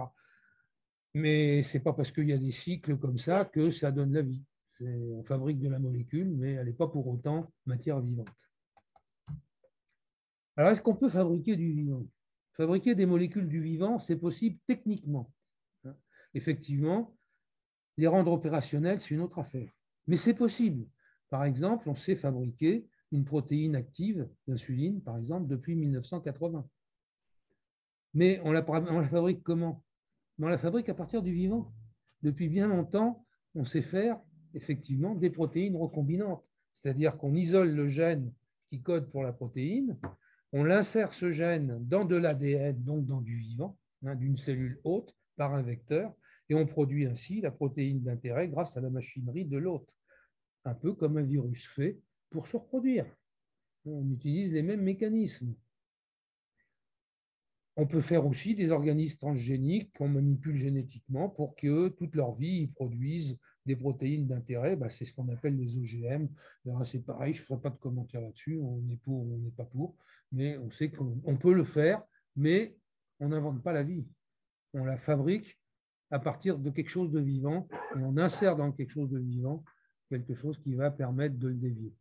Mais 1.14 1.62
ce 1.62 1.76
n'est 1.76 1.82
pas 1.82 1.92
parce 1.92 2.12
qu'il 2.12 2.28
y 2.28 2.32
a 2.32 2.38
des 2.38 2.50
cycles 2.50 2.96
comme 2.96 3.18
ça 3.18 3.44
que 3.44 3.70
ça 3.70 3.90
donne 3.90 4.12
la 4.12 4.22
vie. 4.22 4.44
On 4.80 5.22
fabrique 5.24 5.60
de 5.60 5.68
la 5.68 5.78
molécule, 5.78 6.34
mais 6.36 6.52
elle 6.52 6.66
n'est 6.66 6.72
pas 6.72 6.88
pour 6.88 7.06
autant 7.08 7.52
matière 7.66 8.00
vivante. 8.00 8.28
Alors, 10.56 10.70
est-ce 10.70 10.80
qu'on 10.80 10.94
peut 10.96 11.08
fabriquer 11.08 11.56
du 11.56 11.72
vivant? 11.72 12.06
Fabriquer 12.52 12.94
des 12.94 13.06
molécules 13.06 13.48
du 13.48 13.60
vivant, 13.60 13.98
c'est 13.98 14.18
possible 14.18 14.58
techniquement. 14.66 15.32
Effectivement, 16.34 17.16
les 17.96 18.06
rendre 18.06 18.32
opérationnels, 18.32 19.00
c'est 19.00 19.14
une 19.14 19.20
autre 19.20 19.38
affaire. 19.38 19.72
Mais 20.06 20.16
c'est 20.16 20.34
possible. 20.34 20.86
Par 21.30 21.44
exemple, 21.44 21.88
on 21.88 21.94
sait 21.94 22.16
fabriquer 22.16 22.88
une 23.12 23.24
protéine 23.24 23.76
active 23.76 24.28
d'insuline, 24.46 25.02
par 25.02 25.16
exemple, 25.18 25.46
depuis 25.46 25.76
1980. 25.76 26.66
Mais 28.14 28.40
on 28.44 28.52
la, 28.52 28.62
fabrique 28.62 29.42
comment? 29.42 29.82
On 30.40 30.48
la 30.48 30.58
fabrique 30.58 30.88
à 30.88 30.94
partir 30.94 31.22
du 31.22 31.32
vivant. 31.32 31.72
Depuis 32.22 32.48
bien 32.48 32.68
longtemps, 32.68 33.24
on 33.54 33.64
sait 33.64 33.82
faire 33.82 34.20
effectivement 34.54 35.14
des 35.14 35.30
protéines 35.30 35.76
recombinantes. 35.76 36.44
C'est-à-dire 36.74 37.16
qu'on 37.16 37.34
isole 37.34 37.70
le 37.70 37.88
gène 37.88 38.32
qui 38.68 38.80
code 38.82 39.10
pour 39.10 39.22
la 39.22 39.32
protéine, 39.32 39.98
on 40.52 40.64
l'insère 40.64 41.12
ce 41.12 41.32
gène 41.32 41.78
dans 41.86 42.04
de 42.04 42.16
l'ADN, 42.16 42.82
donc 42.82 43.06
dans 43.06 43.20
du 43.20 43.36
vivant, 43.36 43.76
hein, 44.04 44.14
d'une 44.14 44.36
cellule 44.36 44.80
hôte, 44.84 45.14
par 45.36 45.54
un 45.54 45.62
vecteur, 45.62 46.14
et 46.48 46.54
on 46.54 46.66
produit 46.66 47.06
ainsi 47.06 47.40
la 47.40 47.50
protéine 47.50 48.02
d'intérêt 48.02 48.48
grâce 48.48 48.76
à 48.76 48.80
la 48.80 48.90
machinerie 48.90 49.44
de 49.44 49.58
l'hôte, 49.58 49.88
un 50.64 50.74
peu 50.74 50.94
comme 50.94 51.16
un 51.16 51.22
virus 51.22 51.66
fait 51.66 51.98
pour 52.34 52.48
se 52.48 52.56
reproduire. 52.56 53.06
On 53.86 54.10
utilise 54.10 54.52
les 54.52 54.62
mêmes 54.62 54.82
mécanismes. 54.82 55.54
On 57.76 57.86
peut 57.86 58.00
faire 58.00 58.26
aussi 58.26 58.56
des 58.56 58.72
organismes 58.72 59.18
transgéniques 59.18 59.92
qu'on 59.96 60.08
manipule 60.08 60.56
génétiquement 60.56 61.28
pour 61.28 61.54
que 61.54 61.90
toute 61.90 62.16
leur 62.16 62.34
vie, 62.34 62.62
ils 62.62 62.72
produisent 62.72 63.38
des 63.66 63.76
protéines 63.76 64.26
d'intérêt. 64.26 64.74
Bah, 64.74 64.90
c'est 64.90 65.04
ce 65.04 65.14
qu'on 65.14 65.28
appelle 65.28 65.56
les 65.56 65.76
OGM. 65.76 66.26
C'est 66.84 67.06
pareil, 67.06 67.34
je 67.34 67.42
ne 67.42 67.46
ferai 67.46 67.60
pas 67.60 67.70
de 67.70 67.76
commentaires 67.76 68.20
là-dessus. 68.20 68.58
On 68.60 68.82
est 68.90 68.96
pour 68.96 69.20
ou 69.20 69.34
on 69.36 69.38
n'est 69.38 69.50
pas 69.52 69.64
pour. 69.64 69.96
Mais 70.32 70.58
on 70.58 70.72
sait 70.72 70.90
qu'on 70.90 71.36
peut 71.36 71.54
le 71.54 71.64
faire, 71.64 72.02
mais 72.34 72.76
on 73.20 73.28
n'invente 73.28 73.62
pas 73.62 73.72
la 73.72 73.84
vie. 73.84 74.04
On 74.72 74.84
la 74.84 74.98
fabrique 74.98 75.56
à 76.10 76.18
partir 76.18 76.58
de 76.58 76.70
quelque 76.70 76.90
chose 76.90 77.12
de 77.12 77.20
vivant 77.20 77.68
et 77.94 77.98
on 78.00 78.16
insère 78.16 78.56
dans 78.56 78.72
quelque 78.72 78.90
chose 78.90 79.10
de 79.10 79.20
vivant 79.20 79.64
quelque 80.10 80.34
chose 80.34 80.58
qui 80.58 80.74
va 80.74 80.90
permettre 80.90 81.38
de 81.38 81.48
le 81.48 81.54
dévier. 81.54 81.92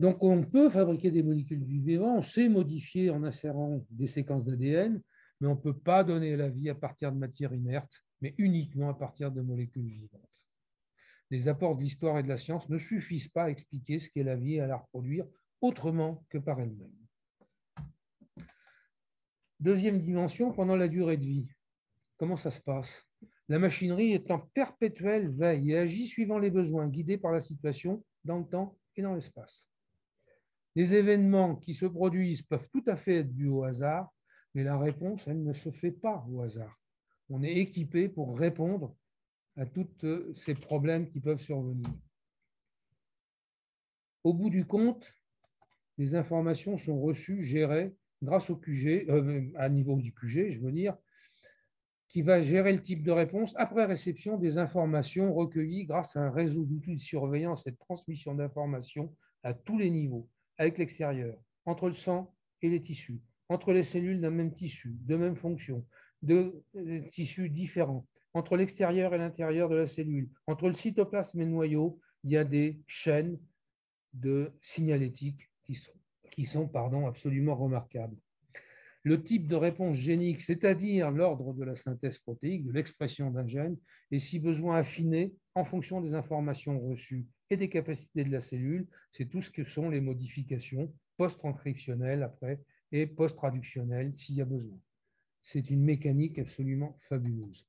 Donc, 0.00 0.22
on 0.22 0.44
peut 0.44 0.70
fabriquer 0.70 1.10
des 1.10 1.22
molécules 1.22 1.64
du 1.64 1.80
vivant, 1.80 2.18
on 2.18 2.22
sait 2.22 2.48
modifier 2.48 3.10
en 3.10 3.24
insérant 3.24 3.84
des 3.90 4.06
séquences 4.06 4.44
d'ADN, 4.44 5.02
mais 5.40 5.48
on 5.48 5.56
ne 5.56 5.60
peut 5.60 5.76
pas 5.76 6.04
donner 6.04 6.36
la 6.36 6.48
vie 6.48 6.70
à 6.70 6.74
partir 6.74 7.12
de 7.12 7.18
matière 7.18 7.52
inerte, 7.52 8.02
mais 8.20 8.34
uniquement 8.38 8.90
à 8.90 8.94
partir 8.94 9.32
de 9.32 9.40
molécules 9.40 9.88
vivantes. 9.88 10.22
Les 11.30 11.48
apports 11.48 11.76
de 11.76 11.82
l'histoire 11.82 12.18
et 12.18 12.22
de 12.22 12.28
la 12.28 12.36
science 12.36 12.68
ne 12.68 12.78
suffisent 12.78 13.28
pas 13.28 13.44
à 13.44 13.50
expliquer 13.50 13.98
ce 13.98 14.08
qu'est 14.08 14.22
la 14.22 14.36
vie 14.36 14.54
et 14.54 14.60
à 14.60 14.66
la 14.66 14.76
reproduire 14.76 15.26
autrement 15.60 16.24
que 16.30 16.38
par 16.38 16.60
elle-même. 16.60 16.94
Deuxième 19.60 19.98
dimension, 19.98 20.52
pendant 20.52 20.76
la 20.76 20.86
durée 20.86 21.16
de 21.16 21.24
vie. 21.24 21.48
Comment 22.16 22.36
ça 22.36 22.52
se 22.52 22.60
passe? 22.60 23.04
La 23.48 23.58
machinerie 23.58 24.12
est 24.12 24.30
en 24.30 24.38
perpétuelle 24.38 25.30
veille 25.30 25.72
et 25.72 25.78
agit 25.78 26.06
suivant 26.06 26.38
les 26.38 26.50
besoins, 26.50 26.86
guidée 26.86 27.18
par 27.18 27.32
la 27.32 27.40
situation 27.40 28.04
dans 28.24 28.38
le 28.38 28.44
temps 28.44 28.78
et 28.94 29.02
dans 29.02 29.14
l'espace. 29.14 29.68
Les 30.74 30.94
événements 30.94 31.56
qui 31.56 31.74
se 31.74 31.86
produisent 31.86 32.42
peuvent 32.42 32.68
tout 32.72 32.84
à 32.86 32.96
fait 32.96 33.20
être 33.20 33.34
dus 33.34 33.48
au 33.48 33.64
hasard, 33.64 34.12
mais 34.54 34.64
la 34.64 34.78
réponse, 34.78 35.26
elle 35.26 35.42
ne 35.42 35.52
se 35.52 35.70
fait 35.70 35.92
pas 35.92 36.24
au 36.28 36.42
hasard. 36.42 36.78
On 37.30 37.42
est 37.42 37.56
équipé 37.56 38.08
pour 38.08 38.38
répondre 38.38 38.96
à 39.56 39.66
tous 39.66 39.88
ces 40.46 40.54
problèmes 40.54 41.08
qui 41.08 41.20
peuvent 41.20 41.40
survenir. 41.40 41.88
Au 44.24 44.32
bout 44.32 44.50
du 44.50 44.64
compte, 44.64 45.12
les 45.96 46.14
informations 46.14 46.78
sont 46.78 47.00
reçues, 47.00 47.42
gérées 47.42 47.94
grâce 48.22 48.50
au 48.50 48.56
QG, 48.56 49.06
euh, 49.08 49.50
à 49.56 49.68
niveau 49.68 49.96
du 49.96 50.12
QG, 50.12 50.52
je 50.52 50.60
veux 50.60 50.72
dire, 50.72 50.96
qui 52.08 52.22
va 52.22 52.42
gérer 52.42 52.72
le 52.72 52.82
type 52.82 53.02
de 53.02 53.10
réponse 53.10 53.52
après 53.56 53.84
réception 53.84 54.38
des 54.38 54.58
informations 54.58 55.32
recueillies 55.34 55.84
grâce 55.84 56.16
à 56.16 56.20
un 56.20 56.30
réseau 56.30 56.64
d'outils 56.64 56.94
de 56.94 57.00
surveillance 57.00 57.66
et 57.66 57.72
de 57.72 57.76
transmission 57.76 58.34
d'informations 58.34 59.14
à 59.42 59.54
tous 59.54 59.78
les 59.78 59.90
niveaux 59.90 60.28
avec 60.58 60.78
l'extérieur, 60.78 61.36
entre 61.64 61.86
le 61.86 61.94
sang 61.94 62.34
et 62.62 62.68
les 62.68 62.82
tissus, 62.82 63.20
entre 63.48 63.72
les 63.72 63.84
cellules 63.84 64.20
d'un 64.20 64.30
même 64.30 64.52
tissu, 64.52 64.96
de 65.00 65.16
même 65.16 65.36
fonction, 65.36 65.86
de 66.22 66.62
euh, 66.76 67.00
tissus 67.10 67.48
différents, 67.48 68.06
entre 68.34 68.56
l'extérieur 68.56 69.14
et 69.14 69.18
l'intérieur 69.18 69.68
de 69.68 69.76
la 69.76 69.86
cellule, 69.86 70.28
entre 70.46 70.68
le 70.68 70.74
cytoplasme 70.74 71.40
et 71.40 71.44
le 71.44 71.50
noyau, 71.50 72.00
il 72.24 72.30
y 72.30 72.36
a 72.36 72.44
des 72.44 72.80
chaînes 72.86 73.38
de 74.12 74.52
signalétique 74.60 75.48
qui 75.64 75.74
sont, 75.74 75.92
qui 76.30 76.48
absolument 77.06 77.54
remarquables. 77.54 78.16
Le 79.04 79.22
type 79.22 79.46
de 79.46 79.56
réponse 79.56 79.96
génique, 79.96 80.40
c'est-à-dire 80.40 81.10
l'ordre 81.10 81.54
de 81.54 81.64
la 81.64 81.76
synthèse 81.76 82.18
protéique, 82.18 82.66
de 82.66 82.72
l'expression 82.72 83.30
d'un 83.30 83.46
gène, 83.46 83.76
est 84.10 84.18
si 84.18 84.38
besoin 84.38 84.76
affiné 84.76 85.32
en 85.54 85.64
fonction 85.64 86.00
des 86.00 86.14
informations 86.14 86.78
reçues 86.80 87.26
et 87.50 87.56
des 87.56 87.68
capacités 87.68 88.24
de 88.24 88.30
la 88.30 88.40
cellule. 88.40 88.86
C'est 89.12 89.26
tout 89.26 89.42
ce 89.42 89.50
que 89.50 89.64
sont 89.64 89.90
les 89.90 90.00
modifications 90.00 90.92
post-transcriptionnelles 91.16 92.22
après 92.22 92.60
et 92.92 93.06
post-traductionnelles 93.06 94.14
s'il 94.14 94.36
y 94.36 94.42
a 94.42 94.44
besoin. 94.44 94.78
C'est 95.42 95.70
une 95.70 95.82
mécanique 95.82 96.38
absolument 96.38 96.98
fabuleuse. 97.08 97.66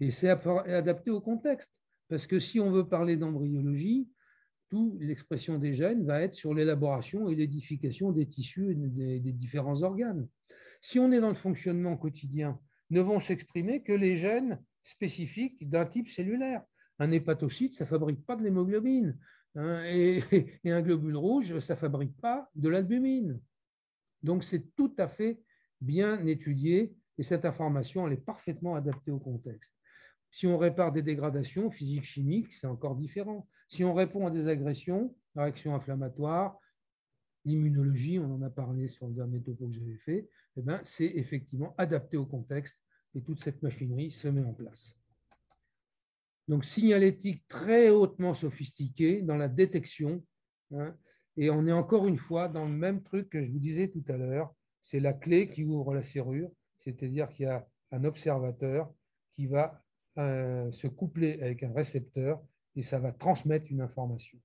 Et 0.00 0.10
c'est 0.10 0.30
adapté 0.30 1.10
au 1.10 1.20
contexte, 1.20 1.72
parce 2.08 2.26
que 2.26 2.38
si 2.38 2.60
on 2.60 2.70
veut 2.70 2.88
parler 2.88 3.16
d'embryologie, 3.16 4.08
toute 4.70 5.00
l'expression 5.00 5.58
des 5.58 5.74
gènes 5.74 6.04
va 6.04 6.22
être 6.22 6.34
sur 6.34 6.54
l'élaboration 6.54 7.28
et 7.28 7.34
l'édification 7.34 8.12
des 8.12 8.26
tissus 8.26 8.72
et 8.72 9.20
des, 9.20 9.32
différents 9.32 9.82
organes. 9.82 10.28
Si 10.80 10.98
on 10.98 11.10
est 11.10 11.20
dans 11.20 11.30
le 11.30 11.34
fonctionnement 11.34 11.96
quotidien, 11.96 12.60
ne 12.90 13.00
vont 13.00 13.20
s'exprimer 13.20 13.82
que 13.82 13.92
les 13.92 14.16
gènes 14.16 14.60
spécifiques 14.84 15.68
d'un 15.68 15.86
type 15.86 16.08
cellulaire. 16.08 16.62
Un 16.98 17.10
hépatocyte, 17.12 17.74
ça 17.74 17.84
ne 17.84 17.88
fabrique 17.88 18.24
pas 18.24 18.36
de 18.36 18.42
l'hémoglobine. 18.42 19.16
Hein, 19.54 19.82
et, 19.86 20.22
un 20.64 20.82
globule 20.82 21.16
rouge, 21.16 21.58
ça 21.60 21.74
ne 21.74 21.78
fabrique 21.78 22.16
pas 22.20 22.50
de 22.54 22.68
l'albumine. 22.68 23.40
Donc 24.22 24.44
c'est 24.44 24.74
tout 24.74 24.92
à 24.98 25.08
fait 25.08 25.40
bien 25.80 26.24
étudié 26.26 26.94
et 27.18 27.22
cette 27.22 27.44
information, 27.44 28.06
elle 28.06 28.14
est 28.14 28.24
parfaitement 28.24 28.74
adaptée 28.74 29.10
au 29.10 29.18
contexte. 29.18 29.74
Si 30.30 30.46
on 30.46 30.58
répare 30.58 30.92
des 30.92 31.02
dégradations 31.02 31.70
physiques, 31.70 32.04
chimiques, 32.04 32.52
c'est 32.52 32.66
encore 32.66 32.96
différent. 32.96 33.48
Si 33.68 33.84
on 33.84 33.94
répond 33.94 34.26
à 34.26 34.30
des 34.30 34.46
agressions, 34.46 35.14
réactions 35.34 35.74
inflammatoires, 35.74 36.58
l'immunologie, 37.44 38.18
on 38.18 38.34
en 38.34 38.42
a 38.42 38.50
parlé 38.50 38.88
sur 38.88 39.08
le 39.08 39.14
dernier 39.14 39.40
topo 39.40 39.66
que 39.68 39.74
j'avais 39.74 39.96
fait, 39.96 40.28
eh 40.56 40.62
ben, 40.62 40.80
c'est 40.84 41.06
effectivement 41.06 41.74
adapté 41.78 42.16
au 42.16 42.26
contexte 42.26 42.78
et 43.14 43.22
toute 43.22 43.40
cette 43.40 43.62
machinerie 43.62 44.10
se 44.10 44.28
met 44.28 44.44
en 44.44 44.52
place. 44.52 44.98
Donc, 46.48 46.64
signalétique 46.64 47.46
très 47.46 47.90
hautement 47.90 48.34
sophistiquée 48.34 49.22
dans 49.22 49.36
la 49.36 49.48
détection. 49.48 50.22
Hein, 50.72 50.96
et 51.36 51.50
on 51.50 51.66
est 51.66 51.72
encore 51.72 52.08
une 52.08 52.18
fois 52.18 52.48
dans 52.48 52.64
le 52.64 52.74
même 52.74 53.02
truc 53.02 53.28
que 53.30 53.44
je 53.44 53.50
vous 53.50 53.58
disais 53.58 53.88
tout 53.88 54.04
à 54.08 54.16
l'heure. 54.16 54.52
C'est 54.80 55.00
la 55.00 55.12
clé 55.12 55.48
qui 55.48 55.64
ouvre 55.64 55.94
la 55.94 56.02
serrure, 56.02 56.50
c'est-à-dire 56.80 57.28
qu'il 57.28 57.46
y 57.46 57.48
a 57.48 57.66
un 57.92 58.04
observateur 58.04 58.92
qui 59.36 59.46
va 59.46 59.82
euh, 60.18 60.70
se 60.72 60.86
coupler 60.86 61.34
avec 61.40 61.62
un 61.62 61.72
récepteur 61.72 62.42
et 62.74 62.82
ça 62.82 62.98
va 62.98 63.12
transmettre 63.12 63.66
une 63.70 63.80
information 63.80 64.38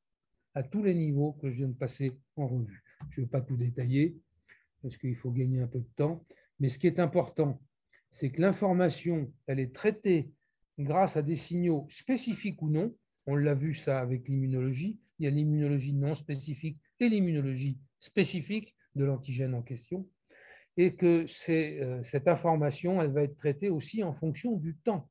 à 0.55 0.63
tous 0.63 0.83
les 0.83 0.93
niveaux 0.93 1.33
que 1.33 1.49
je 1.49 1.57
viens 1.57 1.67
de 1.67 1.73
passer 1.73 2.11
en 2.35 2.47
revue. 2.47 2.83
Je 3.09 3.21
ne 3.21 3.25
vais 3.25 3.29
pas 3.29 3.41
tout 3.41 3.57
détailler 3.57 4.17
parce 4.81 4.97
qu'il 4.97 5.15
faut 5.15 5.31
gagner 5.31 5.61
un 5.61 5.67
peu 5.67 5.79
de 5.79 5.89
temps, 5.95 6.25
mais 6.59 6.69
ce 6.69 6.77
qui 6.77 6.87
est 6.87 6.99
important, 6.99 7.59
c'est 8.11 8.29
que 8.29 8.41
l'information, 8.41 9.31
elle 9.47 9.59
est 9.59 9.73
traitée 9.73 10.31
grâce 10.79 11.17
à 11.17 11.21
des 11.21 11.35
signaux 11.35 11.85
spécifiques 11.89 12.61
ou 12.61 12.69
non. 12.69 12.95
On 13.25 13.35
l'a 13.35 13.53
vu 13.53 13.73
ça 13.73 13.99
avec 13.99 14.27
l'immunologie. 14.27 14.99
Il 15.19 15.25
y 15.25 15.27
a 15.27 15.31
l'immunologie 15.31 15.93
non 15.93 16.15
spécifique 16.15 16.79
et 16.99 17.09
l'immunologie 17.09 17.77
spécifique 17.99 18.75
de 18.95 19.05
l'antigène 19.05 19.53
en 19.53 19.61
question. 19.61 20.07
Et 20.75 20.95
que 20.95 21.25
euh, 21.49 22.03
cette 22.03 22.27
information, 22.27 23.01
elle 23.01 23.11
va 23.11 23.23
être 23.23 23.37
traitée 23.37 23.69
aussi 23.69 24.03
en 24.03 24.13
fonction 24.13 24.55
du 24.55 24.75
temps. 24.75 25.09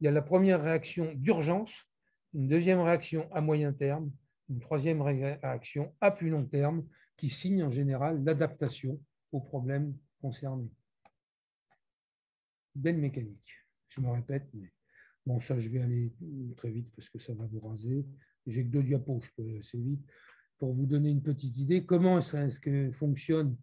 Il 0.00 0.04
y 0.04 0.08
a 0.08 0.10
la 0.10 0.22
première 0.22 0.62
réaction 0.62 1.12
d'urgence, 1.14 1.84
une 2.32 2.48
deuxième 2.48 2.80
réaction 2.80 3.30
à 3.32 3.40
moyen 3.40 3.72
terme, 3.72 4.10
une 4.48 4.60
troisième 4.60 5.02
réaction 5.02 5.94
à 6.00 6.10
plus 6.10 6.30
long 6.30 6.44
terme, 6.44 6.86
qui 7.16 7.28
signe 7.28 7.62
en 7.62 7.70
général 7.70 8.24
l'adaptation 8.24 9.00
aux 9.32 9.40
problèmes 9.40 9.96
concernés. 10.20 10.70
Belle 12.74 12.98
mécanique, 12.98 13.54
je 13.88 14.00
me 14.00 14.10
répète, 14.10 14.48
mais 14.52 14.72
Bon, 15.26 15.40
ça, 15.40 15.58
je 15.58 15.68
vais 15.70 15.80
aller 15.80 16.12
très 16.56 16.70
vite 16.70 16.90
parce 16.94 17.08
que 17.08 17.18
ça 17.18 17.32
va 17.32 17.46
vous 17.46 17.60
raser. 17.60 18.04
J'ai 18.46 18.64
que 18.64 18.70
deux 18.70 18.82
diapos, 18.82 19.20
je 19.22 19.30
peux 19.36 19.42
aller 19.42 19.58
assez 19.58 19.78
vite. 19.78 20.04
Pour 20.58 20.74
vous 20.74 20.86
donner 20.86 21.10
une 21.10 21.22
petite 21.22 21.56
idée, 21.56 21.84
comment 21.84 22.18
est-ce 22.18 22.60
que 22.60 22.92
fonctionne 22.92 23.56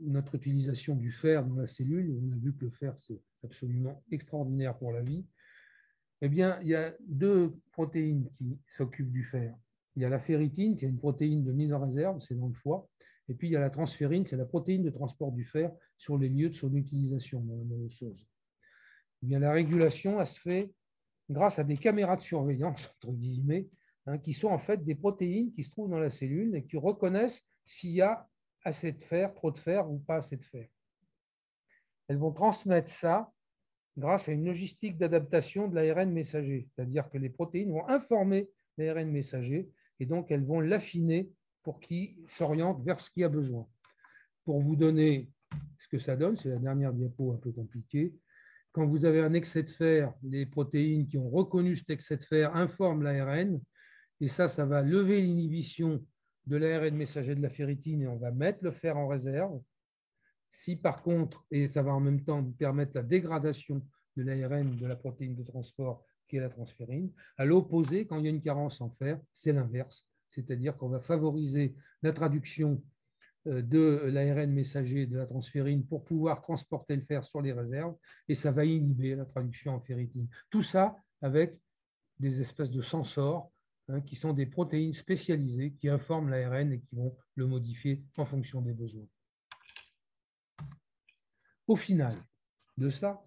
notre 0.00 0.34
utilisation 0.34 0.96
du 0.96 1.10
fer 1.12 1.44
dans 1.44 1.56
la 1.56 1.66
cellule? 1.66 2.18
On 2.22 2.32
a 2.32 2.36
vu 2.36 2.54
que 2.54 2.64
le 2.64 2.70
fer, 2.70 2.98
c'est 2.98 3.20
absolument 3.42 4.02
extraordinaire 4.10 4.76
pour 4.78 4.92
la 4.92 5.02
vie. 5.02 5.26
Eh 6.22 6.28
bien, 6.30 6.58
il 6.62 6.68
y 6.68 6.74
a 6.74 6.94
deux 7.06 7.54
protéines 7.72 8.30
qui 8.38 8.58
s'occupent 8.68 9.12
du 9.12 9.24
fer. 9.24 9.54
Il 9.96 10.02
y 10.02 10.06
a 10.06 10.08
la 10.08 10.18
ferritine, 10.18 10.76
qui 10.76 10.86
est 10.86 10.88
une 10.88 10.98
protéine 10.98 11.44
de 11.44 11.52
mise 11.52 11.72
en 11.72 11.80
réserve, 11.80 12.20
c'est 12.20 12.34
dans 12.34 12.48
le 12.48 12.54
foie. 12.54 12.88
Et 13.28 13.34
puis, 13.34 13.48
il 13.48 13.52
y 13.52 13.56
a 13.56 13.60
la 13.60 13.70
transférine, 13.70 14.26
c'est 14.26 14.36
la 14.36 14.46
protéine 14.46 14.82
de 14.82 14.90
transport 14.90 15.30
du 15.30 15.44
fer 15.44 15.70
sur 15.98 16.16
les 16.16 16.30
lieux 16.30 16.48
de 16.48 16.54
son 16.54 16.74
utilisation 16.74 17.40
dans 17.40 17.56
la. 17.56 18.14
Eh 19.24 19.26
bien, 19.26 19.38
la 19.38 19.52
régulation, 19.52 20.22
se 20.26 20.38
fait 20.38 20.70
grâce 21.30 21.58
à 21.58 21.64
des 21.64 21.78
caméras 21.78 22.16
de 22.16 22.20
surveillance, 22.20 22.86
entre 22.88 23.14
guillemets, 23.14 23.66
hein, 24.04 24.18
qui 24.18 24.34
sont 24.34 24.48
en 24.48 24.58
fait 24.58 24.84
des 24.84 24.94
protéines 24.94 25.50
qui 25.50 25.64
se 25.64 25.70
trouvent 25.70 25.88
dans 25.88 25.98
la 25.98 26.10
cellule 26.10 26.54
et 26.54 26.62
qui 26.62 26.76
reconnaissent 26.76 27.42
s'il 27.64 27.92
y 27.92 28.02
a 28.02 28.28
assez 28.64 28.92
de 28.92 29.00
fer, 29.00 29.32
trop 29.32 29.50
de 29.50 29.56
fer 29.56 29.90
ou 29.90 29.98
pas 29.98 30.16
assez 30.16 30.36
de 30.36 30.44
fer. 30.44 30.68
Elles 32.06 32.18
vont 32.18 32.32
transmettre 32.32 32.90
ça 32.90 33.32
grâce 33.96 34.28
à 34.28 34.32
une 34.32 34.44
logistique 34.44 34.98
d'adaptation 34.98 35.68
de 35.68 35.74
l'ARN 35.74 36.12
messager, 36.12 36.68
c'est-à-dire 36.76 37.08
que 37.08 37.16
les 37.16 37.30
protéines 37.30 37.72
vont 37.72 37.88
informer 37.88 38.50
l'ARN 38.76 39.10
messager 39.10 39.70
et 40.00 40.04
donc 40.04 40.30
elles 40.32 40.44
vont 40.44 40.60
l'affiner 40.60 41.30
pour 41.62 41.80
qu'il 41.80 42.14
s'oriente 42.28 42.84
vers 42.84 43.00
ce 43.00 43.10
qu'il 43.10 43.24
a 43.24 43.30
besoin. 43.30 43.66
Pour 44.44 44.60
vous 44.60 44.76
donner 44.76 45.30
ce 45.78 45.88
que 45.88 45.98
ça 45.98 46.14
donne, 46.14 46.36
c'est 46.36 46.50
la 46.50 46.58
dernière 46.58 46.92
diapo 46.92 47.32
un 47.32 47.38
peu 47.38 47.52
compliquée. 47.52 48.12
Quand 48.74 48.86
vous 48.86 49.04
avez 49.04 49.20
un 49.20 49.34
excès 49.34 49.62
de 49.62 49.70
fer, 49.70 50.12
les 50.22 50.46
protéines 50.46 51.06
qui 51.06 51.16
ont 51.16 51.30
reconnu 51.30 51.76
cet 51.76 51.90
excès 51.90 52.16
de 52.16 52.24
fer 52.24 52.54
informent 52.56 53.04
l'ARN, 53.04 53.60
et 54.20 54.28
ça, 54.28 54.48
ça 54.48 54.66
va 54.66 54.82
lever 54.82 55.22
l'inhibition 55.22 56.04
de 56.46 56.56
l'ARN 56.56 56.94
messager 56.94 57.36
de 57.36 57.40
la 57.40 57.50
ferritine 57.50 58.02
et 58.02 58.08
on 58.08 58.18
va 58.18 58.32
mettre 58.32 58.58
le 58.62 58.72
fer 58.72 58.96
en 58.96 59.06
réserve. 59.06 59.60
Si 60.50 60.74
par 60.74 61.02
contre, 61.02 61.46
et 61.50 61.68
ça 61.68 61.82
va 61.82 61.92
en 61.94 62.00
même 62.00 62.24
temps 62.24 62.44
permettre 62.58 62.92
la 62.96 63.02
dégradation 63.02 63.80
de 64.16 64.22
l'ARN 64.24 64.76
de 64.76 64.86
la 64.86 64.96
protéine 64.96 65.36
de 65.36 65.44
transport 65.44 66.04
qui 66.28 66.36
est 66.36 66.40
la 66.40 66.50
transférine, 66.50 67.12
à 67.38 67.44
l'opposé, 67.44 68.06
quand 68.06 68.18
il 68.18 68.24
y 68.24 68.28
a 68.28 68.30
une 68.30 68.42
carence 68.42 68.80
en 68.80 68.90
fer, 68.90 69.20
c'est 69.32 69.52
l'inverse 69.52 70.08
c'est-à-dire 70.34 70.76
qu'on 70.76 70.88
va 70.88 71.00
favoriser 71.00 71.74
la 72.02 72.12
traduction 72.12 72.82
de 73.46 74.02
l'ARN 74.06 74.50
messager 74.50 75.06
de 75.06 75.16
la 75.16 75.26
transférine 75.26 75.84
pour 75.86 76.04
pouvoir 76.04 76.40
transporter 76.40 76.96
le 76.96 77.02
fer 77.02 77.24
sur 77.24 77.42
les 77.42 77.52
réserves, 77.52 77.94
et 78.28 78.34
ça 78.34 78.52
va 78.52 78.64
inhiber 78.64 79.14
la 79.14 79.24
traduction 79.24 79.74
en 79.74 79.80
ferritine. 79.80 80.28
Tout 80.50 80.62
ça 80.62 80.96
avec 81.20 81.58
des 82.18 82.40
espèces 82.40 82.70
de 82.70 82.82
sensors 82.82 83.50
hein, 83.88 84.00
qui 84.00 84.16
sont 84.16 84.32
des 84.32 84.46
protéines 84.46 84.92
spécialisées 84.92 85.72
qui 85.72 85.88
informent 85.88 86.30
l'ARN 86.30 86.72
et 86.72 86.80
qui 86.80 86.94
vont 86.94 87.16
le 87.34 87.46
modifier 87.46 88.02
en 88.16 88.24
fonction 88.24 88.60
des 88.62 88.72
besoins. 88.72 89.08
Au 91.66 91.76
final 91.76 92.16
de 92.76 92.90
ça, 92.90 93.24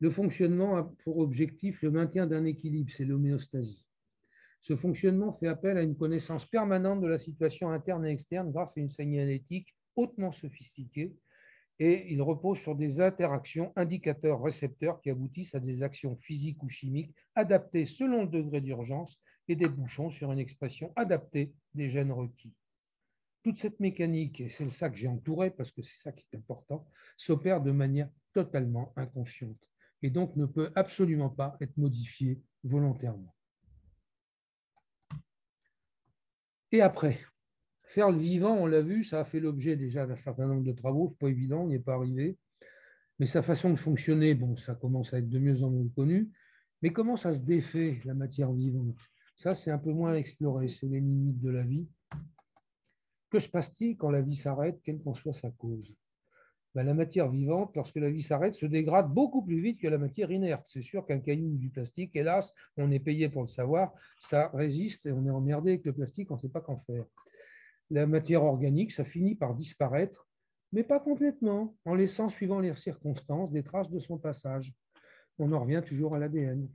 le 0.00 0.10
fonctionnement 0.10 0.76
a 0.76 0.84
pour 1.04 1.18
objectif 1.18 1.82
le 1.82 1.90
maintien 1.90 2.26
d'un 2.26 2.44
équilibre, 2.44 2.90
c'est 2.90 3.04
l'homéostasie. 3.04 3.87
Ce 4.60 4.76
fonctionnement 4.76 5.32
fait 5.32 5.48
appel 5.48 5.76
à 5.76 5.82
une 5.82 5.96
connaissance 5.96 6.46
permanente 6.46 7.00
de 7.00 7.06
la 7.06 7.18
situation 7.18 7.70
interne 7.70 8.06
et 8.06 8.10
externe 8.10 8.50
grâce 8.50 8.76
à 8.76 8.80
une 8.80 8.90
signalétique 8.90 9.74
hautement 9.96 10.32
sophistiquée 10.32 11.14
et 11.80 12.12
il 12.12 12.20
repose 12.22 12.58
sur 12.58 12.74
des 12.74 13.00
interactions 13.00 13.72
indicateurs-récepteurs 13.76 15.00
qui 15.00 15.10
aboutissent 15.10 15.54
à 15.54 15.60
des 15.60 15.82
actions 15.82 16.16
physiques 16.16 16.62
ou 16.62 16.68
chimiques 16.68 17.14
adaptées 17.34 17.84
selon 17.84 18.22
le 18.22 18.28
degré 18.28 18.60
d'urgence 18.60 19.22
et 19.46 19.54
des 19.54 19.68
bouchons 19.68 20.10
sur 20.10 20.32
une 20.32 20.40
expression 20.40 20.92
adaptée 20.96 21.52
des 21.74 21.88
gènes 21.88 22.12
requis. 22.12 22.52
Toute 23.44 23.56
cette 23.56 23.78
mécanique, 23.78 24.40
et 24.40 24.48
c'est 24.48 24.68
ça 24.72 24.90
que 24.90 24.96
j'ai 24.96 25.08
entouré 25.08 25.50
parce 25.50 25.70
que 25.70 25.82
c'est 25.82 25.96
ça 25.96 26.10
qui 26.10 26.24
est 26.32 26.36
important, 26.36 26.86
s'opère 27.16 27.62
de 27.62 27.70
manière 27.70 28.10
totalement 28.32 28.92
inconsciente 28.96 29.70
et 30.02 30.10
donc 30.10 30.34
ne 30.36 30.46
peut 30.46 30.70
absolument 30.74 31.30
pas 31.30 31.56
être 31.60 31.76
modifiée 31.76 32.40
volontairement. 32.64 33.34
Et 36.72 36.82
après, 36.82 37.20
faire 37.82 38.10
le 38.10 38.18
vivant, 38.18 38.54
on 38.54 38.66
l'a 38.66 38.82
vu, 38.82 39.04
ça 39.04 39.20
a 39.20 39.24
fait 39.24 39.40
l'objet 39.40 39.76
déjà 39.76 40.06
d'un 40.06 40.16
certain 40.16 40.46
nombre 40.46 40.64
de 40.64 40.72
travaux, 40.72 41.08
n'est 41.08 41.16
pas 41.16 41.28
évident, 41.28 41.62
on 41.62 41.68
n'y 41.68 41.76
est 41.76 41.80
pas 41.80 41.94
arrivé. 41.94 42.36
Mais 43.18 43.26
sa 43.26 43.42
façon 43.42 43.70
de 43.70 43.76
fonctionner, 43.76 44.34
bon, 44.34 44.56
ça 44.56 44.74
commence 44.74 45.12
à 45.12 45.18
être 45.18 45.28
de 45.28 45.38
mieux 45.38 45.62
en 45.62 45.70
mieux 45.70 45.88
connu. 45.88 46.30
Mais 46.82 46.90
comment 46.90 47.16
ça 47.16 47.32
se 47.32 47.40
défait, 47.40 48.00
la 48.04 48.14
matière 48.14 48.52
vivante? 48.52 48.98
Ça, 49.34 49.54
c'est 49.54 49.70
un 49.70 49.78
peu 49.78 49.92
moins 49.92 50.14
exploré, 50.14 50.68
c'est 50.68 50.86
les 50.86 51.00
limites 51.00 51.40
de 51.40 51.50
la 51.50 51.62
vie. 51.62 51.88
Que 53.30 53.38
se 53.38 53.48
passe-t-il 53.48 53.96
quand 53.96 54.10
la 54.10 54.22
vie 54.22 54.36
s'arrête, 54.36 54.80
quelle 54.82 55.00
qu'en 55.00 55.14
soit 55.14 55.32
sa 55.32 55.50
cause? 55.50 55.94
Ben, 56.74 56.84
la 56.84 56.94
matière 56.94 57.28
vivante, 57.28 57.74
lorsque 57.74 57.96
la 57.96 58.10
vie 58.10 58.22
s'arrête, 58.22 58.54
se 58.54 58.66
dégrade 58.66 59.12
beaucoup 59.12 59.42
plus 59.42 59.60
vite 59.60 59.80
que 59.80 59.88
la 59.88 59.98
matière 59.98 60.30
inerte. 60.30 60.66
C'est 60.66 60.82
sûr 60.82 61.06
qu'un 61.06 61.18
caillou 61.18 61.48
ou 61.52 61.56
du 61.56 61.70
plastique, 61.70 62.14
hélas, 62.14 62.54
on 62.76 62.90
est 62.90 63.00
payé 63.00 63.28
pour 63.28 63.42
le 63.42 63.48
savoir, 63.48 63.92
ça 64.18 64.50
résiste 64.54 65.06
et 65.06 65.12
on 65.12 65.24
est 65.26 65.30
emmerdé 65.30 65.70
avec 65.72 65.84
le 65.84 65.92
plastique, 65.92 66.30
on 66.30 66.34
ne 66.34 66.40
sait 66.40 66.48
pas 66.48 66.60
qu'en 66.60 66.78
faire. 66.78 67.04
La 67.90 68.06
matière 68.06 68.44
organique, 68.44 68.92
ça 68.92 69.04
finit 69.04 69.34
par 69.34 69.54
disparaître, 69.54 70.28
mais 70.72 70.84
pas 70.84 71.00
complètement, 71.00 71.74
en 71.86 71.94
laissant, 71.94 72.28
suivant 72.28 72.60
les 72.60 72.76
circonstances, 72.76 73.50
des 73.50 73.62
traces 73.62 73.88
de 73.88 73.98
son 73.98 74.18
passage. 74.18 74.74
On 75.38 75.52
en 75.52 75.60
revient 75.60 75.82
toujours 75.86 76.14
à 76.14 76.18
l'ADN. 76.18 76.68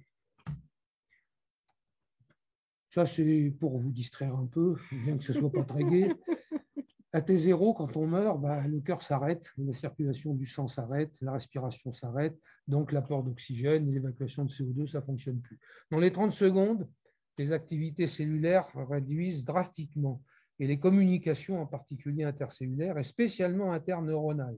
Ça, 2.90 3.06
c'est 3.06 3.52
pour 3.60 3.80
vous 3.80 3.92
distraire 3.92 4.36
un 4.36 4.46
peu, 4.46 4.76
bien 4.92 5.18
que 5.18 5.24
ce 5.24 5.32
ne 5.32 5.38
soit 5.38 5.52
pas 5.52 5.64
très 5.64 5.84
gai. 5.84 6.12
À 7.16 7.22
T0, 7.22 7.76
quand 7.78 7.96
on 7.96 8.08
meurt, 8.08 8.42
bah, 8.42 8.66
le 8.66 8.80
cœur 8.82 9.04
s'arrête, 9.04 9.52
la 9.60 9.72
circulation 9.72 10.34
du 10.34 10.48
sang 10.48 10.68
s'arrête, 10.68 11.16
la 11.22 11.34
respiration 11.34 11.94
s'arrête, 11.94 12.36
donc 12.68 12.92
l'apport 12.92 13.24
d'oxygène 13.24 13.88
et 13.88 13.92
l'évacuation 13.92 14.46
de 14.46 14.50
CO2, 14.50 14.88
ça 14.88 15.00
ne 15.00 15.06
fonctionne 15.06 15.40
plus. 15.40 15.60
Dans 15.92 16.00
les 16.00 16.12
30 16.12 16.34
secondes, 16.34 16.90
les 17.38 17.52
activités 17.52 18.08
cellulaires 18.08 18.68
réduisent 18.76 19.46
drastiquement 19.46 20.24
et 20.60 20.66
les 20.66 20.80
communications, 20.80 21.62
en 21.62 21.68
particulier 21.68 22.24
intercellulaires 22.24 22.98
et 22.98 23.04
spécialement 23.04 23.74
interneuronales. 23.74 24.58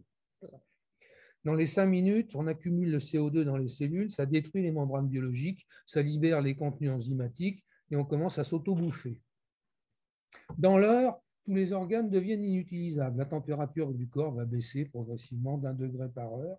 Dans 1.44 1.54
les 1.54 1.68
5 1.68 1.86
minutes, 1.86 2.36
on 2.36 2.48
accumule 2.48 2.90
le 2.90 3.00
CO2 3.00 3.44
dans 3.44 3.58
les 3.58 3.68
cellules, 3.68 4.10
ça 4.10 4.26
détruit 4.26 4.64
les 4.64 4.72
membranes 4.72 5.10
biologiques, 5.10 5.68
ça 5.86 6.02
libère 6.02 6.42
les 6.42 6.56
contenus 6.56 6.92
enzymatiques 6.92 7.66
et 7.92 7.98
on 7.98 8.06
commence 8.06 8.40
à 8.40 8.46
s'auto-bouffer. 8.46 9.22
Dans 10.58 10.78
l'heure, 10.78 11.20
tous 11.46 11.54
les 11.54 11.72
organes 11.74 12.10
deviennent 12.10 12.44
inutilisables. 12.44 13.18
La 13.18 13.26
température 13.26 13.94
du 13.94 14.08
corps 14.08 14.34
va 14.34 14.46
baisser 14.46 14.86
progressivement 14.86 15.58
d'un 15.58 15.74
degré 15.74 16.10
par 16.10 16.34
heure, 16.34 16.58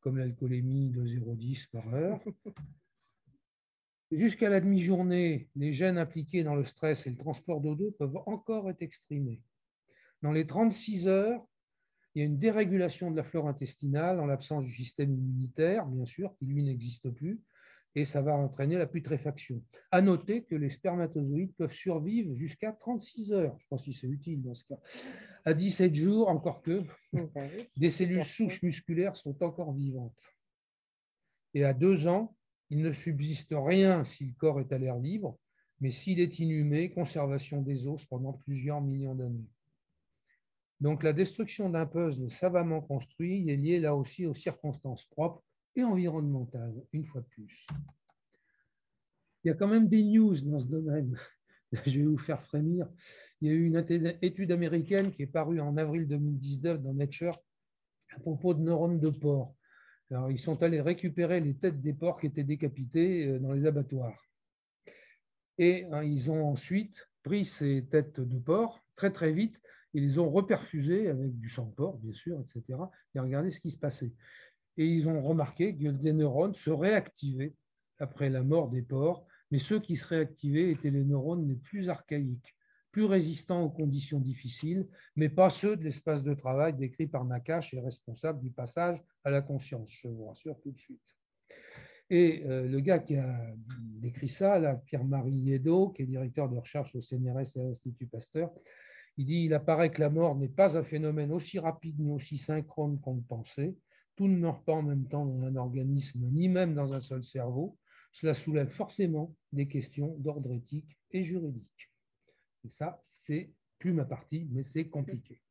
comme 0.00 0.18
l'alcoolémie 0.18 0.90
de 0.90 1.06
0,10 1.06 1.70
par 1.70 1.94
heure. 1.94 2.20
Jusqu'à 4.10 4.48
la 4.48 4.60
demi-journée, 4.60 5.48
les 5.56 5.72
gènes 5.72 5.98
impliqués 5.98 6.44
dans 6.44 6.54
le 6.54 6.64
stress 6.64 7.06
et 7.06 7.10
le 7.10 7.16
transport 7.16 7.60
d'eau 7.60 7.94
peuvent 7.98 8.18
encore 8.26 8.68
être 8.68 8.82
exprimés. 8.82 9.42
Dans 10.22 10.32
les 10.32 10.46
36 10.46 11.06
heures, 11.08 11.46
il 12.14 12.20
y 12.20 12.22
a 12.22 12.24
une 12.24 12.38
dérégulation 12.38 13.10
de 13.10 13.16
la 13.16 13.24
flore 13.24 13.48
intestinale 13.48 14.20
en 14.20 14.26
l'absence 14.26 14.64
du 14.64 14.72
système 14.72 15.12
immunitaire, 15.12 15.86
bien 15.86 16.06
sûr, 16.06 16.34
qui 16.38 16.46
lui 16.46 16.62
n'existe 16.62 17.10
plus, 17.10 17.40
et 17.96 18.04
ça 18.04 18.20
va 18.20 18.34
entraîner 18.36 18.76
la 18.76 18.86
putréfaction. 18.86 19.62
À 19.90 20.02
noter 20.02 20.44
que 20.44 20.54
les 20.54 20.68
spermatozoïdes 20.68 21.54
peuvent 21.54 21.72
survivre 21.72 22.34
jusqu'à 22.34 22.72
36 22.72 23.32
heures. 23.32 23.56
Je 23.58 23.66
pense 23.70 23.86
que 23.86 23.92
c'est 23.92 24.06
utile 24.06 24.42
dans 24.42 24.52
ce 24.52 24.64
cas. 24.64 24.78
À 25.46 25.54
17 25.54 25.94
jours, 25.94 26.28
encore 26.28 26.60
que, 26.60 26.84
des 27.78 27.88
cellules 27.88 28.24
souches 28.24 28.62
musculaires 28.62 29.16
sont 29.16 29.42
encore 29.42 29.72
vivantes. 29.72 30.22
Et 31.54 31.64
à 31.64 31.72
deux 31.72 32.06
ans, 32.06 32.36
il 32.68 32.82
ne 32.82 32.92
subsiste 32.92 33.54
rien 33.56 34.04
si 34.04 34.26
le 34.26 34.34
corps 34.34 34.60
est 34.60 34.72
à 34.72 34.78
l'air 34.78 34.98
libre, 34.98 35.38
mais 35.80 35.90
s'il 35.90 36.20
est 36.20 36.38
inhumé, 36.38 36.90
conservation 36.90 37.62
des 37.62 37.86
os 37.86 38.04
pendant 38.04 38.34
plusieurs 38.34 38.82
millions 38.82 39.14
d'années. 39.14 39.48
Donc 40.80 41.02
la 41.02 41.14
destruction 41.14 41.70
d'un 41.70 41.86
puzzle 41.86 42.30
savamment 42.30 42.82
construit 42.82 43.48
est 43.48 43.56
liée 43.56 43.80
là 43.80 43.96
aussi 43.96 44.26
aux 44.26 44.34
circonstances 44.34 45.06
propres 45.06 45.45
et 45.76 45.84
environnementale, 45.84 46.74
une 46.92 47.04
fois 47.04 47.20
de 47.20 47.26
plus. 47.26 47.66
Il 49.44 49.48
y 49.48 49.50
a 49.50 49.54
quand 49.54 49.68
même 49.68 49.88
des 49.88 50.02
news 50.02 50.34
dans 50.40 50.58
ce 50.58 50.66
domaine. 50.66 51.16
Je 51.86 52.00
vais 52.00 52.06
vous 52.06 52.18
faire 52.18 52.42
frémir. 52.42 52.88
Il 53.40 53.48
y 53.48 53.50
a 53.50 53.54
eu 53.54 53.66
une 53.66 53.84
étude 54.22 54.50
américaine 54.50 55.12
qui 55.12 55.22
est 55.22 55.26
parue 55.26 55.60
en 55.60 55.76
avril 55.76 56.08
2019 56.08 56.82
dans 56.82 56.94
Nature 56.94 57.38
à 58.14 58.20
propos 58.20 58.54
de 58.54 58.60
neurones 58.60 58.98
de 58.98 59.10
porc. 59.10 59.54
Alors, 60.10 60.30
ils 60.30 60.38
sont 60.38 60.62
allés 60.62 60.80
récupérer 60.80 61.40
les 61.40 61.54
têtes 61.54 61.80
des 61.80 61.92
porcs 61.92 62.20
qui 62.20 62.26
étaient 62.26 62.44
décapités 62.44 63.26
euh, 63.26 63.38
dans 63.38 63.52
les 63.52 63.66
abattoirs. 63.66 64.16
Et 65.58 65.84
hein, 65.90 66.02
ils 66.04 66.30
ont 66.30 66.46
ensuite 66.46 67.08
pris 67.22 67.44
ces 67.44 67.84
têtes 67.86 68.20
de 68.20 68.38
porc 68.38 68.84
très 68.94 69.10
très 69.10 69.32
vite 69.32 69.60
et 69.94 70.00
les 70.00 70.18
ont 70.18 70.30
reperfusées 70.30 71.08
avec 71.08 71.38
du 71.38 71.48
sang 71.48 71.66
de 71.66 71.74
porc, 71.74 71.98
bien 71.98 72.12
sûr, 72.12 72.38
etc. 72.40 72.78
Et 73.14 73.20
regardez 73.20 73.50
ce 73.50 73.60
qui 73.60 73.70
se 73.70 73.78
passait 73.78 74.12
et 74.76 74.86
ils 74.86 75.08
ont 75.08 75.22
remarqué 75.22 75.74
que 75.74 75.88
des 75.88 76.12
neurones 76.12 76.54
se 76.54 76.70
réactivaient 76.70 77.54
après 77.98 78.28
la 78.28 78.42
mort 78.42 78.68
des 78.68 78.82
porcs, 78.82 79.26
mais 79.50 79.58
ceux 79.58 79.80
qui 79.80 79.96
seraient 79.96 80.20
activés 80.20 80.70
étaient 80.70 80.90
les 80.90 81.04
neurones 81.04 81.48
les 81.48 81.54
plus 81.54 81.88
archaïques, 81.88 82.54
plus 82.90 83.04
résistants 83.04 83.62
aux 83.62 83.70
conditions 83.70 84.20
difficiles, 84.20 84.86
mais 85.16 85.28
pas 85.28 85.50
ceux 85.50 85.76
de 85.76 85.84
l'espace 85.84 86.22
de 86.22 86.34
travail 86.34 86.74
décrit 86.74 87.06
par 87.06 87.24
Nakache 87.24 87.74
et 87.74 87.80
responsable 87.80 88.40
du 88.40 88.50
passage 88.50 89.02
à 89.24 89.30
la 89.30 89.42
conscience, 89.42 89.90
je 89.90 90.08
vous 90.08 90.26
rassure 90.26 90.58
tout 90.60 90.72
de 90.72 90.78
suite. 90.78 91.16
Et 92.08 92.44
euh, 92.46 92.68
le 92.68 92.80
gars 92.80 93.00
qui 93.00 93.16
a 93.16 93.36
décrit 93.66 94.28
ça, 94.28 94.60
Pierre-Marie 94.86 95.32
Yedo, 95.32 95.88
qui 95.90 96.02
est 96.02 96.06
directeur 96.06 96.48
de 96.48 96.56
recherche 96.56 96.94
au 96.94 97.00
CNRS 97.00 97.56
et 97.56 97.60
à 97.60 97.64
l'Institut 97.64 98.06
Pasteur, 98.06 98.52
il 99.16 99.26
dit 99.26 99.44
il 99.44 99.54
apparaît 99.54 99.90
que 99.90 100.00
la 100.00 100.10
mort 100.10 100.36
n'est 100.36 100.48
pas 100.48 100.76
un 100.76 100.84
phénomène 100.84 101.32
aussi 101.32 101.58
rapide 101.58 101.98
ni 101.98 102.10
aussi 102.10 102.36
synchrone 102.36 103.00
qu'on 103.00 103.16
le 103.16 103.22
pensait. 103.22 103.74
Tout 104.16 104.28
ne 104.28 104.36
meurt 104.36 104.64
pas 104.64 104.72
en 104.72 104.82
même 104.82 105.06
temps 105.06 105.26
dans 105.26 105.44
un 105.44 105.56
organisme, 105.56 106.20
ni 106.32 106.48
même 106.48 106.74
dans 106.74 106.94
un 106.94 107.00
seul 107.00 107.22
cerveau. 107.22 107.78
Cela 108.12 108.32
soulève 108.32 108.70
forcément 108.70 109.34
des 109.52 109.68
questions 109.68 110.16
d'ordre 110.18 110.52
éthique 110.52 110.98
et 111.10 111.22
juridique. 111.22 111.92
Et 112.64 112.70
ça, 112.70 112.98
c'est 113.02 113.52
plus 113.78 113.92
ma 113.92 114.04
partie, 114.04 114.48
mais 114.50 114.62
c'est 114.62 114.88
compliqué. 114.88 115.42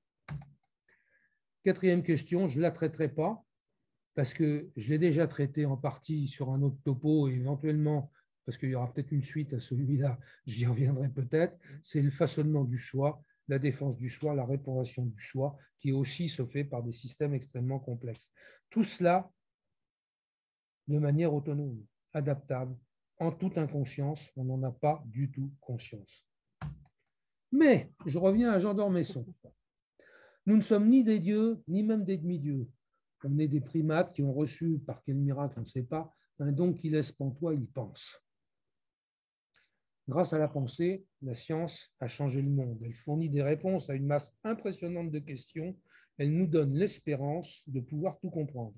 Quatrième 1.64 2.04
question, 2.04 2.48
je 2.48 2.58
ne 2.58 2.64
la 2.64 2.72
traiterai 2.72 3.10
pas 3.10 3.44
parce 4.16 4.34
que 4.34 4.70
je 4.76 4.90
l'ai 4.90 4.98
déjà 5.00 5.28
traité 5.28 5.66
en 5.66 5.78
partie 5.78 6.28
sur 6.28 6.50
un 6.52 6.62
autre 6.62 6.78
topo 6.84 7.28
et 7.28 7.34
éventuellement, 7.34 8.12
parce 8.46 8.58
qu'il 8.58 8.70
y 8.70 8.76
aura 8.76 8.92
peut-être 8.92 9.12
une 9.12 9.24
suite 9.24 9.54
à 9.54 9.60
celui-là, 9.60 10.18
j'y 10.46 10.66
reviendrai 10.66 11.10
peut-être, 11.10 11.58
c'est 11.84 12.02
le 12.02 12.12
façonnement 12.12 12.64
du 12.64 12.78
choix 12.78 13.22
la 13.48 13.60
défense 13.60 13.98
du 13.98 14.10
choix, 14.10 14.36
la 14.36 14.46
réparation 14.46 15.06
du 15.06 15.20
choix, 15.20 15.58
qui 15.80 15.92
aussi 15.92 16.28
se 16.30 16.46
fait 16.46 16.64
par 16.64 16.84
des 16.84 16.92
systèmes 16.92 17.34
extrêmement 17.34 17.80
complexes. 17.80 18.32
Tout 18.70 18.84
cela 18.84 19.30
de 20.88 21.00
manière 21.00 21.34
autonome, 21.34 21.84
adaptable, 22.14 22.76
en 23.20 23.32
toute 23.32 23.58
inconscience, 23.58 24.30
on 24.36 24.46
n'en 24.46 24.62
a 24.64 24.72
pas 24.72 25.04
du 25.06 25.32
tout 25.32 25.52
conscience. 25.62 26.28
Mais, 27.52 27.92
je 28.06 28.18
reviens 28.18 28.52
à 28.52 28.60
Jean 28.60 28.74
d'Ormesson. 28.74 29.26
Nous 30.46 30.58
ne 30.58 30.62
sommes 30.62 30.90
ni 30.90 31.04
des 31.04 31.20
dieux, 31.20 31.62
ni 31.68 31.84
même 31.84 32.04
des 32.04 32.18
demi-dieux. 32.18 32.68
On 33.24 33.40
est 33.40 33.48
des 33.48 33.62
primates 33.62 34.14
qui 34.14 34.22
ont 34.22 34.34
reçu, 34.34 34.80
par 34.86 35.02
quel 35.04 35.16
miracle, 35.16 35.56
on 35.58 35.62
ne 35.62 35.66
sait 35.66 35.84
pas, 35.84 36.14
un 36.40 36.52
don 36.52 36.74
qui 36.74 36.90
laisse 36.90 37.12
pantois, 37.12 37.54
ils 37.54 37.68
pensent. 37.68 38.22
Grâce 40.08 40.34
à 40.34 40.38
la 40.38 40.48
pensée, 40.48 41.04
la 41.24 41.34
science 41.34 41.92
a 42.00 42.08
changé 42.08 42.42
le 42.42 42.50
monde. 42.50 42.80
Elle 42.84 42.94
fournit 42.94 43.30
des 43.30 43.42
réponses 43.42 43.90
à 43.90 43.96
une 43.96 44.06
masse 44.06 44.36
impressionnante 44.44 45.10
de 45.12 45.20
questions. 45.20 45.76
Elle 46.18 46.32
nous 46.32 46.46
donne 46.46 46.76
l'espérance 46.76 47.64
de 47.68 47.80
pouvoir 47.80 48.20
tout 48.20 48.30
comprendre. 48.30 48.76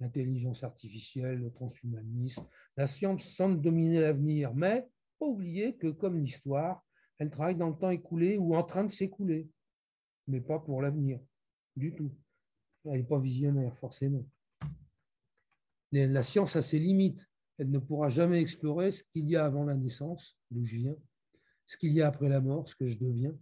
L'intelligence 0.00 0.64
artificielle, 0.64 1.40
le 1.40 1.50
transhumanisme, 1.50 2.46
la 2.76 2.86
science 2.86 3.24
semble 3.24 3.60
dominer 3.60 4.00
l'avenir, 4.00 4.54
mais 4.54 4.86
pas 5.18 5.26
oublier 5.26 5.76
que, 5.76 5.88
comme 5.88 6.18
l'histoire, 6.18 6.84
elle 7.18 7.30
travaille 7.30 7.56
dans 7.56 7.70
le 7.70 7.76
temps 7.76 7.90
écoulé 7.90 8.36
ou 8.36 8.54
en 8.54 8.62
train 8.62 8.84
de 8.84 8.90
s'écouler, 8.90 9.48
mais 10.26 10.40
pas 10.40 10.58
pour 10.58 10.82
l'avenir, 10.82 11.20
du 11.76 11.94
tout. 11.94 12.14
Elle 12.84 13.00
n'est 13.00 13.04
pas 13.04 13.18
visionnaire, 13.18 13.76
forcément. 13.78 14.26
La 15.92 16.22
science 16.22 16.56
a 16.56 16.62
ses 16.62 16.78
limites 16.78 17.26
elle 17.58 17.70
ne 17.70 17.78
pourra 17.78 18.08
jamais 18.08 18.40
explorer 18.40 18.92
ce 18.92 19.02
qu'il 19.04 19.28
y 19.28 19.36
a 19.36 19.44
avant 19.44 19.64
la 19.64 19.74
naissance, 19.74 20.36
d'où 20.50 20.64
je 20.64 20.76
viens, 20.76 20.96
ce 21.66 21.76
qu'il 21.76 21.92
y 21.92 22.02
a 22.02 22.08
après 22.08 22.28
la 22.28 22.40
mort, 22.40 22.68
ce 22.68 22.76
que 22.76 22.86
je 22.86 22.98
deviens. 22.98 23.34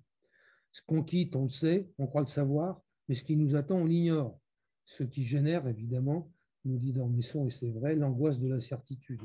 Ce 0.73 0.81
qu'on 0.87 1.03
quitte, 1.03 1.37
on 1.37 1.45
le 1.45 1.49
sait, 1.51 1.89
on 1.99 2.07
croit 2.07 2.23
le 2.23 2.27
savoir, 2.27 2.81
mais 3.09 3.15
ce 3.15 3.23
qui 3.23 3.37
nous 3.37 3.55
attend, 3.55 3.77
on 3.77 3.85
l'ignore. 3.85 4.41
Ce 4.85 5.03
qui 5.03 5.23
génère, 5.23 5.67
évidemment, 5.69 6.33
nous 6.65 6.79
dit 6.79 6.93
Dormesson, 6.93 7.47
et 7.47 7.51
c'est 7.51 7.71
vrai, 7.71 7.95
l'angoisse 7.95 8.41
de 8.41 8.49
l'incertitude. 8.49 9.23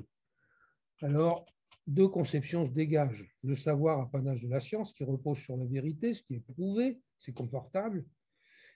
Alors, 1.02 1.46
deux 1.88 2.08
conceptions 2.08 2.66
se 2.66 2.72
dégagent. 2.72 3.26
Le 3.44 3.56
savoir 3.56 4.02
apanage 4.02 4.42
de 4.42 4.50
la 4.50 4.60
science, 4.60 4.94
qui 4.94 5.04
repose 5.04 5.40
sur 5.40 5.58
la 5.58 5.66
vérité, 5.66 6.14
ce 6.14 6.22
qui 6.22 6.36
est 6.36 6.40
prouvé, 6.40 7.00
c'est 7.18 7.34
confortable, 7.34 8.06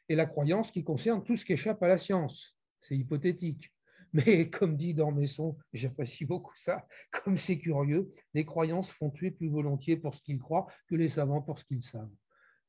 et 0.10 0.16
la 0.16 0.26
croyance 0.26 0.72
qui 0.72 0.84
concerne 0.84 1.24
tout 1.24 1.38
ce 1.38 1.46
qui 1.46 1.54
échappe 1.54 1.82
à 1.84 1.88
la 1.88 1.98
science, 1.98 2.58
c'est 2.82 2.98
hypothétique. 2.98 3.73
Mais 4.14 4.50
comme 4.50 4.78
dit 4.78 4.94
Dormesson, 4.94 5.58
j'apprécie 5.74 6.26
beaucoup 6.26 6.56
ça, 6.56 6.88
comme 7.12 7.36
c'est 7.36 7.58
curieux, 7.58 8.14
les 8.34 8.46
croyances 8.46 8.92
font 8.92 9.10
tuer 9.10 9.32
plus 9.32 9.50
volontiers 9.50 9.98
pour 9.98 10.14
ce 10.14 10.22
qu'ils 10.22 10.40
croient 10.40 10.68
que 10.88 10.96
les 10.96 11.10
savants 11.10 11.42
pour 11.42 11.58
ce 11.58 11.66
qu'ils 11.66 11.82
savent. 11.82 12.14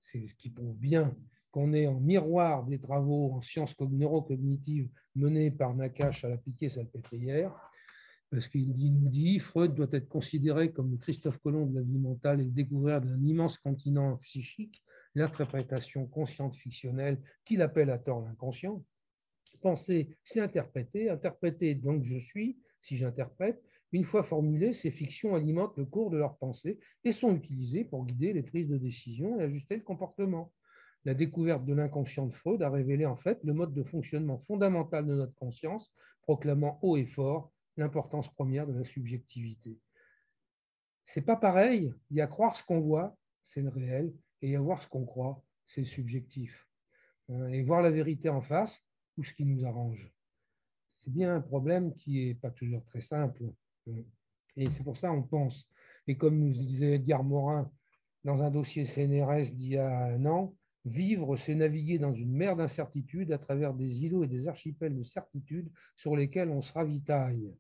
C'est 0.01 0.27
ce 0.27 0.35
qui 0.35 0.51
prouve 0.51 0.79
bien 0.79 1.15
qu'on 1.51 1.73
est 1.73 1.87
en 1.87 2.01
miroir 2.01 2.65
des 2.65 2.81
travaux 2.81 3.33
en 3.35 3.41
sciences 3.41 3.79
neurocognitives 3.79 4.89
menés 5.15 5.51
par 5.51 5.75
Nakache 5.75 6.25
à 6.25 6.29
la 6.29 6.39
Piquet-Salpêtrière, 6.39 7.53
parce 8.31 8.49
qu'il 8.49 8.71
nous 8.71 9.09
dit 9.09 9.39
Freud 9.39 9.75
doit 9.75 9.87
être 9.93 10.09
considéré 10.09 10.73
comme 10.73 10.91
le 10.91 10.97
Christophe 10.97 11.39
Colomb 11.39 11.67
de 11.67 11.77
la 11.77 11.83
vie 11.83 11.99
mentale 11.99 12.41
et 12.41 12.45
le 12.45 12.51
découvrir 12.51 13.01
d'un 13.01 13.23
immense 13.23 13.59
continent 13.59 14.17
psychique, 14.17 14.83
l'interprétation 15.15 16.07
consciente 16.07 16.57
fictionnelle 16.57 17.21
qu'il 17.45 17.63
appelle 17.63 17.91
à 17.91 17.99
tort 17.99 18.23
l'inconscient 18.23 18.83
penser, 19.65 20.17
c'est 20.23 20.41
interpréter. 20.41 21.09
Interpréter, 21.09 21.75
donc 21.75 22.05
je 22.05 22.19
suis, 22.19 22.59
si 22.81 22.97
j'interprète. 22.99 23.61
Une 23.93 24.05
fois 24.05 24.23
formulées, 24.23 24.73
ces 24.73 24.91
fictions 24.91 25.35
alimentent 25.35 25.77
le 25.79 25.87
cours 25.87 26.11
de 26.11 26.19
leur 26.19 26.37
pensée 26.37 26.79
et 27.05 27.13
sont 27.13 27.35
utilisées 27.35 27.85
pour 27.85 28.05
guider 28.05 28.33
les 28.33 28.43
prises 28.43 28.69
de 28.69 28.77
décision 28.77 29.41
et 29.41 29.45
ajuster 29.45 29.77
le 29.77 29.83
comportement. 29.83 30.53
La 31.05 31.15
découverte 31.15 31.65
de 31.65 31.75
l'inconscient 31.75 32.27
de 32.27 32.35
Freud 32.35 32.63
a 32.63 32.71
révélé 32.71 33.07
en 33.07 33.17
fait 33.17 33.39
le 33.45 33.55
mode 33.55 33.73
de 33.73 33.83
fonctionnement 33.83 34.39
fondamental 34.39 35.07
de 35.07 35.15
notre 35.15 35.35
conscience, 35.35 35.95
proclamant 36.23 36.79
haut 36.83 36.97
et 36.97 37.07
fort 37.07 37.53
l'importance 37.77 38.33
première 38.33 38.67
de 38.67 38.79
la 38.79 38.85
subjectivité. 38.85 39.79
C'est 41.05 41.23
pas 41.23 41.37
pareil. 41.37 41.93
Il 42.11 42.17
y 42.17 42.21
a 42.21 42.27
croire 42.27 42.57
ce 42.57 42.65
qu'on 42.65 42.81
voit, 42.81 43.17
c'est 43.45 43.63
le 43.63 43.69
réel, 43.69 44.13
et 44.43 44.51
y 44.51 44.57
a 44.57 44.61
voir 44.61 44.83
ce 44.83 44.89
qu'on 44.89 45.05
croit, 45.05 45.43
c'est 45.65 45.85
subjectif. 45.85 46.69
Et 47.51 47.63
voir 47.63 47.81
la 47.81 47.91
vérité 47.91 48.29
en 48.29 48.43
face, 48.43 48.85
ou 49.17 49.25
ce 49.25 49.33
qui 49.33 49.45
nous 49.45 49.65
arrange. 49.65 50.11
C'est 50.99 51.13
bien 51.13 51.35
un 51.35 51.41
problème 51.41 51.95
qui 51.95 52.27
n'est 52.27 52.35
pas 52.35 52.51
toujours 52.51 52.85
très 52.85 53.01
simple. 53.01 53.45
Et 54.57 54.71
c'est 54.71 54.85
pour 54.85 54.97
ça 54.97 55.09
qu'on 55.09 55.23
pense. 55.23 55.69
Et 56.07 56.17
comme 56.17 56.39
nous 56.39 56.53
disait 56.53 56.95
Edgar 56.95 57.23
Morin 57.23 57.71
dans 58.25 58.43
un 58.43 58.51
dossier 58.51 58.87
CNRS 58.87 59.53
d'il 59.55 59.73
y 59.73 59.77
a 59.77 60.07
un 60.07 60.25
an, 60.27 60.57
vivre, 60.85 61.37
c'est 61.37 61.55
naviguer 61.55 61.99
dans 61.99 62.13
une 62.13 62.33
mer 62.33 62.57
d'incertitude 62.57 63.33
à 63.33 63.39
travers 63.39 63.75
des 63.75 64.05
îlots 64.05 64.25
et 64.25 64.29
des 64.29 64.49
archipels 64.49 64.97
de 64.97 65.03
certitude 65.03 65.71
sur 65.97 66.17
lesquels 66.17 66.51
on 66.51 66.61
se 66.61 66.73
ravitaille. 66.73 67.53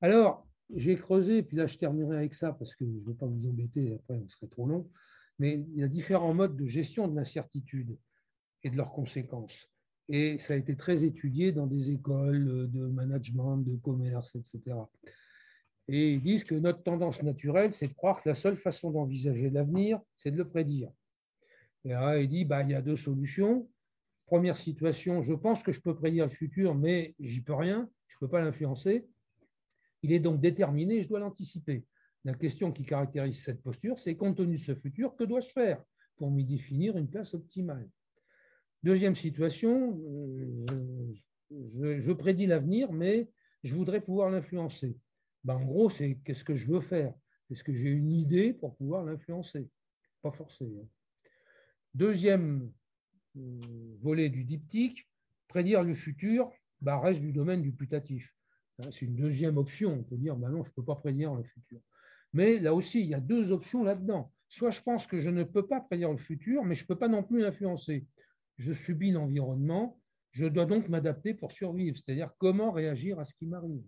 Alors, 0.00 0.46
j'ai 0.74 0.96
creusé, 0.96 1.42
puis 1.42 1.56
là 1.56 1.66
je 1.66 1.76
terminerai 1.76 2.16
avec 2.16 2.34
ça 2.34 2.52
parce 2.52 2.74
que 2.74 2.86
je 2.86 2.90
ne 2.90 3.04
veux 3.04 3.14
pas 3.14 3.26
vous 3.26 3.46
embêter, 3.46 3.94
après 3.94 4.14
on 4.14 4.28
serait 4.28 4.46
trop 4.46 4.66
long, 4.66 4.90
mais 5.38 5.54
il 5.54 5.76
y 5.76 5.82
a 5.82 5.88
différents 5.88 6.32
modes 6.32 6.56
de 6.56 6.66
gestion 6.66 7.08
de 7.08 7.16
l'incertitude 7.16 7.98
et 8.62 8.70
de 8.70 8.76
leurs 8.76 8.92
conséquences 8.92 9.69
et 10.12 10.38
ça 10.38 10.54
a 10.54 10.56
été 10.56 10.76
très 10.76 11.04
étudié 11.04 11.52
dans 11.52 11.68
des 11.68 11.90
écoles 11.92 12.68
de 12.68 12.86
management, 12.88 13.58
de 13.58 13.76
commerce, 13.76 14.34
etc. 14.34 14.76
Et 15.86 16.12
ils 16.14 16.22
disent 16.22 16.42
que 16.42 16.56
notre 16.56 16.82
tendance 16.82 17.22
naturelle, 17.22 17.72
c'est 17.72 17.86
de 17.86 17.94
croire 17.94 18.20
que 18.20 18.28
la 18.28 18.34
seule 18.34 18.56
façon 18.56 18.90
d'envisager 18.90 19.50
l'avenir, 19.50 20.00
c'est 20.16 20.32
de 20.32 20.36
le 20.36 20.48
prédire. 20.48 20.90
Et 21.84 21.90
là, 21.90 22.18
il 22.18 22.28
dit, 22.28 22.44
bah, 22.44 22.62
il 22.62 22.70
y 22.70 22.74
a 22.74 22.82
deux 22.82 22.96
solutions. 22.96 23.68
Première 24.26 24.56
situation, 24.56 25.22
je 25.22 25.32
pense 25.32 25.62
que 25.62 25.70
je 25.70 25.80
peux 25.80 25.94
prédire 25.94 26.24
le 26.24 26.30
futur, 26.30 26.74
mais 26.74 27.14
j'y 27.20 27.40
peux 27.40 27.54
rien, 27.54 27.88
je 28.08 28.16
ne 28.16 28.18
peux 28.20 28.28
pas 28.28 28.40
l'influencer. 28.40 29.08
Il 30.02 30.12
est 30.12 30.20
donc 30.20 30.40
déterminé, 30.40 31.02
je 31.02 31.08
dois 31.08 31.20
l'anticiper. 31.20 31.84
La 32.24 32.34
question 32.34 32.72
qui 32.72 32.84
caractérise 32.84 33.42
cette 33.42 33.62
posture, 33.62 33.98
c'est 33.98 34.16
compte 34.16 34.36
tenu 34.36 34.56
de 34.56 34.60
ce 34.60 34.74
futur, 34.74 35.14
que 35.14 35.24
dois-je 35.24 35.48
faire 35.48 35.82
pour 36.16 36.32
m'y 36.32 36.44
définir 36.44 36.96
une 36.96 37.08
place 37.08 37.32
optimale? 37.32 37.88
Deuxième 38.82 39.14
situation, 39.14 40.00
euh, 40.08 42.00
je, 42.00 42.12
prédis 42.12 42.46
l'avenir, 42.46 42.92
mais 42.92 43.28
je 43.62 43.74
voudrais 43.74 44.00
pouvoir 44.00 44.30
l'influencer. 44.30 44.96
Ben, 45.44 45.56
en 45.56 45.64
gros, 45.64 45.90
c'est 45.90 46.18
qu'est-ce 46.24 46.44
que 46.44 46.54
je 46.54 46.66
veux 46.66 46.80
faire? 46.80 47.12
Est-ce 47.50 47.62
que 47.62 47.74
j'ai 47.74 47.90
une 47.90 48.10
idée 48.10 48.54
pour 48.54 48.76
pouvoir 48.76 49.04
l'influencer? 49.04 49.68
Pas 50.22 50.30
forcément. 50.30 50.88
Deuxième 51.92 52.72
euh, 53.36 53.60
volet 54.00 54.30
du 54.30 54.44
diptyque, 54.44 55.06
prédire 55.46 55.82
le 55.82 55.94
futur 55.94 56.50
ben, 56.80 56.98
reste 56.98 57.20
du 57.20 57.32
domaine 57.32 57.60
du 57.60 57.72
putatif. 57.72 58.34
Hein, 58.78 58.88
c'est 58.92 59.04
une 59.04 59.16
deuxième 59.16 59.58
option. 59.58 59.92
On 59.92 60.02
peut 60.02 60.16
dire, 60.16 60.36
ben 60.36 60.48
non, 60.48 60.62
je 60.62 60.70
ne 60.70 60.74
peux 60.74 60.84
pas 60.84 60.96
prédire 60.96 61.34
le 61.34 61.42
futur. 61.42 61.80
Mais 62.32 62.58
là 62.58 62.72
aussi, 62.72 63.02
il 63.02 63.08
y 63.08 63.14
a 63.14 63.20
deux 63.20 63.52
options 63.52 63.82
là-dedans. 63.82 64.32
Soit 64.48 64.70
je 64.70 64.80
pense 64.80 65.06
que 65.06 65.20
je 65.20 65.28
ne 65.28 65.44
peux 65.44 65.66
pas 65.66 65.80
prédire 65.80 66.10
le 66.10 66.18
futur, 66.18 66.64
mais 66.64 66.74
je 66.74 66.84
ne 66.84 66.88
peux 66.88 66.96
pas 66.96 67.08
non 67.08 67.22
plus 67.22 67.40
l'influencer 67.40 68.06
je 68.60 68.74
subis 68.74 69.10
l'environnement, 69.10 69.98
je 70.32 70.44
dois 70.44 70.66
donc 70.66 70.88
m'adapter 70.88 71.32
pour 71.32 71.50
survivre, 71.50 71.96
c'est-à-dire 71.96 72.30
comment 72.38 72.70
réagir 72.70 73.18
à 73.18 73.24
ce 73.24 73.32
qui 73.34 73.46
m'arrive. 73.46 73.82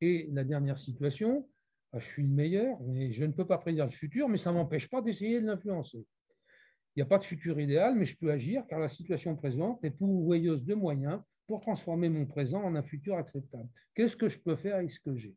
Et 0.00 0.28
la 0.32 0.42
dernière 0.42 0.78
situation, 0.78 1.48
bah, 1.92 1.98
je 2.00 2.06
suis 2.06 2.22
le 2.22 2.30
meilleur, 2.30 2.80
mais 2.80 3.12
je 3.12 3.24
ne 3.24 3.32
peux 3.32 3.46
pas 3.46 3.58
prédire 3.58 3.84
le 3.84 3.90
futur, 3.90 4.28
mais 4.28 4.38
ça 4.38 4.50
ne 4.50 4.56
m'empêche 4.56 4.88
pas 4.88 5.02
d'essayer 5.02 5.40
de 5.40 5.46
l'influencer. 5.46 5.98
Il 5.98 6.98
n'y 6.98 7.02
a 7.02 7.06
pas 7.06 7.18
de 7.18 7.24
futur 7.24 7.60
idéal, 7.60 7.94
mais 7.94 8.06
je 8.06 8.16
peux 8.16 8.30
agir 8.30 8.64
car 8.68 8.80
la 8.80 8.88
situation 8.88 9.36
présente 9.36 9.84
est 9.84 9.90
pourvoyeuse 9.90 10.64
de 10.64 10.74
moyens 10.74 11.20
pour 11.46 11.60
transformer 11.60 12.08
mon 12.08 12.24
présent 12.24 12.62
en 12.62 12.74
un 12.74 12.82
futur 12.82 13.16
acceptable. 13.18 13.68
Qu'est-ce 13.94 14.16
que 14.16 14.30
je 14.30 14.40
peux 14.40 14.56
faire 14.56 14.76
avec 14.76 14.90
ce 14.90 15.00
que 15.00 15.14
j'ai? 15.14 15.36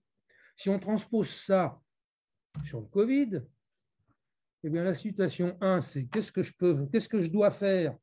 Si 0.55 0.69
on 0.69 0.79
transpose 0.79 1.29
ça 1.29 1.81
sur 2.63 2.79
le 2.79 2.87
Covid, 2.87 3.41
eh 4.63 4.69
bien, 4.69 4.83
la 4.85 4.93
situation 4.93 5.57
1, 5.59 5.81
c'est 5.81 6.05
qu'est-ce 6.05 6.31
que 6.31 6.85
qu'est-ce 6.85 7.09
que 7.09 7.21
je 7.21 7.29
dois 7.29 7.51
faire 7.51 7.97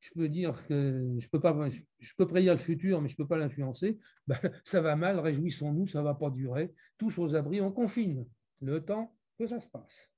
je 0.00 0.10
peux 0.14 0.28
dire 0.28 0.66
que 0.66 1.16
je 1.18 1.28
peux, 1.28 1.40
pas, 1.40 1.68
je 1.98 2.14
peux 2.16 2.26
prédire 2.26 2.54
le 2.54 2.60
futur, 2.60 3.00
mais 3.00 3.08
je 3.08 3.16
peux 3.16 3.26
pas 3.26 3.36
l'influencer, 3.36 3.98
ben, 4.26 4.38
ça 4.64 4.80
va 4.80 4.96
mal, 4.96 5.18
réjouissons-nous, 5.20 5.86
ça 5.86 6.02
va 6.02 6.14
pas 6.14 6.30
durer. 6.30 6.72
Tous 6.98 7.18
aux 7.18 7.34
abris, 7.34 7.60
on 7.60 7.70
confine 7.70 8.26
le 8.62 8.84
temps 8.84 9.14
que 9.38 9.46
ça 9.46 9.60
se 9.60 9.68
passe. 9.68 10.10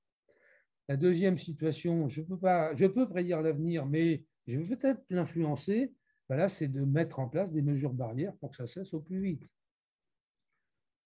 La 0.87 0.97
deuxième 0.97 1.37
situation, 1.37 2.07
je 2.09 2.21
peux, 2.21 2.37
pas, 2.37 2.75
je 2.75 2.85
peux 2.85 3.07
prédire 3.07 3.41
l'avenir, 3.41 3.85
mais 3.85 4.23
je 4.47 4.59
vais 4.59 4.75
peut-être 4.75 5.03
l'influencer. 5.09 5.93
Ben 6.29 6.47
c'est 6.47 6.69
de 6.69 6.81
mettre 6.81 7.19
en 7.19 7.27
place 7.27 7.51
des 7.51 7.61
mesures 7.61 7.93
barrières 7.93 8.35
pour 8.37 8.51
que 8.51 8.57
ça 8.57 8.65
cesse 8.65 8.93
au 8.93 9.01
plus 9.01 9.21
vite. 9.21 9.47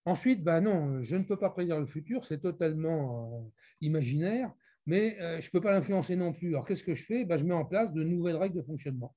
Ensuite, 0.06 0.44
ben 0.44 0.62
non, 0.62 1.02
je 1.02 1.16
ne 1.18 1.24
peux 1.24 1.38
pas 1.38 1.50
prédire 1.50 1.80
le 1.80 1.86
futur, 1.86 2.24
c'est 2.24 2.40
totalement 2.40 3.42
euh, 3.42 3.50
imaginaire 3.82 4.54
mais 4.88 5.20
euh, 5.20 5.40
je 5.42 5.48
ne 5.48 5.52
peux 5.52 5.62
pas 5.62 5.74
l'influencer 5.74 6.16
non 6.16 6.34
plus. 6.34 6.50
Alors 6.50 6.66
qu'est-ce 6.66 6.84
que 6.84 6.96
je 6.96 7.04
fais? 7.04 7.26
Ben, 7.26 7.38
Je 7.38 7.44
mets 7.44 7.54
en 7.54 7.66
place 7.66 7.94
de 7.94 8.04
nouvelles 8.04 8.38
règles 8.38 8.56
de 8.56 8.62
fonctionnement. 8.64 9.14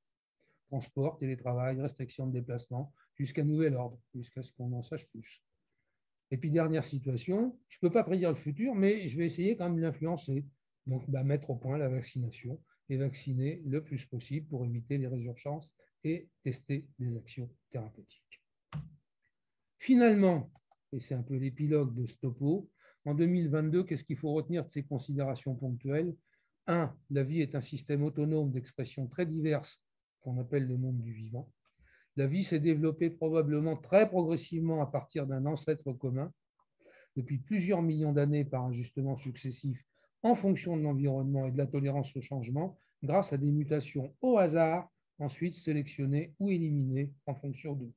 Transport, 0.66 1.18
télétravail, 1.18 1.80
restriction 1.80 2.26
de 2.26 2.32
déplacement, 2.32 2.92
jusqu'à 3.16 3.44
nouvel 3.44 3.74
ordre, 3.74 3.98
jusqu'à 4.14 4.42
ce 4.42 4.52
qu'on 4.52 4.72
en 4.72 4.82
sache 4.82 5.08
plus. 5.08 5.42
Et 6.32 6.36
puis 6.36 6.50
dernière 6.50 6.84
situation, 6.84 7.56
je 7.68 7.78
ne 7.80 7.88
peux 7.88 7.92
pas 7.92 8.04
prédire 8.04 8.30
le 8.30 8.36
futur, 8.36 8.74
mais 8.74 9.08
je 9.08 9.16
vais 9.16 9.26
essayer 9.26 9.56
quand 9.56 9.64
même 9.64 9.76
de 9.76 9.82
l'influencer. 9.82 10.44
Donc 10.86 11.08
ben, 11.08 11.22
mettre 11.22 11.50
au 11.50 11.56
point 11.56 11.78
la 11.78 11.88
vaccination 11.88 12.60
et 12.88 12.96
vacciner 12.96 13.62
le 13.64 13.82
plus 13.82 14.04
possible 14.04 14.48
pour 14.48 14.64
éviter 14.64 14.98
les 14.98 15.06
résurgences 15.06 15.72
et 16.02 16.28
tester 16.42 16.88
des 16.98 17.16
actions 17.16 17.48
thérapeutiques. 17.70 18.42
Finalement, 19.78 20.50
et 20.92 20.98
c'est 20.98 21.14
un 21.14 21.22
peu 21.22 21.36
l'épilogue 21.36 21.94
de 21.94 22.06
Stopo, 22.06 22.68
en 23.04 23.14
2022, 23.14 23.84
qu'est-ce 23.84 24.04
qu'il 24.04 24.16
faut 24.16 24.32
retenir 24.32 24.64
de 24.64 24.70
ces 24.70 24.82
considérations 24.82 25.54
ponctuelles? 25.54 26.14
Un, 26.66 26.94
la 27.10 27.22
vie 27.22 27.40
est 27.40 27.54
un 27.54 27.60
système 27.60 28.04
autonome 28.04 28.50
d'expressions 28.50 29.06
très 29.06 29.26
diverses 29.26 29.82
qu'on 30.20 30.38
appelle 30.38 30.66
le 30.66 30.76
monde 30.76 31.00
du 31.00 31.12
vivant. 31.12 31.50
La 32.16 32.26
vie 32.26 32.44
s'est 32.44 32.60
développée 32.60 33.08
probablement 33.08 33.76
très 33.76 34.08
progressivement 34.08 34.82
à 34.82 34.86
partir 34.86 35.26
d'un 35.26 35.46
ancêtre 35.46 35.92
commun, 35.92 36.32
depuis 37.16 37.38
plusieurs 37.38 37.82
millions 37.82 38.12
d'années 38.12 38.44
par 38.44 38.66
ajustements 38.66 39.16
successifs 39.16 39.84
en 40.22 40.34
fonction 40.34 40.76
de 40.76 40.82
l'environnement 40.82 41.46
et 41.46 41.50
de 41.50 41.58
la 41.58 41.66
tolérance 41.66 42.14
au 42.16 42.20
changement, 42.20 42.78
grâce 43.02 43.32
à 43.32 43.38
des 43.38 43.50
mutations 43.50 44.14
au 44.20 44.38
hasard, 44.38 44.90
ensuite 45.18 45.54
sélectionnées 45.54 46.34
ou 46.38 46.50
éliminées 46.50 47.12
en 47.26 47.34
fonction 47.34 47.74
d'eux. 47.74 47.92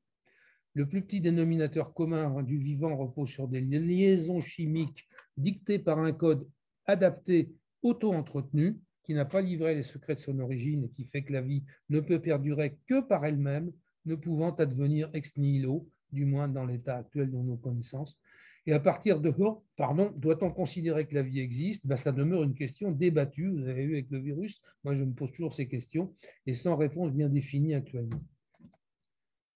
Le 0.75 0.87
plus 0.87 1.03
petit 1.03 1.21
dénominateur 1.21 1.93
commun 1.93 2.41
du 2.41 2.57
vivant 2.57 2.97
repose 2.97 3.29
sur 3.29 3.47
des 3.47 3.61
liaisons 3.61 4.41
chimiques 4.41 5.07
dictées 5.37 5.77
par 5.77 5.99
un 5.99 6.11
code 6.11 6.47
adapté, 6.85 7.53
auto-entretenu, 7.83 8.79
qui 9.03 9.13
n'a 9.13 9.25
pas 9.25 9.41
livré 9.41 9.75
les 9.75 9.83
secrets 9.83 10.15
de 10.15 10.19
son 10.19 10.39
origine 10.39 10.85
et 10.85 10.89
qui 10.89 11.05
fait 11.05 11.23
que 11.23 11.33
la 11.33 11.41
vie 11.41 11.63
ne 11.89 11.99
peut 11.99 12.19
perdurer 12.19 12.77
que 12.87 13.01
par 13.01 13.25
elle-même, 13.25 13.71
ne 14.05 14.15
pouvant 14.15 14.51
advenir 14.55 15.09
ex 15.13 15.37
nihilo, 15.37 15.87
du 16.11 16.25
moins 16.25 16.47
dans 16.47 16.65
l'état 16.65 16.97
actuel 16.97 17.29
de 17.29 17.37
nos 17.37 17.57
connaissances. 17.57 18.19
Et 18.65 18.73
à 18.73 18.79
partir 18.79 19.19
de 19.19 19.29
là, 19.29 19.55
pardon, 19.75 20.11
doit-on 20.15 20.49
considérer 20.49 21.05
que 21.05 21.15
la 21.15 21.21
vie 21.21 21.39
existe? 21.39 21.85
Ben, 21.85 21.97
Ça 21.97 22.11
demeure 22.11 22.43
une 22.43 22.53
question 22.53 22.91
débattue, 22.91 23.49
vous 23.49 23.67
avez 23.67 23.85
vu 23.85 23.93
avec 23.93 24.09
le 24.09 24.19
virus, 24.19 24.61
moi 24.83 24.95
je 24.95 25.03
me 25.03 25.13
pose 25.13 25.31
toujours 25.31 25.53
ces 25.53 25.67
questions, 25.67 26.15
et 26.45 26.53
sans 26.53 26.77
réponse 26.77 27.11
bien 27.11 27.29
définie 27.29 27.75
actuellement. 27.75 28.19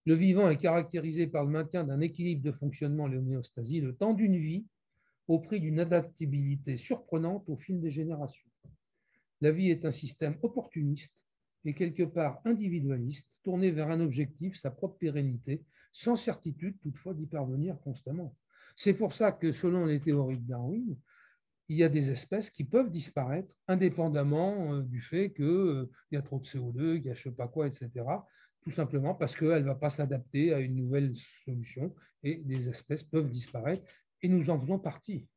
Le 0.08 0.16
vivant 0.16 0.50
est 0.50 0.56
caractérisé 0.56 1.28
par 1.28 1.44
le 1.44 1.50
maintien 1.50 1.84
d'un 1.84 2.00
équilibre 2.00 2.42
de 2.42 2.54
fonctionnement, 2.54 3.10
l'homéostasie, 3.10 3.82
le 3.82 3.94
temps 3.94 4.14
d'une 4.14 4.38
vie, 4.38 4.66
au 5.28 5.38
prix 5.38 5.60
d'une 5.60 5.82
adaptabilité 5.82 6.78
surprenante 6.78 7.50
au 7.50 7.58
fil 7.58 7.82
des 7.82 7.92
générations. 7.92 8.48
La 9.42 9.52
vie 9.52 9.70
est 9.70 9.84
un 9.84 9.92
système 9.92 10.38
opportuniste 10.44 11.26
et 11.66 11.74
quelque 11.74 12.04
part 12.04 12.40
individualiste, 12.46 13.28
tourné 13.44 13.70
vers 13.70 13.92
un 13.92 14.00
objectif, 14.00 14.56
sa 14.56 14.72
propre 14.72 14.98
pérennité, 14.98 15.62
sans 15.92 16.16
certitude 16.16 16.80
toutefois 16.80 17.14
d'y 17.14 17.26
parvenir 17.26 17.78
constamment. 17.82 18.34
C'est 18.78 18.94
pour 18.94 19.12
ça 19.12 19.34
que 19.34 19.52
selon 19.52 19.86
les 19.86 20.00
théories 20.00 20.38
de 20.38 20.48
Darwin, 20.48 20.96
il 21.68 21.76
y 21.76 21.84
a 21.84 21.90
des 21.90 22.12
espèces 22.12 22.50
qui 22.50 22.64
peuvent 22.64 22.92
disparaître 22.92 23.54
indépendamment 23.68 24.74
euh, 24.74 24.84
du 24.84 25.02
fait 25.02 25.34
qu'il 25.34 25.44
euh, 25.44 25.92
y 26.14 26.16
a 26.16 26.22
trop 26.22 26.40
de 26.40 26.46
CO2, 26.46 26.96
qu'il 26.96 27.08
y 27.08 27.10
a 27.10 27.14
je 27.14 27.28
ne 27.28 27.34
sais 27.34 27.36
pas 27.36 27.50
quoi, 27.50 27.68
etc 27.68 28.06
tout 28.62 28.72
simplement 28.72 29.16
parce 29.16 29.36
qu'elle 29.36 29.64
ne 29.64 29.68
va 29.68 29.76
pas 29.76 29.90
s'adapter 29.90 30.54
à 30.54 30.60
une 30.60 30.76
nouvelle 30.76 31.16
solution 31.46 31.94
et 32.24 32.36
des 32.36 32.70
espèces 32.70 33.04
peuvent 33.04 33.30
disparaître 33.30 33.84
et 34.22 34.28
nous 34.28 34.50
en 34.50 34.60
faisons 34.60 34.80
partie. 34.80 35.28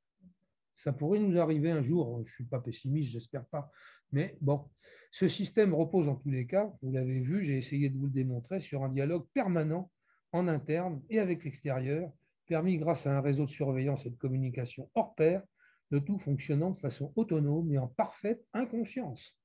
Ça 0.76 0.92
pourrait 0.92 1.18
nous 1.18 1.38
arriver 1.38 1.70
un 1.70 1.82
jour, 1.82 2.16
je 2.24 2.30
ne 2.30 2.34
suis 2.34 2.44
pas 2.44 2.60
pessimiste, 2.60 3.10
j'espère 3.10 3.44
pas, 3.46 3.70
mais 4.12 4.36
bon, 4.40 4.68
ce 5.10 5.28
système 5.28 5.74
repose 5.74 6.08
en 6.08 6.16
tous 6.16 6.30
les 6.30 6.46
cas, 6.46 6.72
vous 6.82 6.92
l'avez 6.92 7.20
vu, 7.20 7.44
j'ai 7.44 7.58
essayé 7.58 7.90
de 7.90 7.98
vous 7.98 8.06
le 8.06 8.12
démontrer, 8.12 8.60
sur 8.60 8.82
un 8.82 8.88
dialogue 8.88 9.26
permanent 9.34 9.90
en 10.32 10.48
interne 10.48 11.02
et 11.10 11.18
avec 11.18 11.44
l'extérieur, 11.44 12.10
permis 12.46 12.78
grâce 12.78 13.06
à 13.06 13.16
un 13.16 13.20
réseau 13.20 13.44
de 13.44 13.50
surveillance 13.50 14.06
et 14.06 14.10
de 14.10 14.16
communication 14.16 14.90
hors 14.94 15.14
pair, 15.14 15.42
le 15.90 16.00
tout 16.00 16.18
fonctionnant 16.18 16.70
de 16.70 16.78
façon 16.78 17.12
autonome 17.16 17.72
et 17.72 17.78
en 17.78 17.88
parfaite 17.88 18.44
inconscience. 18.52 19.39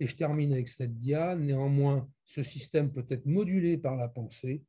Et 0.00 0.06
je 0.06 0.16
termine 0.16 0.52
avec 0.52 0.68
cette 0.68 0.98
dia. 0.98 1.34
Néanmoins, 1.34 2.08
ce 2.24 2.42
système 2.42 2.92
peut 2.92 3.06
être 3.10 3.26
modulé 3.26 3.78
par 3.78 3.96
la 3.96 4.08
pensée 4.08 4.62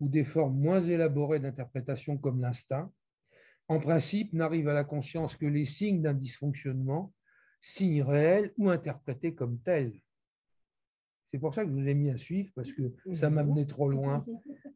ou 0.00 0.08
des 0.08 0.24
formes 0.24 0.58
moins 0.58 0.80
élaborées 0.80 1.40
d'interprétation 1.40 2.18
comme 2.18 2.40
l'instinct. 2.40 2.92
En 3.68 3.80
principe, 3.80 4.32
n'arrivent 4.32 4.68
à 4.68 4.74
la 4.74 4.84
conscience 4.84 5.36
que 5.36 5.46
les 5.46 5.64
signes 5.64 6.02
d'un 6.02 6.12
dysfonctionnement, 6.12 7.12
signes 7.60 8.02
réels 8.02 8.52
ou 8.58 8.68
interprétés 8.68 9.34
comme 9.34 9.58
tels. 9.60 9.94
C'est 11.32 11.38
pour 11.38 11.54
ça 11.54 11.64
que 11.64 11.70
je 11.70 11.74
vous 11.74 11.88
ai 11.88 11.94
mis 11.94 12.10
à 12.10 12.16
suivre, 12.16 12.50
parce 12.54 12.72
que 12.72 12.94
ça 13.12 13.28
m'a 13.30 13.42
mené 13.42 13.66
trop 13.66 13.88
loin. 13.88 14.24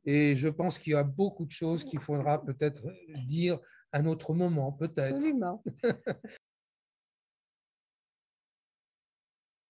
Et 0.05 0.35
je 0.35 0.49
pense 0.49 0.79
qu'il 0.79 0.93
y 0.93 0.97
a 0.97 1.05
beaucoup 1.05 1.45
de 1.45 1.53
choses 1.53 1.85
qu'il 1.85 2.01
faudra 2.01 2.45
peut-être 2.45 2.85
dire 3.27 3.61
à 3.93 3.99
un 3.99 4.07
autre 4.07 4.35
moment, 4.35 4.73
peut-être. 4.73 5.23